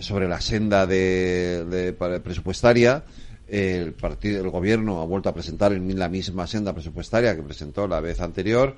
[0.00, 3.04] sobre la senda de, de presupuestaria
[3.48, 7.86] el partido, el gobierno ha vuelto a presentar en la misma senda presupuestaria que presentó
[7.86, 8.74] la vez anterior.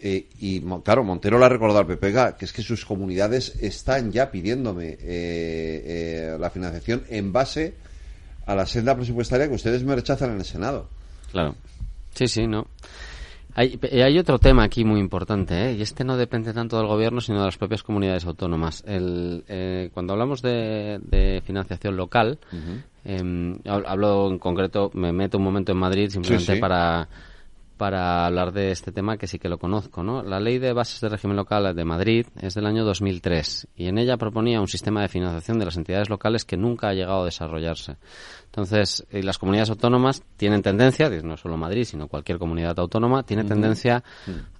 [0.00, 4.12] Eh, y claro, Montero la ha recordado al PPG, que es que sus comunidades están
[4.12, 7.74] ya pidiéndome eh, eh, la financiación en base
[8.46, 10.88] a la senda presupuestaria que ustedes me rechazan en el Senado.
[11.30, 11.54] Claro.
[12.14, 12.66] Sí, sí, no.
[13.54, 15.72] Hay, hay otro tema aquí muy importante, ¿eh?
[15.74, 18.84] y este no depende tanto del gobierno, sino de las propias comunidades autónomas.
[18.86, 22.38] El, eh, cuando hablamos de, financiación local,
[23.04, 27.08] em, hablo en concreto, me meto un momento en Madrid simplemente para
[27.78, 30.02] para hablar de este tema que sí que lo conozco.
[30.02, 30.22] ¿no?
[30.22, 33.96] La Ley de Bases de Régimen Local de Madrid es del año 2003 y en
[33.96, 37.24] ella proponía un sistema de financiación de las entidades locales que nunca ha llegado a
[37.24, 37.96] desarrollarse.
[38.46, 43.44] Entonces, eh, las comunidades autónomas tienen tendencia, no solo Madrid, sino cualquier comunidad autónoma, tiene
[43.44, 44.02] tendencia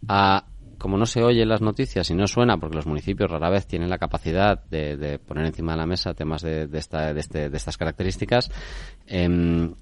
[0.08, 0.44] a
[0.78, 3.66] como no se oye en las noticias y no suena, porque los municipios rara vez
[3.66, 7.76] tienen la capacidad de, poner encima de la mesa temas de, esta, este, de, estas
[7.76, 8.50] características,
[9.06, 9.74] em,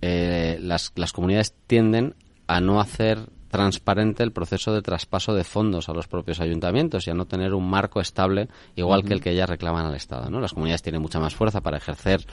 [0.00, 2.14] eh, las, las comunidades tienden
[2.48, 7.10] a no hacer transparente el proceso de traspaso de fondos a los propios ayuntamientos y
[7.10, 10.30] a no tener un marco estable igual que el que ellas reclaman al Estado.
[10.30, 10.40] ¿no?
[10.40, 12.24] Las comunidades tienen mucha más fuerza para ejercer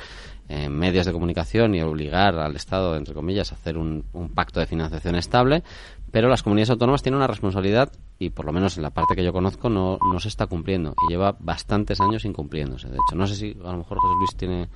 [0.50, 4.66] eh, medios de comunicación y obligar al Estado, entre comillas, a hacer un, pacto de
[4.66, 5.64] financiación estable,
[6.12, 9.24] pero las comunidades autónomas tienen una responsabilidad y por lo menos en la parte que
[9.24, 12.90] yo conozco no, no se está cumpliendo y lleva bastantes años incumpliéndose.
[12.90, 14.70] De hecho, no sé si a lo mejor José Luis tiene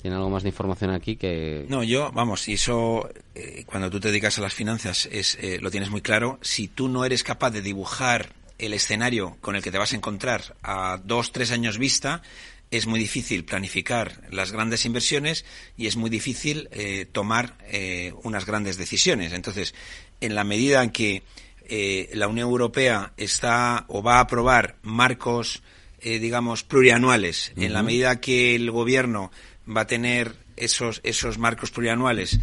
[0.00, 1.66] tiene algo más de información aquí que...
[1.68, 5.58] No, yo, vamos, y eso, eh, cuando tú te dedicas a las finanzas, es, eh,
[5.60, 6.38] lo tienes muy claro.
[6.42, 9.96] Si tú no eres capaz de dibujar el escenario con el que te vas a
[9.96, 12.22] encontrar a dos, tres años vista,
[12.70, 15.44] es muy difícil planificar las grandes inversiones
[15.76, 17.54] y es muy difícil eh, tomar
[18.22, 19.32] unas grandes decisiones.
[19.32, 19.74] Entonces,
[20.20, 21.22] en la medida en que
[22.14, 25.62] la Unión Europea está o va a aprobar marcos,
[26.00, 29.30] digamos, plurianuales, en la medida que el gobierno
[29.68, 32.38] va a tener esos, esos marcos plurianuales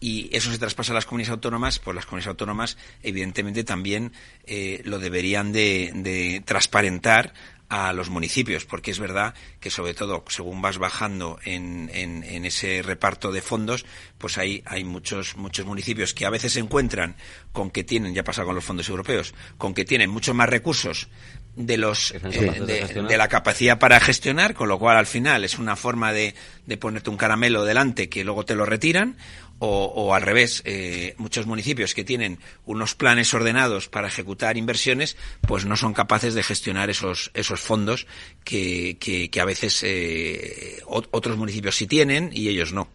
[0.00, 4.12] y eso se traspasa a las comunidades autónomas, pues las comunidades autónomas evidentemente también
[4.46, 7.32] eh, lo deberían de, transparentar
[7.68, 12.44] a los municipios, porque es verdad que sobre todo según vas bajando en, en, en,
[12.44, 13.84] ese reparto de fondos,
[14.18, 17.16] pues hay, hay muchos, muchos municipios que a veces se encuentran
[17.52, 21.08] con que tienen, ya pasa con los fondos europeos, con que tienen muchos más recursos
[21.56, 25.74] de los eh, de, la capacidad para gestionar, con lo cual al final es una
[25.74, 26.34] forma de,
[26.66, 29.16] de ponerte un caramelo delante que luego te lo retiran,
[29.58, 35.64] o, al revés, eh, muchos municipios que tienen unos planes ordenados para ejecutar inversiones, pues
[35.64, 38.06] no son capaces de gestionar esos, esos fondos
[38.44, 42.88] que, que, que a veces eh, otros municipios sí tienen y ellos no.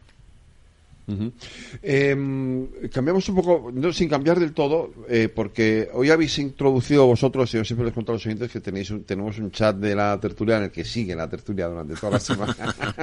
[1.81, 7.53] Em, cambiamos un poco, no, sin cambiar del todo, eh, porque hoy habéis introducido vosotros,
[7.53, 10.19] y yo siempre les cuento a los oyentes que tenéis tenemos un chat de la
[10.19, 12.55] tertulia en el que sigue la tertulia durante toda la semana.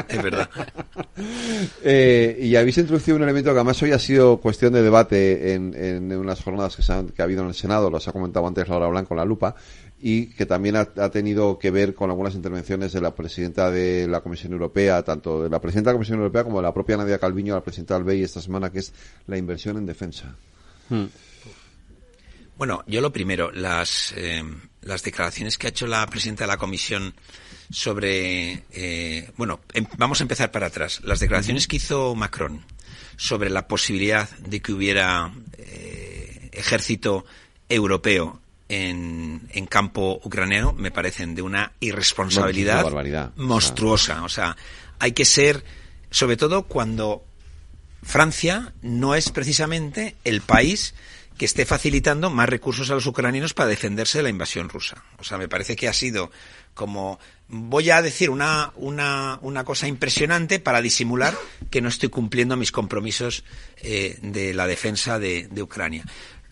[0.08, 0.48] es verdad.
[1.82, 5.74] Eh, y habéis introducido un elemento que además hoy ha sido cuestión de debate en,
[5.74, 8.86] en unas jornadas que, que ha habido en el Senado, los ha comentado antes Laura
[8.86, 9.56] Blanco en la lupa,
[10.00, 14.20] y que también ha, tenido que ver con algunas intervenciones de la presidenta de la
[14.20, 17.18] Comisión Europea, tanto de la presidenta de la Comisión Europea como de la propia Nadia
[17.18, 18.92] Calviño, la presidenta del BEI esta semana, que es
[19.26, 20.36] la inversión en defensa.
[20.88, 21.06] Hmm.
[22.56, 24.42] Bueno, yo lo primero, las, eh,
[24.82, 27.14] las declaraciones que ha hecho la presidenta de la Comisión
[27.70, 31.00] sobre, eh, bueno, em, vamos a empezar para atrás.
[31.04, 32.64] Las declaraciones que hizo Macron
[33.16, 37.24] sobre la posibilidad de que hubiera eh, ejército
[37.68, 44.24] europeo en, en, campo ucraniano me parecen de una irresponsabilidad monstruosa.
[44.24, 44.56] O sea,
[44.98, 45.64] hay que ser,
[46.10, 47.24] sobre todo cuando
[48.02, 50.94] Francia no es precisamente el país
[51.38, 55.04] que esté facilitando más recursos a los ucranianos para defenderse de la invasión rusa.
[55.18, 56.30] O sea, me parece que ha sido
[56.74, 57.18] como
[57.48, 61.34] voy a decir una, una, una cosa impresionante para disimular
[61.70, 63.42] que no estoy cumpliendo mis compromisos
[63.78, 66.04] eh, de la defensa de, de Ucrania.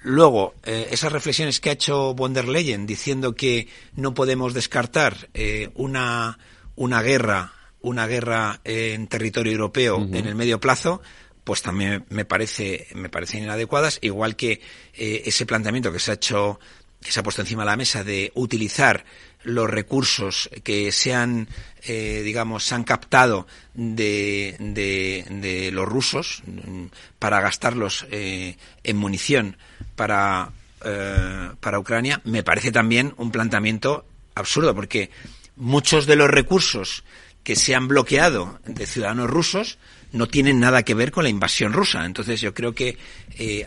[0.08, 3.66] Luego, eh, esas reflexiones que ha hecho von der Leyen diciendo que
[3.96, 6.38] no podemos descartar eh, una,
[6.76, 11.02] una guerra, una guerra en territorio europeo en el medio plazo,
[11.42, 14.60] pues también me parece, me parecen inadecuadas, igual que
[14.94, 16.60] eh, ese planteamiento que se ha hecho,
[17.00, 19.04] que se ha puesto encima de la mesa de utilizar
[19.42, 21.48] los recursos que se han,
[21.88, 26.86] eh, digamos, se han captado de, de, los rusos mm,
[27.18, 29.56] para gastarlos eh, en munición
[29.94, 30.50] para,
[30.84, 34.04] eh, para Ucrania, me parece también un planteamiento
[34.34, 35.10] absurdo, porque
[35.54, 37.04] muchos de los recursos
[37.44, 39.78] que se han bloqueado de ciudadanos rusos
[40.10, 42.04] no tienen nada que ver con la invasión rusa.
[42.04, 42.98] Entonces yo creo que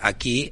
[0.01, 0.51] aquí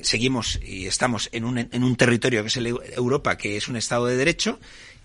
[0.00, 4.06] seguimos y estamos en un, en un territorio que es Europa, que es un Estado
[4.06, 4.60] de Derecho,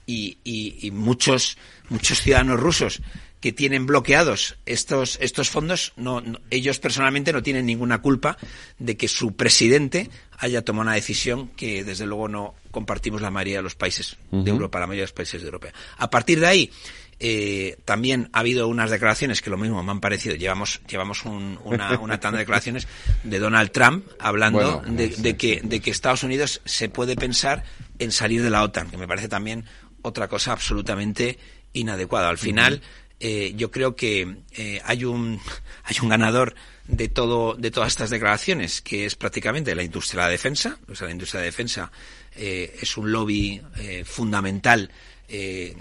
[0.05, 1.57] y, y, muchos,
[1.89, 3.01] muchos ciudadanos rusos
[3.39, 8.37] que tienen bloqueados estos, estos fondos, no, ellos personalmente no tienen ninguna culpa
[8.79, 13.57] de que su presidente haya tomado una decisión que desde luego no compartimos la mayoría
[13.57, 15.67] de los países de Europa, la mayoría de los países de Europa.
[15.97, 16.71] A partir de ahí,
[17.19, 20.35] eh, también ha habido unas declaraciones que lo mismo me han parecido.
[20.35, 22.87] Llevamos, llevamos una, una tanda de declaraciones
[23.23, 27.63] de Donald Trump hablando de, que, de que Estados Unidos se puede pensar
[27.99, 29.65] en salir de la OTAN, que me parece también
[30.03, 31.37] otra cosa absolutamente
[31.73, 32.29] inadecuada.
[32.29, 32.81] Al final,
[33.19, 35.41] eh, yo creo que eh, hay un
[35.83, 36.55] hay un ganador
[36.87, 40.77] de todo de todas estas declaraciones, que es prácticamente la industria de la defensa.
[40.87, 41.91] O sea, la industria de defensa
[42.35, 43.61] es un lobby
[44.05, 44.89] fundamental
[45.29, 45.73] eh,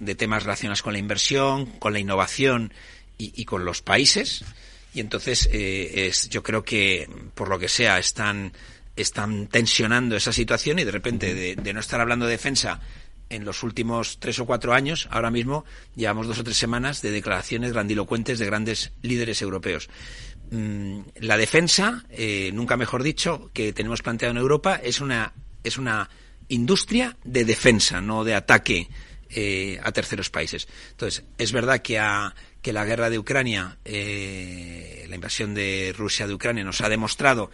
[0.00, 2.72] de temas relacionados con la inversión, con la innovación
[3.18, 4.42] y, con los países.
[4.94, 8.52] Y entonces eh, es, yo creo que, por lo que sea, están,
[8.96, 12.80] están tensionando esa situación y de repente de, no estar hablando de defensa
[13.30, 17.12] en los últimos tres o cuatro años, ahora mismo llevamos dos o tres semanas de
[17.12, 19.88] declaraciones grandilocuentes de grandes líderes europeos.
[20.50, 25.32] Mm, la defensa, eh, nunca mejor dicho, que tenemos planteado en Europa es una,
[25.62, 26.10] es una
[26.48, 28.88] industria de defensa, no de ataque
[29.30, 30.66] eh, a terceros países.
[30.90, 32.02] Entonces, es verdad que,
[32.60, 37.52] que la guerra de Ucrania, eh, la invasión de Rusia de Ucrania, nos ha demostrado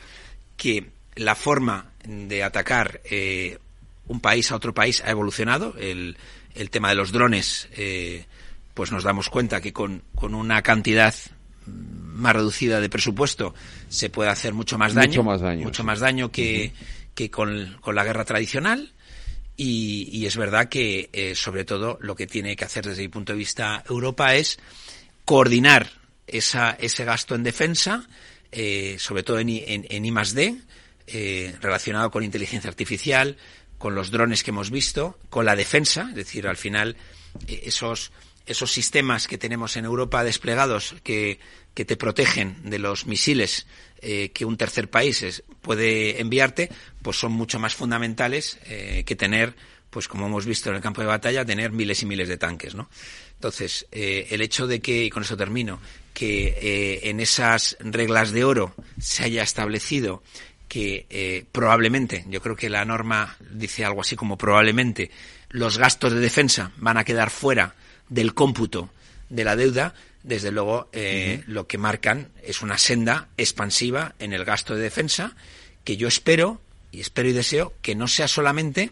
[0.56, 3.02] que la forma de atacar
[4.08, 5.74] un país a otro país ha evolucionado.
[5.78, 6.16] El,
[6.54, 7.68] el tema de los drones,
[8.74, 11.14] pues nos damos cuenta que con, con una cantidad
[11.66, 13.54] más reducida de presupuesto
[13.88, 15.08] se puede hacer mucho más daño.
[15.08, 15.64] Mucho más daño.
[15.64, 16.72] Mucho más daño que,
[17.14, 18.92] que con, la guerra tradicional.
[19.56, 23.32] Y, es verdad que, eh, sobre todo, lo que tiene que hacer desde mi punto
[23.32, 24.58] de vista Europa es
[25.24, 25.88] coordinar
[26.26, 28.06] esa, ese gasto en defensa,
[28.52, 30.60] eh, sobre todo en, en, en I D,
[31.06, 33.38] eh, relacionado con inteligencia artificial,
[33.78, 36.96] con los drones que hemos visto, con la defensa, es decir, al final
[37.46, 38.12] esos
[38.46, 41.40] esos sistemas que tenemos en Europa desplegados que,
[41.74, 43.66] que te protegen de los misiles
[44.00, 46.70] eh, que un tercer país puede enviarte,
[47.02, 49.56] pues son mucho más fundamentales eh, que tener,
[49.90, 52.74] pues como hemos visto en el campo de batalla, tener miles y miles de tanques,
[52.74, 52.88] ¿no?
[53.34, 55.80] Entonces, eh, el hecho de que, y con eso termino,
[56.14, 60.22] que en esas reglas de oro se haya establecido
[60.68, 65.10] que probablemente, yo creo que la norma dice algo así como probablemente,
[65.51, 67.74] los gastos de defensa van a quedar fuera
[68.09, 68.90] del cómputo
[69.28, 74.44] de la deuda, desde luego eh, lo que marcan es una senda expansiva en el
[74.44, 75.36] gasto de defensa
[75.84, 76.60] que yo espero
[76.90, 78.90] y espero y deseo que no sea solamente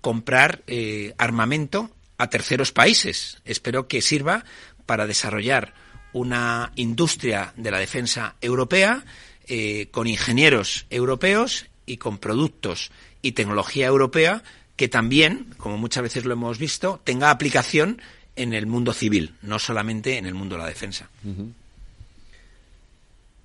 [0.00, 3.38] comprar eh, armamento a terceros países.
[3.44, 4.44] Espero que sirva
[4.84, 5.74] para desarrollar
[6.12, 9.04] una industria de la defensa europea
[9.48, 12.90] eh, con ingenieros europeos y con productos
[13.22, 14.42] y tecnología europea
[14.76, 18.00] que también, como muchas veces lo hemos visto, tenga aplicación
[18.36, 21.08] en el mundo civil, no solamente en el mundo de la defensa.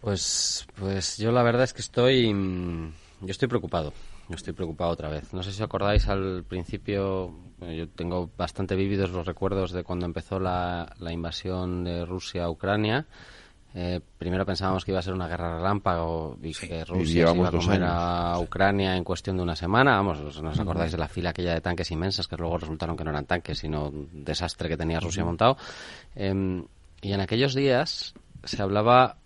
[0.02, 3.94] Pues, pues yo la verdad es que estoy, mm, yo estoy preocupado.
[4.30, 5.32] Yo estoy preocupado otra vez.
[5.34, 10.40] No sé si acordáis al principio, yo tengo bastante vívidos los recuerdos de cuando empezó
[10.40, 13.06] la, la invasión de Rusia a Ucrania
[13.76, 17.52] eh, primero pensábamos que iba a ser una guerra relámpago y que Rusia iba a
[17.52, 19.98] comer a Ucrania en cuestión de una semana.
[19.98, 23.04] Vamos, ¿no os acordáis de la fila aquella de tanques inmensas que luego resultaron que
[23.04, 25.58] no eran tanques, sino un desastre que tenía Rusia montado?
[26.16, 26.66] Em,
[27.02, 28.14] y en aquellos días
[28.44, 29.18] se hablaba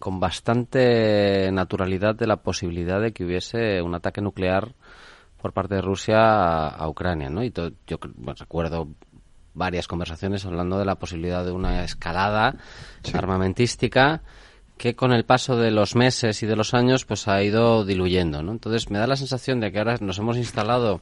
[0.00, 4.74] con bastante naturalidad de la posibilidad de que hubiese un ataque nuclear
[5.40, 7.44] por parte de Rusia a, Ucrania, ¿no?
[7.44, 7.98] Y yo
[8.38, 8.88] recuerdo
[9.56, 12.54] varias conversaciones hablando de la posibilidad de una escalada
[13.12, 14.22] armamentística
[14.76, 18.42] que con el paso de los meses y de los años pues ha ido diluyendo,
[18.42, 18.52] ¿no?
[18.52, 21.00] Entonces me da la sensación de que ahora nos hemos instalado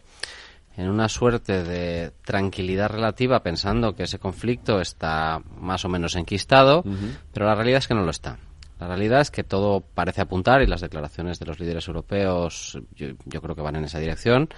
[0.76, 6.84] en una suerte de tranquilidad relativa pensando que ese conflicto está más o menos enquistado,
[7.32, 8.38] pero la realidad es que no lo está.
[8.80, 13.14] La realidad es que todo parece apuntar, y las declaraciones de los líderes europeos yo,
[13.16, 14.48] creo que van en esa dirección,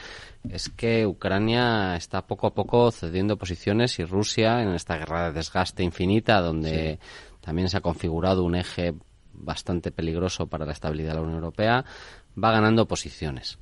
[0.49, 5.33] es que Ucrania está poco a poco cediendo posiciones y Rusia, en esta guerra de
[5.33, 6.99] desgaste infinita, donde
[7.41, 8.95] también se ha configurado un eje
[9.35, 11.85] bastante peligroso para la estabilidad de la Unión Europea,
[12.43, 13.59] va ganando posiciones.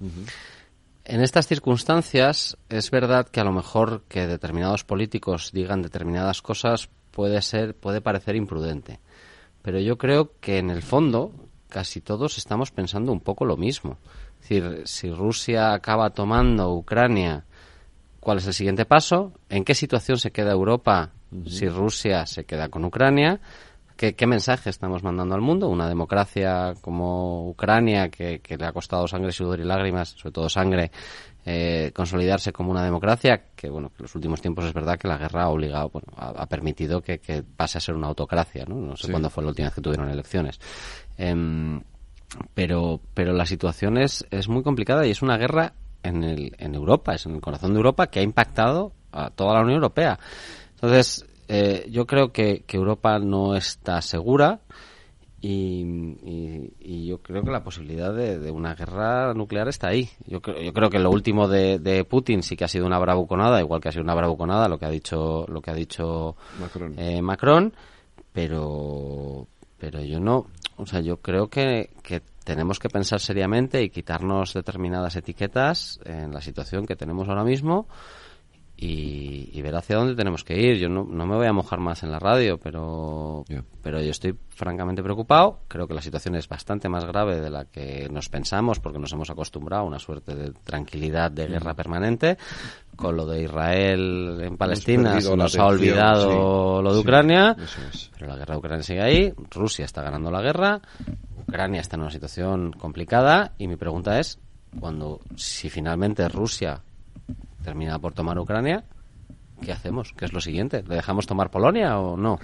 [1.04, 6.88] en estas circunstancias es verdad que a lo mejor que determinados políticos digan determinadas cosas
[7.10, 9.00] puede ser, puede parecer imprudente.
[9.64, 11.32] Pero yo creo que en el fondo
[11.70, 13.96] casi todos estamos pensando un poco lo mismo.
[14.42, 17.46] Es decir, si Rusia acaba tomando Ucrania,
[18.20, 19.32] ¿cuál es el siguiente paso?
[19.48, 21.12] ¿En qué situación se queda Europa
[21.46, 23.40] si Rusia se queda con Ucrania?
[23.96, 25.68] ¿Qué, mensaje estamos mandando al mundo?
[25.68, 30.90] Una democracia como Ucrania, que, le ha costado sangre, sudor y lágrimas, sobre todo sangre,
[31.46, 35.06] eh, consolidarse como una democracia, que bueno, que en los últimos tiempos es verdad que
[35.06, 37.20] la guerra ha obligado, bueno, ha, permitido que,
[37.56, 38.74] pase a ser una autocracia, ¿no?
[38.74, 40.58] No sé cuándo fue la última vez que tuvieron elecciones.
[41.16, 41.80] Em,
[42.52, 46.74] pero, pero la situación es, es muy complicada y es una guerra en, el, en
[46.74, 50.18] Europa, es en el corazón de Europa que ha impactado a toda la Unión Europea.
[50.74, 54.60] Entonces, eh, yo creo que, Europa no está segura
[55.40, 60.08] y, yo creo que la posibilidad de, una guerra nuclear está ahí.
[60.26, 63.60] Yo, creo, yo creo que lo último de, Putin sí que ha sido una bravuconada,
[63.60, 66.98] igual que ha sido una bravuconada lo que ha dicho lo que ha dicho Macron,
[66.98, 67.72] eh, Macron
[68.32, 69.46] pero
[69.78, 70.46] pero yo no,
[70.76, 76.32] o sea, yo creo que, que tenemos que pensar seriamente y quitarnos determinadas etiquetas en
[76.32, 77.86] la situación que tenemos ahora mismo
[78.76, 80.76] y, ver hacia dónde tenemos que ir.
[80.76, 83.44] Yo no, no, me voy a mojar más en la radio, pero,
[83.82, 85.60] pero yo estoy francamente preocupado.
[85.68, 89.12] Creo que la situación es bastante más grave de la que nos pensamos porque nos
[89.12, 92.36] hemos acostumbrado a una suerte de tranquilidad de guerra permanente.
[92.96, 97.56] Con lo de Israel en Palestina se nos ha olvidado lo de Ucrania,
[98.12, 99.34] pero la guerra de Ucrania sigue ahí.
[99.50, 100.80] Rusia está ganando la guerra.
[101.48, 104.38] Ucrania está en una situación complicada y mi pregunta es
[104.78, 106.82] cuando si finalmente Rusia
[107.64, 108.84] termina por tomar Ucrania,
[109.62, 110.12] ¿qué hacemos?
[110.16, 110.82] ¿Qué es lo siguiente?
[110.82, 112.38] ¿Le dejamos tomar Polonia o no?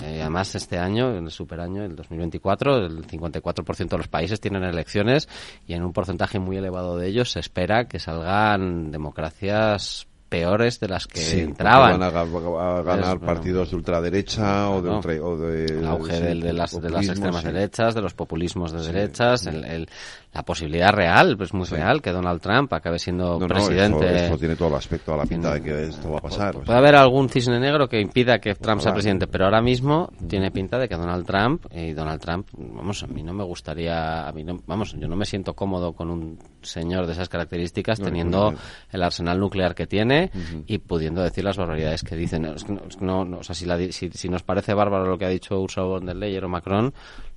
[0.00, 4.64] Eh, además, este año, en el superaño, el 2024, el 54% de los países tienen
[4.64, 5.28] elecciones
[5.66, 10.88] y en un porcentaje muy elevado de ellos se espera que salgan democracias peores de
[10.88, 12.00] las que entraban.
[12.00, 16.88] Van a, ganar partidos de ultraderecha o, de o de, el auge de, las, de
[16.88, 19.86] las extremas derechas, de los populismos de derechas, el,
[20.32, 24.06] la posibilidad real, pues muy real, que Donald Trump acabe siendo presidente.
[24.06, 26.54] No, eso, tiene todo el aspecto a la pinta de que esto va a pasar.
[26.54, 30.50] Puede haber algún cisne negro que impida que Trump sea presidente, pero ahora mismo tiene
[30.50, 34.32] pinta de que Donald Trump y Donald Trump, vamos, a mí no me gustaría, a
[34.32, 38.54] mí no, vamos, yo no me siento cómodo con un señor de esas características teniendo
[38.90, 40.21] el arsenal nuclear que tiene
[40.66, 42.42] y pudiendo decir las barbaridades que dicen.
[43.00, 46.16] no, o sea, si, si, nos parece bárbaro lo que ha dicho Ursula von der
[46.16, 46.92] Leyen o Macron,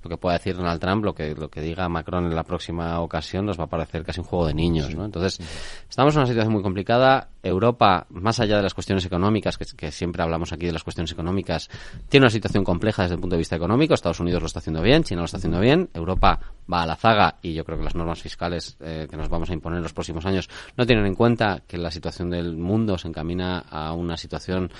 [0.06, 3.00] lo que pueda decir Donald Trump, lo que, lo que diga Macron en la próxima
[3.00, 5.04] ocasión nos va a parecer casi un juego de niños, ¿no?
[5.04, 5.40] Entonces,
[5.88, 7.28] estamos en una situación muy complicada.
[7.42, 11.68] Europa, más allá de las cuestiones económicas, que, siempre hablamos aquí de las cuestiones económicas,
[12.08, 13.94] tiene una situación compleja desde el punto de vista económico.
[13.94, 16.40] Estados Unidos lo está haciendo bien, China lo está haciendo bien, Europa
[16.72, 19.50] va a la zaga y yo creo que las normas fiscales eh, que nos vamos
[19.50, 22.98] a imponer en los próximos años no tienen en cuenta que la situación del mundo
[22.98, 24.70] se encamina a una situación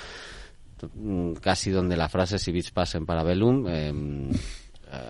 [0.95, 4.37] mm, casi donde la frase si bits pasen para Bellum em, eh,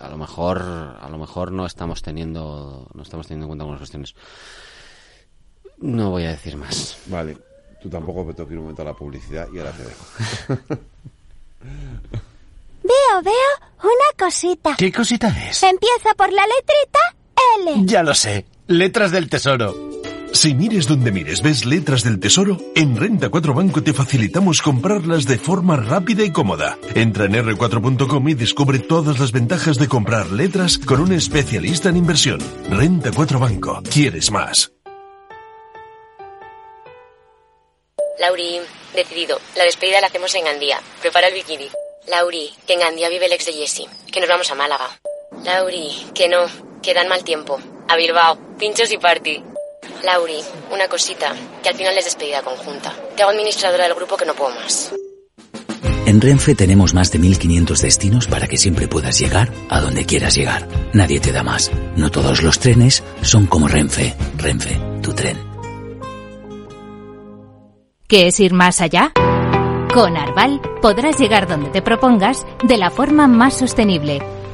[0.01, 3.79] a lo mejor a lo mejor no estamos teniendo no estamos teniendo en cuenta algunas
[3.79, 4.15] cuestiones.
[5.79, 6.97] No voy a decir más.
[7.07, 7.37] Vale
[7.81, 10.05] tú tampoco me tengo que ir un momento a la publicidad y ahora te dejo.
[12.83, 13.33] Veo veo
[13.83, 14.75] una cosita.
[14.77, 15.61] ¿qué cosita es?
[15.63, 16.99] empieza por la letrita
[17.59, 17.85] L.
[17.85, 19.96] Ya lo sé letras del tesoro
[20.33, 25.25] si mires donde mires ves letras del tesoro, en Renta 4 Banco te facilitamos comprarlas
[25.25, 26.77] de forma rápida y cómoda.
[26.95, 31.97] Entra en r4.com y descubre todas las ventajas de comprar letras con un especialista en
[31.97, 32.39] inversión.
[32.69, 33.81] Renta 4 Banco.
[33.91, 34.71] ¿Quieres más?
[38.19, 38.59] Lauri,
[38.93, 39.39] decidido.
[39.55, 40.79] La despedida la hacemos en Gandía.
[41.01, 41.67] Prepara el bikini.
[42.07, 43.87] Lauri, que en Gandía vive el ex de Jesse.
[44.11, 44.87] Que nos vamos a Málaga.
[45.43, 46.45] Lauri, que no.
[46.81, 47.59] Que dan mal tiempo.
[47.87, 48.37] A Bilbao.
[48.57, 49.43] Pinchos y party.
[50.03, 50.39] Lauri,
[50.71, 52.93] una cosita, que al final es despedida conjunta.
[53.15, 54.93] Te hago administradora del grupo que no puedo más.
[56.05, 60.35] En Renfe tenemos más de 1500 destinos para que siempre puedas llegar a donde quieras
[60.35, 60.67] llegar.
[60.93, 61.69] Nadie te da más.
[61.97, 64.15] No todos los trenes son como Renfe.
[64.37, 65.37] Renfe, tu tren.
[68.07, 69.11] ¿Qué es ir más allá?
[69.93, 74.21] Con Arval podrás llegar donde te propongas de la forma más sostenible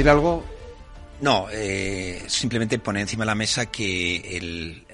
[0.00, 0.44] añadir algo?
[1.20, 4.86] No, eh, simplemente poner encima de la mesa que el,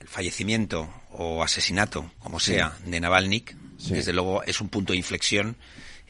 [0.00, 2.52] el fallecimiento o asesinato, como Sí.
[2.54, 3.44] sea, de Navalny,
[3.78, 3.92] Sí.
[3.94, 5.56] desde luego es un punto de inflexión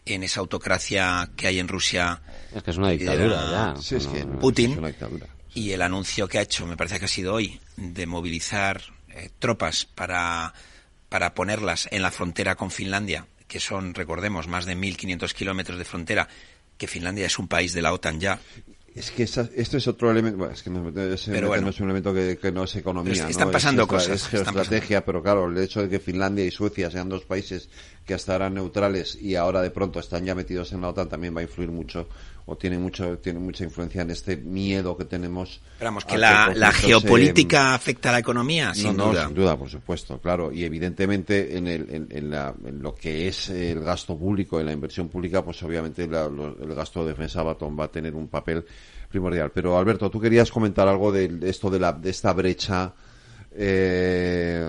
[0.05, 2.21] en esa autocracia que hay en Rusia.
[2.55, 3.83] Es que es una que dictadura lidera ya.
[3.83, 4.73] Sí, es que Putin.
[4.73, 5.27] es una dictadura.
[5.55, 8.81] Y el anuncio que ha hecho, me parece que ha sido hoy, de movilizar
[9.11, 10.53] eh, tropas para,
[11.09, 15.85] para ponerlas en la frontera con Finlandia, que son, recordemos, más de 1.500 kilómetros de
[15.85, 16.29] frontera,
[16.77, 18.41] que Finlandia es un país de la OTAN ya.
[18.95, 21.71] Es que esa- esto es otro elemento, bueno, es que metemos- es, Pero bueno.
[21.71, 23.29] es un elemento que, que no es economía, ¿no?
[23.31, 26.91] están Es pasando cosas, Es geoestrategia, pero claro, el hecho de que Finlandia y Suecia
[26.91, 27.71] sean dos países
[28.05, 31.35] que hasta eran neutrales y ahora de pronto están ya metidos en la OTAN también
[31.35, 32.07] va a influir mucho
[32.47, 35.61] o tiene mucho tiene mucha influencia en este miedo que tenemos.
[35.75, 39.27] Esperamos que la, geopolítica afecta a la economía, sin no, no, duda.
[39.27, 40.53] sin duda, por supuesto, claro.
[40.53, 44.67] Y evidentemente en, el, en, en la- en lo que es el gasto público, en
[44.67, 47.85] la inversión pública, pues obviamente la- lo- el gasto de defensa va, a tom- va
[47.85, 48.65] a tener un papel
[49.09, 49.51] primordial.
[49.53, 52.93] Pero Alberto, tú querías comentar algo de, de esto de, la, de esta brecha
[53.55, 54.67] eh,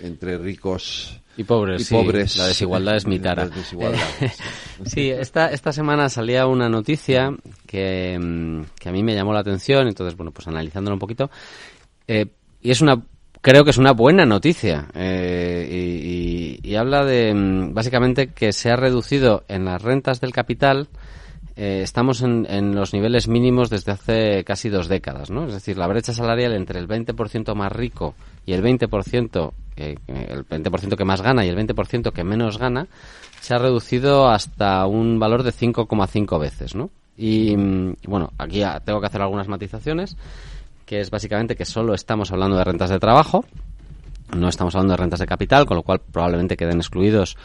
[0.00, 2.36] entre ricos Y pobres, y sí, pobres.
[2.36, 3.48] la desigualdad es mi tara.
[4.84, 7.34] Sí, esta, esta semana salía una noticia
[7.66, 11.30] que, mm, que a mí me llamó la atención, entonces, bueno, pues analizándolo un poquito,
[12.08, 12.26] eh,
[12.62, 13.02] y es una,
[13.42, 18.52] creo que es una buena noticia, eh, y, y- y habla de, mm, básicamente, que
[18.52, 20.88] se ha reducido en las rentas del capital,
[21.62, 25.44] eh, estamos en, en los niveles mínimos desde hace casi dos décadas, ¿no?
[25.44, 28.14] Es decir, la brecha salarial entre el 20% más rico
[28.46, 32.56] y el 20%, que, que el 20% que más gana y el 20% que menos
[32.56, 32.86] gana,
[33.42, 36.88] se ha reducido hasta un valor de 5,5 veces, ¿no?
[37.14, 40.16] Y mm, bueno, aquí tengo que hacer algunas matizaciones,
[40.86, 43.44] que es básicamente que solo estamos hablando de rentas de trabajo,
[44.34, 47.36] no estamos hablando de rentas de capital, con lo cual probablemente queden excluidos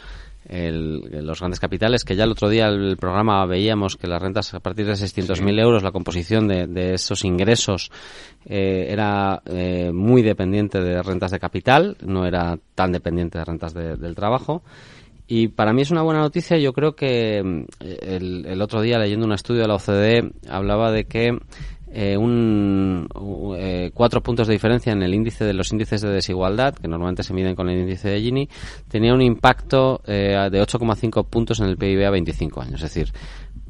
[0.48, 4.54] el- los grandes capitales, que ya el otro día el programa veíamos que las rentas
[4.54, 7.90] a partir de 600.000 euros, la composición de, de esos ingresos
[8.44, 13.74] eh, era eh, muy dependiente de rentas de capital, no era tan dependiente de rentas
[13.74, 14.62] de- del trabajo.
[15.28, 16.56] Y para mí es una buena noticia.
[16.56, 20.92] Yo creo que mm, el, el otro día leyendo un estudio de la OCDE hablaba
[20.92, 21.36] de que
[21.92, 23.08] eh, un,
[23.56, 27.22] eh, cuatro puntos de diferencia en el índice de los índices de desigualdad, que normalmente
[27.22, 28.48] se miden con el índice de Gini,
[28.88, 32.82] tenía un impacto eh, de 8,5 puntos en el PIB a 25 años.
[32.82, 33.12] Es decir,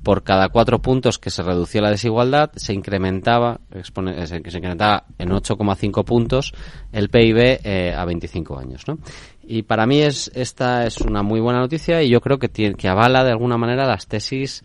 [0.02, 5.04] por cada cuatro puntos que se reducía la desigualdad, se incrementaba, expone- eh, se incrementaba
[5.18, 6.54] en 8,5 puntos
[6.92, 8.82] el PIB eh, a 25 años.
[8.86, 8.98] ¿no?
[9.42, 12.76] Y para mí es, esta es una muy buena noticia y yo creo que, tiene,
[12.76, 14.62] que avala de alguna manera las tesis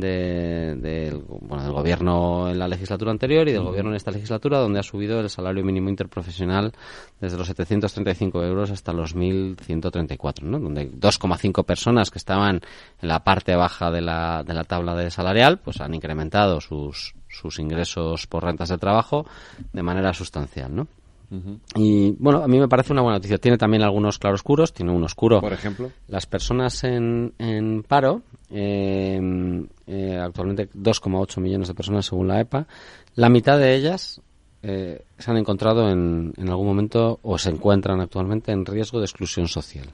[0.00, 4.58] de- del, bueno, del gobierno en la legislatura anterior y del gobierno en esta legislatura,
[4.58, 6.72] donde ha subido el salario mínimo interprofesional
[7.20, 10.58] desde los 735 euros hasta los 1.134, ¿no?
[10.58, 12.60] donde hay 2,5 personas que estaban
[13.00, 17.14] en la parte baja de la, de la tabla de salarial, pues han incrementado sus,
[17.28, 19.26] sus ingresos por rentas de trabajo
[19.72, 20.86] de manera sustancial, ¿no?
[21.74, 23.38] Y bueno, a mí me parece una buena noticia.
[23.38, 24.72] Tiene también algunos claroscuros.
[24.72, 25.40] Tiene un oscuro.
[25.40, 25.90] Por ejemplo.
[26.08, 29.20] Las personas en, en paro, eh,
[29.86, 32.66] eh, actualmente 2,8 millones de personas según la EPA,
[33.14, 34.20] la mitad de ellas
[34.66, 39.04] eh, se han encontrado en, en algún momento o se encuentran actualmente en riesgo de
[39.04, 39.86] exclusión social.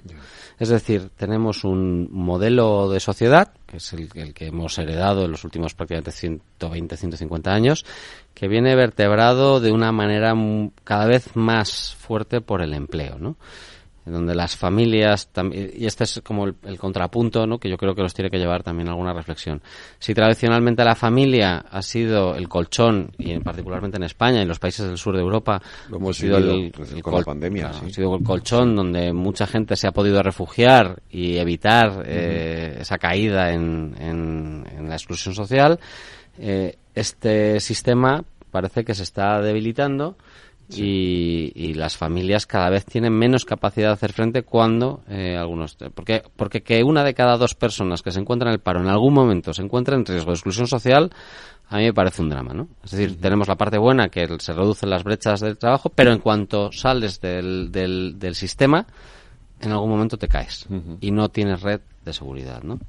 [0.60, 5.32] Es decir, tenemos un modelo de sociedad, que es el, el que hemos heredado en
[5.32, 7.84] los últimos prácticamente 120, 150 años,
[8.32, 10.36] que viene vertebrado de una manera
[10.84, 13.34] cada vez más fuerte por el empleo, ¿no?
[14.06, 17.58] En donde las familias y este es como el, el contrapunto ¿no?
[17.58, 19.60] que yo creo que los tiene que llevar también a alguna reflexión
[19.98, 24.48] si tradicionalmente la familia ha sido el colchón y en- particularmente en España y en
[24.48, 25.60] los países del sur de Europa
[25.90, 27.86] Lo hemos ha sido el, el con la col- pandemia, claro, sí.
[27.86, 32.96] ha sido el colchón donde mucha gente se ha podido refugiar y evitar eh, esa
[32.96, 35.78] caída en, en- en la exclusión social
[36.38, 40.16] eh, este sistema parece que se está debilitando
[40.76, 45.76] y, y las familias cada vez tienen menos capacidad de hacer frente cuando eh, algunos
[45.94, 48.88] porque porque que una de cada dos personas que se encuentran en el paro en
[48.88, 51.10] algún momento se encuentra en riesgo de exclusión social
[51.70, 52.66] a mí me parece un drama, ¿no?
[52.82, 56.18] Es decir, tenemos la parte buena que se reducen las brechas del trabajo, pero en
[56.18, 58.86] cuanto sales del, del, del sistema,
[59.60, 60.66] en algún momento te caes
[61.00, 62.80] y no tienes red de seguridad, ¿no?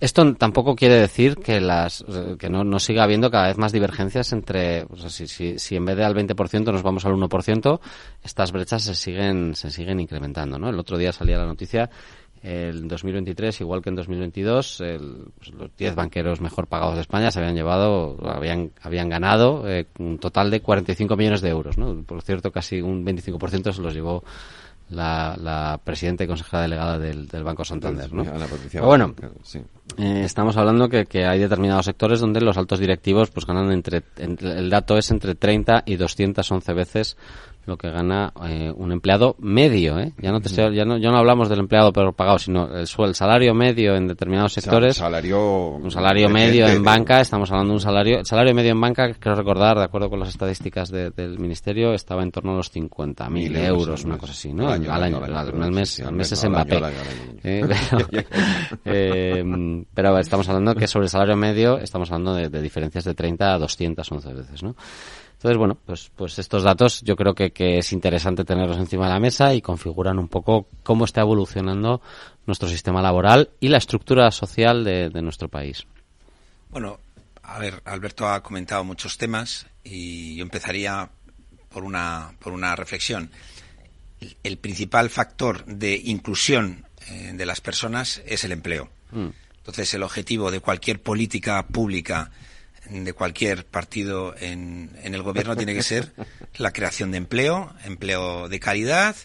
[0.00, 2.02] Esto tampoco quiere decir que las
[2.38, 5.76] que no, no siga habiendo cada vez más divergencias entre o sea, si, si, si
[5.76, 7.80] en vez de al 20% nos vamos al 1%,
[8.24, 10.70] estas brechas se siguen se siguen incrementando, ¿no?
[10.70, 11.90] El otro día salía la noticia
[12.42, 17.30] en 2023, igual que en 2022, el- pues, los 10 banqueros mejor pagados de España
[17.30, 22.02] se habían llevado, habían, habían ganado eh, un total de 45 millones de euros, ¿no?
[22.04, 24.24] Por cierto, casi un 25% se los llevó
[24.90, 28.24] la, la presidenta y consejera delegada del, del Banco Santander, ¿no?
[28.72, 29.60] Pero bueno, sí.
[29.98, 34.02] eh, estamos hablando que, que hay determinados sectores donde los altos directivos pues ganan entre,
[34.18, 37.16] entre- el dato es entre 30 y 211 veces
[37.66, 40.12] lo que gana eh, un empleado medio, ¿eh?
[40.20, 43.14] Ya no te ya no, ya no hablamos del empleado pero pagado, sino el, el
[43.14, 44.96] salario medio en determinados sectores.
[44.96, 48.54] salario un salario de- medio de- en banca, estamos hablando de un salario, el salario
[48.54, 52.32] medio en banca, creo recordar, de acuerdo con las estadísticas de- del ministerio, estaba en
[52.32, 54.66] torno a los 50.000 Mil euros, euros una cosa así, ¿no?
[54.66, 56.80] Al año, al año, al año, al- al al año, mes, al mes es Mbappé.
[57.44, 58.24] Eh, pero,
[58.84, 63.14] eh, pero estamos hablando que sobre el salario medio estamos hablando de, de diferencias de
[63.14, 64.74] 30 a 211 veces, ¿no?
[65.40, 69.14] Entonces, bueno, pues, pues estos datos yo creo que, que es interesante tenerlos encima de
[69.14, 72.02] la mesa y configuran un poco cómo está evolucionando
[72.44, 75.86] nuestro sistema laboral y la estructura social de, de nuestro país.
[76.68, 77.00] Bueno,
[77.42, 81.08] a ver, Alberto ha comentado muchos temas y yo empezaría
[81.70, 83.30] por una, por una reflexión.
[84.20, 88.90] El, el principal factor de inclusión eh, de las personas es el empleo.
[89.10, 89.28] Mm.
[89.56, 92.30] Entonces, el objetivo de cualquier política pública,
[92.90, 96.12] de cualquier partido en, en el gobierno, tiene que ser
[96.56, 99.16] la creación de empleo, empleo de calidad,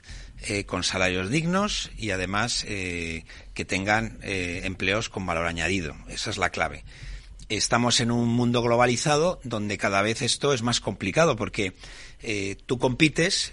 [0.47, 3.23] eh, con salarios dignos y además eh,
[3.55, 5.95] que tengan eh, empleos con valor añadido.
[6.07, 6.83] Esa es la clave.
[7.49, 11.73] Estamos en un mundo globalizado donde cada vez esto es más complicado porque
[12.65, 13.51] tú compites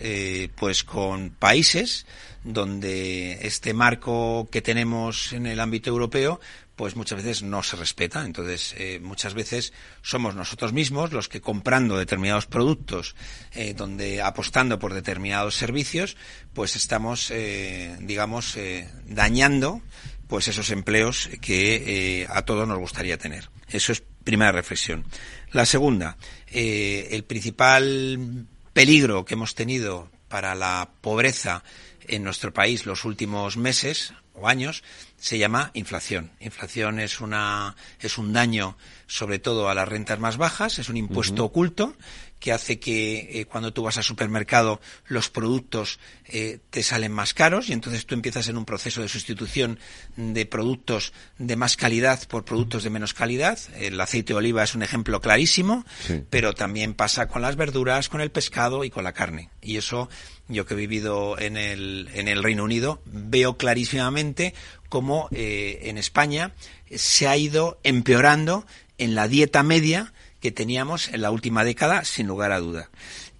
[0.56, 2.06] pues con países
[2.42, 6.40] donde este marco que tenemos en el ámbito europeo
[6.82, 8.24] pues muchas veces no se respeta.
[8.24, 9.72] Entonces, eh, muchas veces
[10.02, 13.14] somos nosotros mismos los que comprando determinados productos,
[13.52, 16.16] eh, donde apostando por determinados servicios,
[16.52, 18.58] pues estamos, eh, digamos,
[19.06, 19.80] dañando
[20.26, 23.48] pues esos empleos que a todos nos gustaría tener.
[23.68, 25.04] Eso es primera reflexión.
[25.52, 26.16] La segunda,
[26.50, 31.62] el principal peligro que hemos tenido para la pobreza
[32.08, 34.82] en nuestro país los últimos meses o años
[35.22, 36.32] se llama inflación.
[36.40, 38.76] Inflación es una es un daño
[39.06, 41.94] sobre todo a las rentas más bajas, es un impuesto oculto
[42.40, 47.34] que hace que eh, cuando tú vas al supermercado los productos eh, te salen más
[47.34, 49.78] caros y entonces tú empiezas en un proceso de sustitución
[50.16, 53.60] de productos de más calidad por productos de menos calidad.
[53.76, 56.24] El aceite de oliva es un ejemplo clarísimo, Sí.
[56.30, 59.50] pero también pasa con las verduras, con el pescado y con la carne.
[59.60, 60.08] Y eso,
[60.52, 64.54] yo que he vivido en el, en el Reino Unido, veo clarísimamente
[64.88, 66.52] cómo eh, en España
[66.94, 68.66] se ha ido empeorando
[68.98, 72.90] en la dieta media que teníamos en la última década, sin lugar a duda.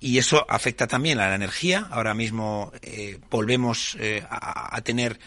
[0.00, 1.86] Y eso afecta también a la energía.
[1.90, 5.20] Ahora mismo eh, volvemos eh, a, a tener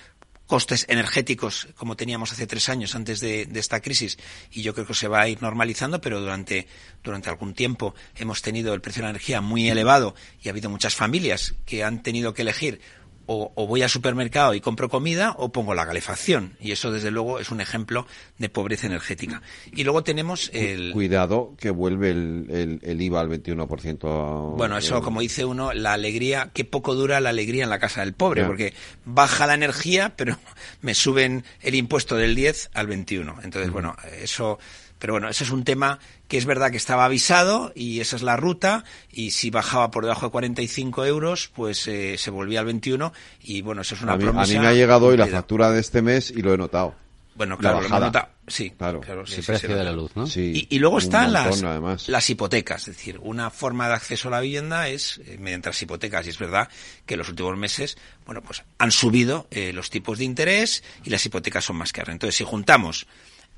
[0.47, 4.17] costes energéticos como teníamos hace tres años antes de, esta crisis
[4.51, 6.67] y yo creo que se va a ir normalizando pero durante
[7.03, 10.69] durante algún tiempo hemos tenido el precio de la energía muy elevado y ha habido
[10.69, 12.79] muchas familias que han tenido que elegir
[13.25, 17.11] o, o voy al supermercado y compro comida o pongo la calefacción y eso desde
[17.11, 18.07] luego es un ejemplo
[18.37, 19.41] de pobreza energética
[19.71, 24.55] y luego tenemos el Cuidado que vuelve el, el, el IVA al 21%.
[24.55, 28.01] Bueno, eso, como dice uno, la alegría, qué poco dura la alegría en la casa
[28.01, 28.73] del pobre, porque
[29.03, 30.37] baja la energía, pero
[30.81, 33.37] me suben el impuesto del 10 al 21.
[33.43, 34.59] Entonces, bueno, eso,
[34.99, 38.21] pero bueno, eso es un tema que es verdad que estaba avisado y esa es
[38.23, 42.65] la ruta, y si bajaba por debajo de 45 euros, pues eh, se volvía al
[42.65, 43.13] 21,
[43.43, 44.53] y bueno, eso es una a, mí, a promesa.
[44.53, 46.95] mí me ha llegado hoy la factura de este mes y lo he notado.
[47.35, 48.05] Bueno, La claro, lo hemos bajada.
[48.07, 48.29] notado.
[48.47, 49.01] Sí, claro.
[49.01, 50.25] claro, sí, El precio sí, de lo- la luz, ¿no?
[50.25, 54.29] Sí, y, y luego están las, montón, las hipotecas, es decir, una forma de acceso
[54.29, 56.25] a la vivienda es eh, mediante las hipotecas.
[56.27, 56.69] Y es verdad
[57.05, 61.09] que en los últimos meses, bueno, pues han subido eh, los tipos de interés y
[61.09, 62.13] las hipotecas son más caras.
[62.13, 63.05] Entonces, si juntamos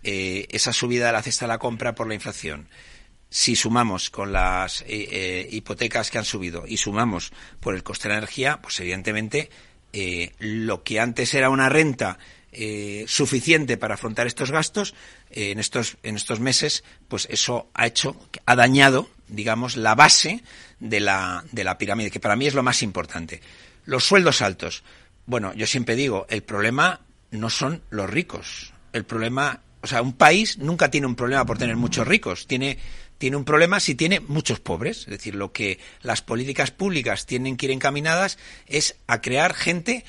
[0.03, 2.67] eh, esa subida de la cesta de la compra por la inflación,
[3.29, 8.07] si sumamos con las eh, eh, hipotecas que han subido y sumamos por el coste
[8.07, 9.49] de la energía, pues evidentemente
[9.93, 12.17] eh, lo que antes era una renta
[12.51, 14.93] eh, suficiente para afrontar estos gastos
[15.31, 20.43] en estos en estos meses, pues eso ha hecho ha dañado, digamos, la base
[20.79, 23.41] de la de la pirámide, que para mí es lo más importante.
[23.85, 24.83] Los sueldos altos.
[25.25, 27.01] Bueno, yo siempre digo, el problema
[27.31, 28.73] no son los ricos.
[28.93, 32.47] El problema, o sea, un país nunca tiene un problema por tener muchos ricos.
[32.47, 32.77] Tiene
[33.17, 34.99] tiene un problema si tiene muchos pobres.
[34.99, 38.37] Es decir, lo que las políticas públicas tienen que ir encaminadas
[38.67, 40.05] es a crear gente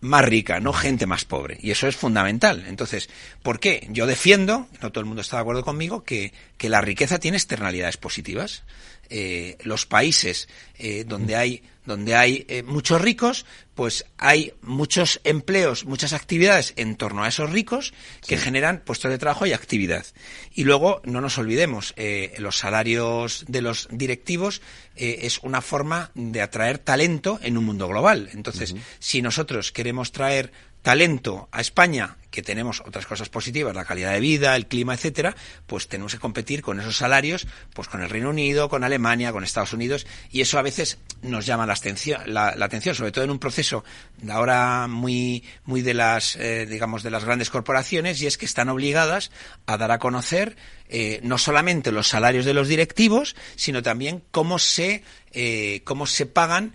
[0.00, 1.58] más rica, no gente más pobre.
[1.60, 2.64] Y eso es fundamental.
[2.66, 3.08] Entonces,
[3.42, 3.86] ¿por qué?
[3.90, 7.36] Yo defiendo, no todo el mundo está de acuerdo conmigo, que, que la riqueza tiene
[7.36, 8.62] externalidades positivas.
[9.10, 13.46] Eh, los países eh, donde hay donde hay eh, muchos ricos,
[13.76, 17.94] pues hay muchos empleos, muchas actividades en torno a esos ricos
[18.26, 20.04] que generan puestos de trabajo y actividad.
[20.52, 21.94] Y luego, no nos olvidemos,
[22.38, 24.62] los salarios de los directivos
[24.96, 28.30] es una forma de atraer talento en un mundo global.
[28.32, 30.50] Entonces, si nosotros queremos traer
[30.86, 35.34] talento a España, que tenemos otras cosas positivas, la calidad de vida, el clima, etcétera,
[35.66, 39.42] pues tenemos que competir con esos salarios, pues con el Reino Unido, con Alemania, con
[39.42, 43.32] Estados Unidos, y eso a veces nos llama la atención, la, atención sobre todo en
[43.32, 43.82] un proceso
[44.28, 48.68] ahora muy, muy de las, eh, digamos, de las grandes corporaciones, y es que están
[48.68, 49.32] obligadas
[49.66, 50.56] a dar a conocer
[50.88, 55.02] eh, no solamente los salarios de los directivos, sino también cómo se,
[55.32, 56.74] eh, cómo se pagan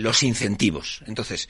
[0.00, 1.04] los incentivos.
[1.06, 1.48] Entonces,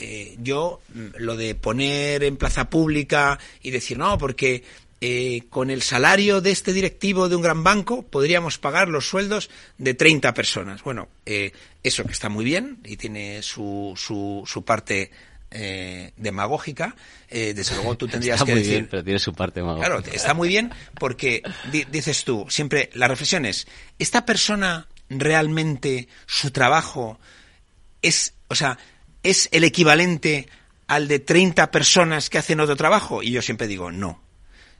[0.00, 0.80] eh, yo
[1.18, 4.64] lo de poner en plaza pública y decir, no, porque
[5.00, 9.50] eh, con el salario de este directivo de un gran banco podríamos pagar los sueldos
[9.76, 10.82] de 30 personas.
[10.82, 11.52] Bueno, eh,
[11.82, 15.10] eso que está muy bien y tiene su, su, su parte
[16.16, 16.94] demagógica,
[17.28, 18.74] desde luego tú tendrías está que muy decir...
[18.74, 19.96] Bien, pero tiene su parte demagógica.
[19.96, 21.42] Claro, está muy bien porque
[21.90, 23.66] dices tú, siempre la reflexión es,
[23.98, 27.18] ¿esta persona realmente su trabajo
[28.00, 28.78] es, o sea,
[29.22, 30.48] es el equivalente
[30.86, 33.22] al de 30 personas que hacen otro trabajo?
[33.22, 34.22] Y yo siempre digo, no.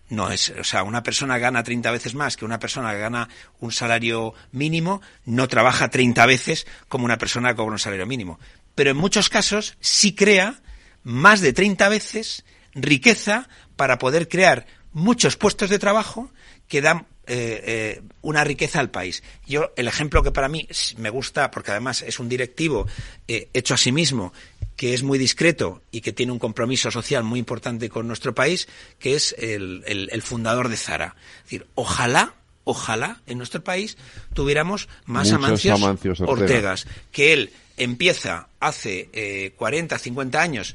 [0.09, 3.29] No es, o sea, una persona gana 30 veces más que una persona que gana
[3.61, 8.41] un salario mínimo, no trabaja 30 veces como una persona con un salario mínimo.
[8.75, 10.63] Pero en muchos casos sí crea
[11.05, 12.45] más de 30 veces
[12.75, 16.33] riqueza para poder crear muchos puestos de trabajo
[16.67, 19.23] que dan eh, eh, una riqueza al país.
[19.47, 20.67] Yo, el ejemplo que para mí
[20.97, 22.89] me gusta, porque además es un directivo
[23.29, 24.33] eh, hecho a sí mismo,
[24.75, 28.67] que es muy discreto y que tiene un compromiso social muy importante con nuestro país,
[28.99, 31.15] que es el, el, fundador de Zara.
[31.37, 32.35] Es decir, ojalá
[32.65, 33.97] ojalá en nuestro país
[34.35, 35.81] tuviéramos más Amancios,
[36.23, 40.75] Ortegas, que él empieza hace eh, 40, 50 años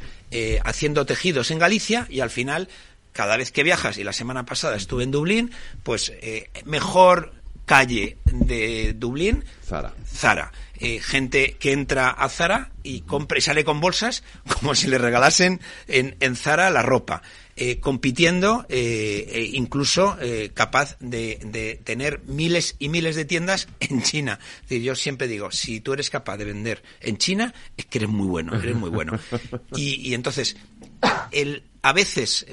[0.64, 2.70] haciendo tejidos en Galicia y al final
[3.16, 5.52] cada vez que viajas, y la semana pasada estuve en Dublín,
[5.84, 7.32] pues eh, mejor
[7.66, 9.94] calle de Dublín, Zara.
[10.06, 10.52] Zara.
[10.78, 14.24] Eh, gente que entra a Zara y compra y sale con bolsas
[14.60, 17.22] como si le regalasen en, en Zara la ropa.
[17.56, 20.18] Eh, compitiendo, eh, incluso
[20.54, 24.40] capaz de, de, tener miles y miles de tiendas en China.
[24.56, 28.00] Es decir, yo siempre digo, si tú eres capaz de vender en China, es que
[28.00, 29.18] eres muy bueno, eres muy bueno.
[29.74, 30.58] Y, y entonces,
[31.32, 32.46] el, a veces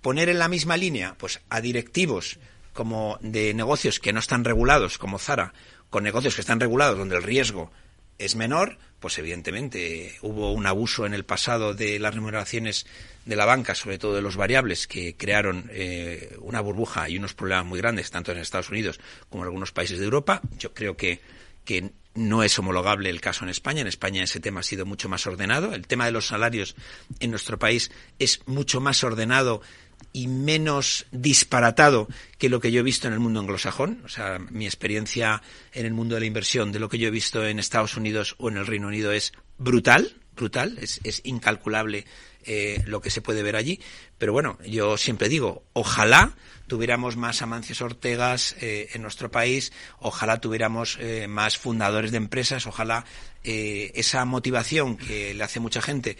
[0.00, 2.38] poner en la misma línea pues a directivos
[2.74, 5.54] como de negocios que no están regulados como Zara
[5.88, 7.70] con negocios que están regulados donde el riesgo
[8.18, 12.86] es menor, pues evidentemente hubo un abuso en el pasado de las remuneraciones
[13.24, 17.34] de la banca, sobre todo de los variables, que crearon eh, una burbuja y unos
[17.34, 20.42] problemas muy grandes, tanto en Estados Unidos como en algunos países de Europa.
[20.58, 21.20] Yo creo que,
[21.64, 23.80] que no es homologable el caso en España.
[23.80, 25.74] En España ese tema ha sido mucho más ordenado.
[25.74, 26.76] El tema de los salarios
[27.20, 29.62] en nuestro país es mucho más ordenado
[30.12, 32.08] y menos disparatado
[32.38, 34.02] que lo que yo he visto en el mundo anglosajón.
[34.04, 35.42] O sea, mi experiencia
[35.72, 38.36] en el mundo de la inversión de lo que yo he visto en Estados Unidos
[38.38, 42.06] o en el Reino Unido es brutal, brutal, es, es incalculable
[42.44, 43.80] eh, lo que se puede ver allí.
[44.18, 46.34] Pero bueno, yo siempre digo, ojalá
[46.66, 52.66] tuviéramos más Amancios Ortegas eh, en nuestro país, ojalá tuviéramos eh, más fundadores de empresas,
[52.66, 53.04] ojalá
[53.42, 56.16] esa motivación que le hace mucha gente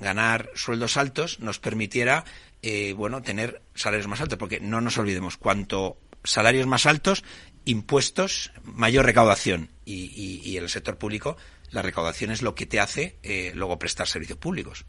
[0.00, 2.24] ganar sueldos altos nos permitiera
[2.62, 7.24] eh, bueno, tener salarios más altos, porque no nos olvidemos, cuanto salarios más altos,
[7.64, 9.70] impuestos, mayor recaudación.
[9.84, 11.36] Y, y, el sector público,
[11.72, 14.84] la recaudación es lo que te hace eh, luego prestar servicios públicos.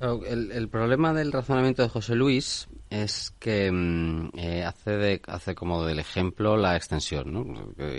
[0.00, 5.54] El, el, problema del razonamiento de José Luis es que mm, eh, hace, de, hace
[5.54, 7.40] como del ejemplo la extensión, ¿no?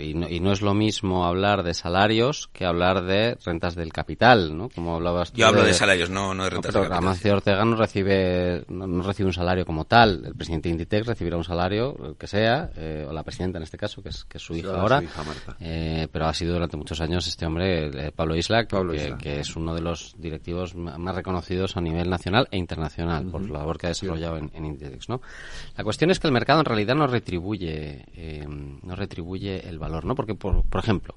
[0.00, 0.28] Y, ¿no?
[0.28, 4.68] y, no, es lo mismo hablar de salarios que hablar de rentas del capital, ¿no?
[4.68, 7.04] Como hablabas Yo hablo de, salarios, no, no de rentas no, del capital.
[7.04, 10.24] Amancio Ortega no recibe, no, recibe un salario como tal.
[10.24, 13.64] El presidente de Inditex recibirá un salario, el que sea, eh, o la presidenta en
[13.64, 14.98] este caso, que es, que es su hija ahora.
[14.98, 15.22] Su hija
[15.60, 19.18] eh, pero ha sido durante muchos años este hombre, eh, Pablo Isla, Pablo que, Isla.
[19.18, 23.30] que, es uno de los directivos más reconocidos a nivel nacional e internacional uh -huh.
[23.30, 24.44] por la labor que ha desarrollado sí.
[24.44, 25.20] en, en Inditex, ¿no?
[25.76, 30.04] La cuestión es que el mercado en realidad no retribuye, eh, no retribuye el valor,
[30.04, 30.14] ¿no?
[30.14, 31.14] Porque, por, por, ejemplo,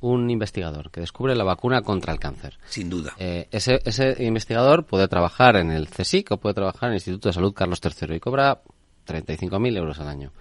[0.00, 2.58] un investigador que descubre la vacuna contra el cáncer.
[2.68, 3.14] Sin duda.
[3.18, 7.28] Eh, ese, ese investigador puede trabajar en el CSIC o puede trabajar en el Instituto
[7.28, 8.62] de Salud Carlos III y cobra
[9.06, 10.32] 35.000 euros al año.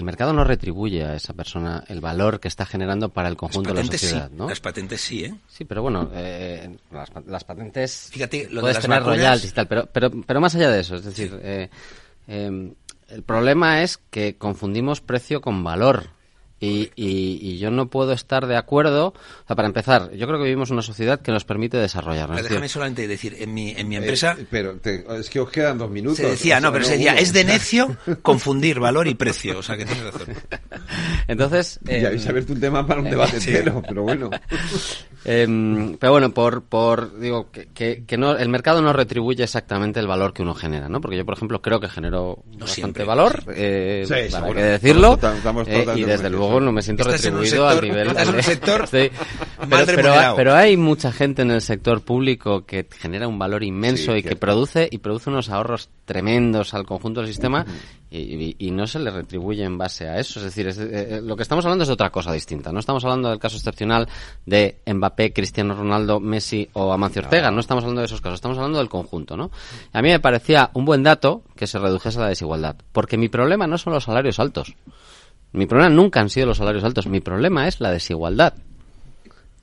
[0.00, 3.74] El mercado no retribuye a esa persona el valor que está generando para el conjunto
[3.74, 4.34] de la sociedad, sí.
[4.34, 4.48] ¿no?
[4.48, 5.34] Las patentes sí, ¿eh?
[5.46, 8.08] Sí, pero bueno, eh, las, las, patentes...
[8.10, 9.18] Fíjate, lo puedes de las tener vacunas...
[9.18, 11.38] royalties y tal, pero, pero, pero más allá de eso, es decir...
[11.42, 11.68] Eh,
[12.28, 12.72] eh,
[13.08, 16.08] el problema es que confundimos precio con valor.
[16.62, 19.08] Y, y, y, yo no puedo estar de acuerdo.
[19.08, 22.36] O sea, para empezar, yo creo que vivimos una sociedad que nos permite desarrollarnos.
[22.36, 24.36] Pero déjame solamente decir, en mi, en mi empresa.
[24.38, 26.18] Eh, pero te, es que os quedan dos minutos.
[26.18, 29.58] Se decía, no, pero se decía, es de necio confundir valor y precio.
[29.58, 30.26] O sea, que tienes razón.
[31.28, 31.80] Entonces.
[31.88, 33.50] Eh, ya habéis abierto un tema para un debate sí.
[33.50, 34.28] entero, pero bueno.
[35.24, 40.00] eh, pero bueno, por, por digo, que, que, que, no, el mercado no retribuye exactamente
[40.00, 41.00] el valor que uno genera, ¿no?
[41.00, 43.04] Porque yo, por ejemplo, creo que genero no bastante siempre.
[43.04, 45.14] valor, eh, sí, para que decirlo.
[45.14, 48.34] Estamos, estamos eh, y desde luego no me siento retribuido sector, al nivel estás en
[48.34, 49.10] un sector sí.
[49.68, 54.12] pero, pero, pero, hay mucha gente en el sector público que genera un valor inmenso
[54.12, 57.64] sí, y que produce y produce unos ahorros tremendos al conjunto del sistema
[58.10, 60.40] y, y, y, no se le retribuye en base a eso.
[60.40, 62.72] Es decir, es, eh, lo que estamos hablando es de otra cosa distinta.
[62.72, 64.08] No estamos hablando del caso excepcional
[64.44, 67.52] de Mbappé, Cristiano Ronaldo, Messi o Amancio Ortega.
[67.52, 68.34] No estamos hablando de esos casos.
[68.34, 69.52] Estamos hablando del conjunto, ¿no?
[69.92, 72.74] A mí me parecía un buen dato que se redujese la desigualdad.
[72.90, 74.74] Porque mi problema no son los salarios altos.
[75.52, 77.06] Mi problema nunca han sido los salarios altos.
[77.06, 78.54] Mi problema es la desigualdad.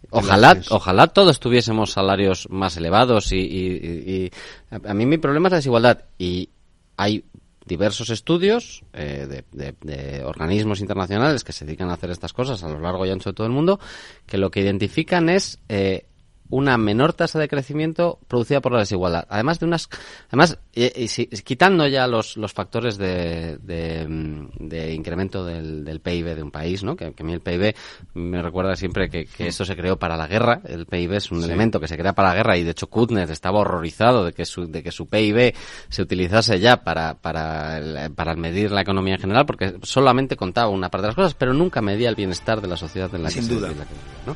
[0.10, 4.32] Ojalá, ojalá todos tuviésemos salarios más elevados y, y, y,
[4.72, 6.50] a mí mi problema es la desigualdad y
[6.96, 7.26] hay
[7.66, 12.64] diversos estudios eh, de, de, de, organismos internacionales que se dedican a hacer estas cosas
[12.64, 13.82] a lo largo y ancho de todo el mundo
[14.26, 16.06] que lo que identifican es eh,
[16.50, 19.26] una menor tasa de crecimiento producida por la desigualdad.
[19.30, 19.90] Además de unas,
[20.30, 26.00] además, y, y, si, quitando ya los, los factores de, de, de incremento del, del,
[26.00, 26.96] PIB de un país, ¿no?
[26.96, 27.76] Que, que, a mí el PIB
[28.14, 30.62] me recuerda siempre que, que esto se creó para la guerra.
[30.66, 31.46] El PIB es un sí.
[31.46, 34.46] elemento que se crea para la guerra y de hecho Kutner estaba horrorizado de que
[34.46, 35.54] su, de que su PIB
[35.90, 40.70] se utilizase ya para, para, el, para medir la economía en general porque solamente contaba
[40.70, 43.30] una parte de las cosas, pero nunca medía el bienestar de la sociedad en la
[43.30, 43.70] Sin que duda.
[43.70, 43.86] se la
[44.26, 44.36] ¿no?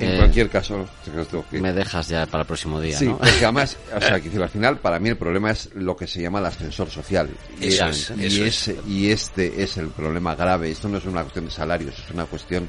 [0.00, 0.88] En eh, cualquier caso,
[1.50, 1.60] que...
[1.60, 2.96] me dejas ya para el próximo día.
[2.96, 3.18] Sí, ¿no?
[3.18, 6.22] porque además, o sea, que al final, para mí el problema es lo que se
[6.22, 7.28] llama el ascensor social.
[7.60, 8.78] Eso y, es, y, eso ese, es.
[8.86, 10.70] y este es el problema grave.
[10.70, 12.68] Esto no es una cuestión de salarios, es una cuestión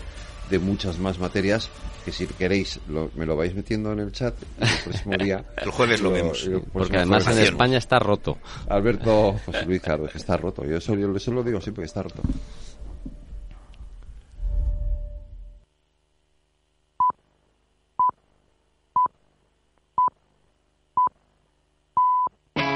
[0.49, 1.69] de muchas más materias
[2.03, 5.45] que si queréis lo, me lo vais metiendo en el chat el próximo día.
[5.57, 6.49] el jueves lo, lo vemos.
[6.73, 8.37] Porque además en España está roto.
[8.67, 10.65] Alberto José Luis, que está roto.
[10.65, 12.21] Yo eso, yo eso lo digo siempre que está roto.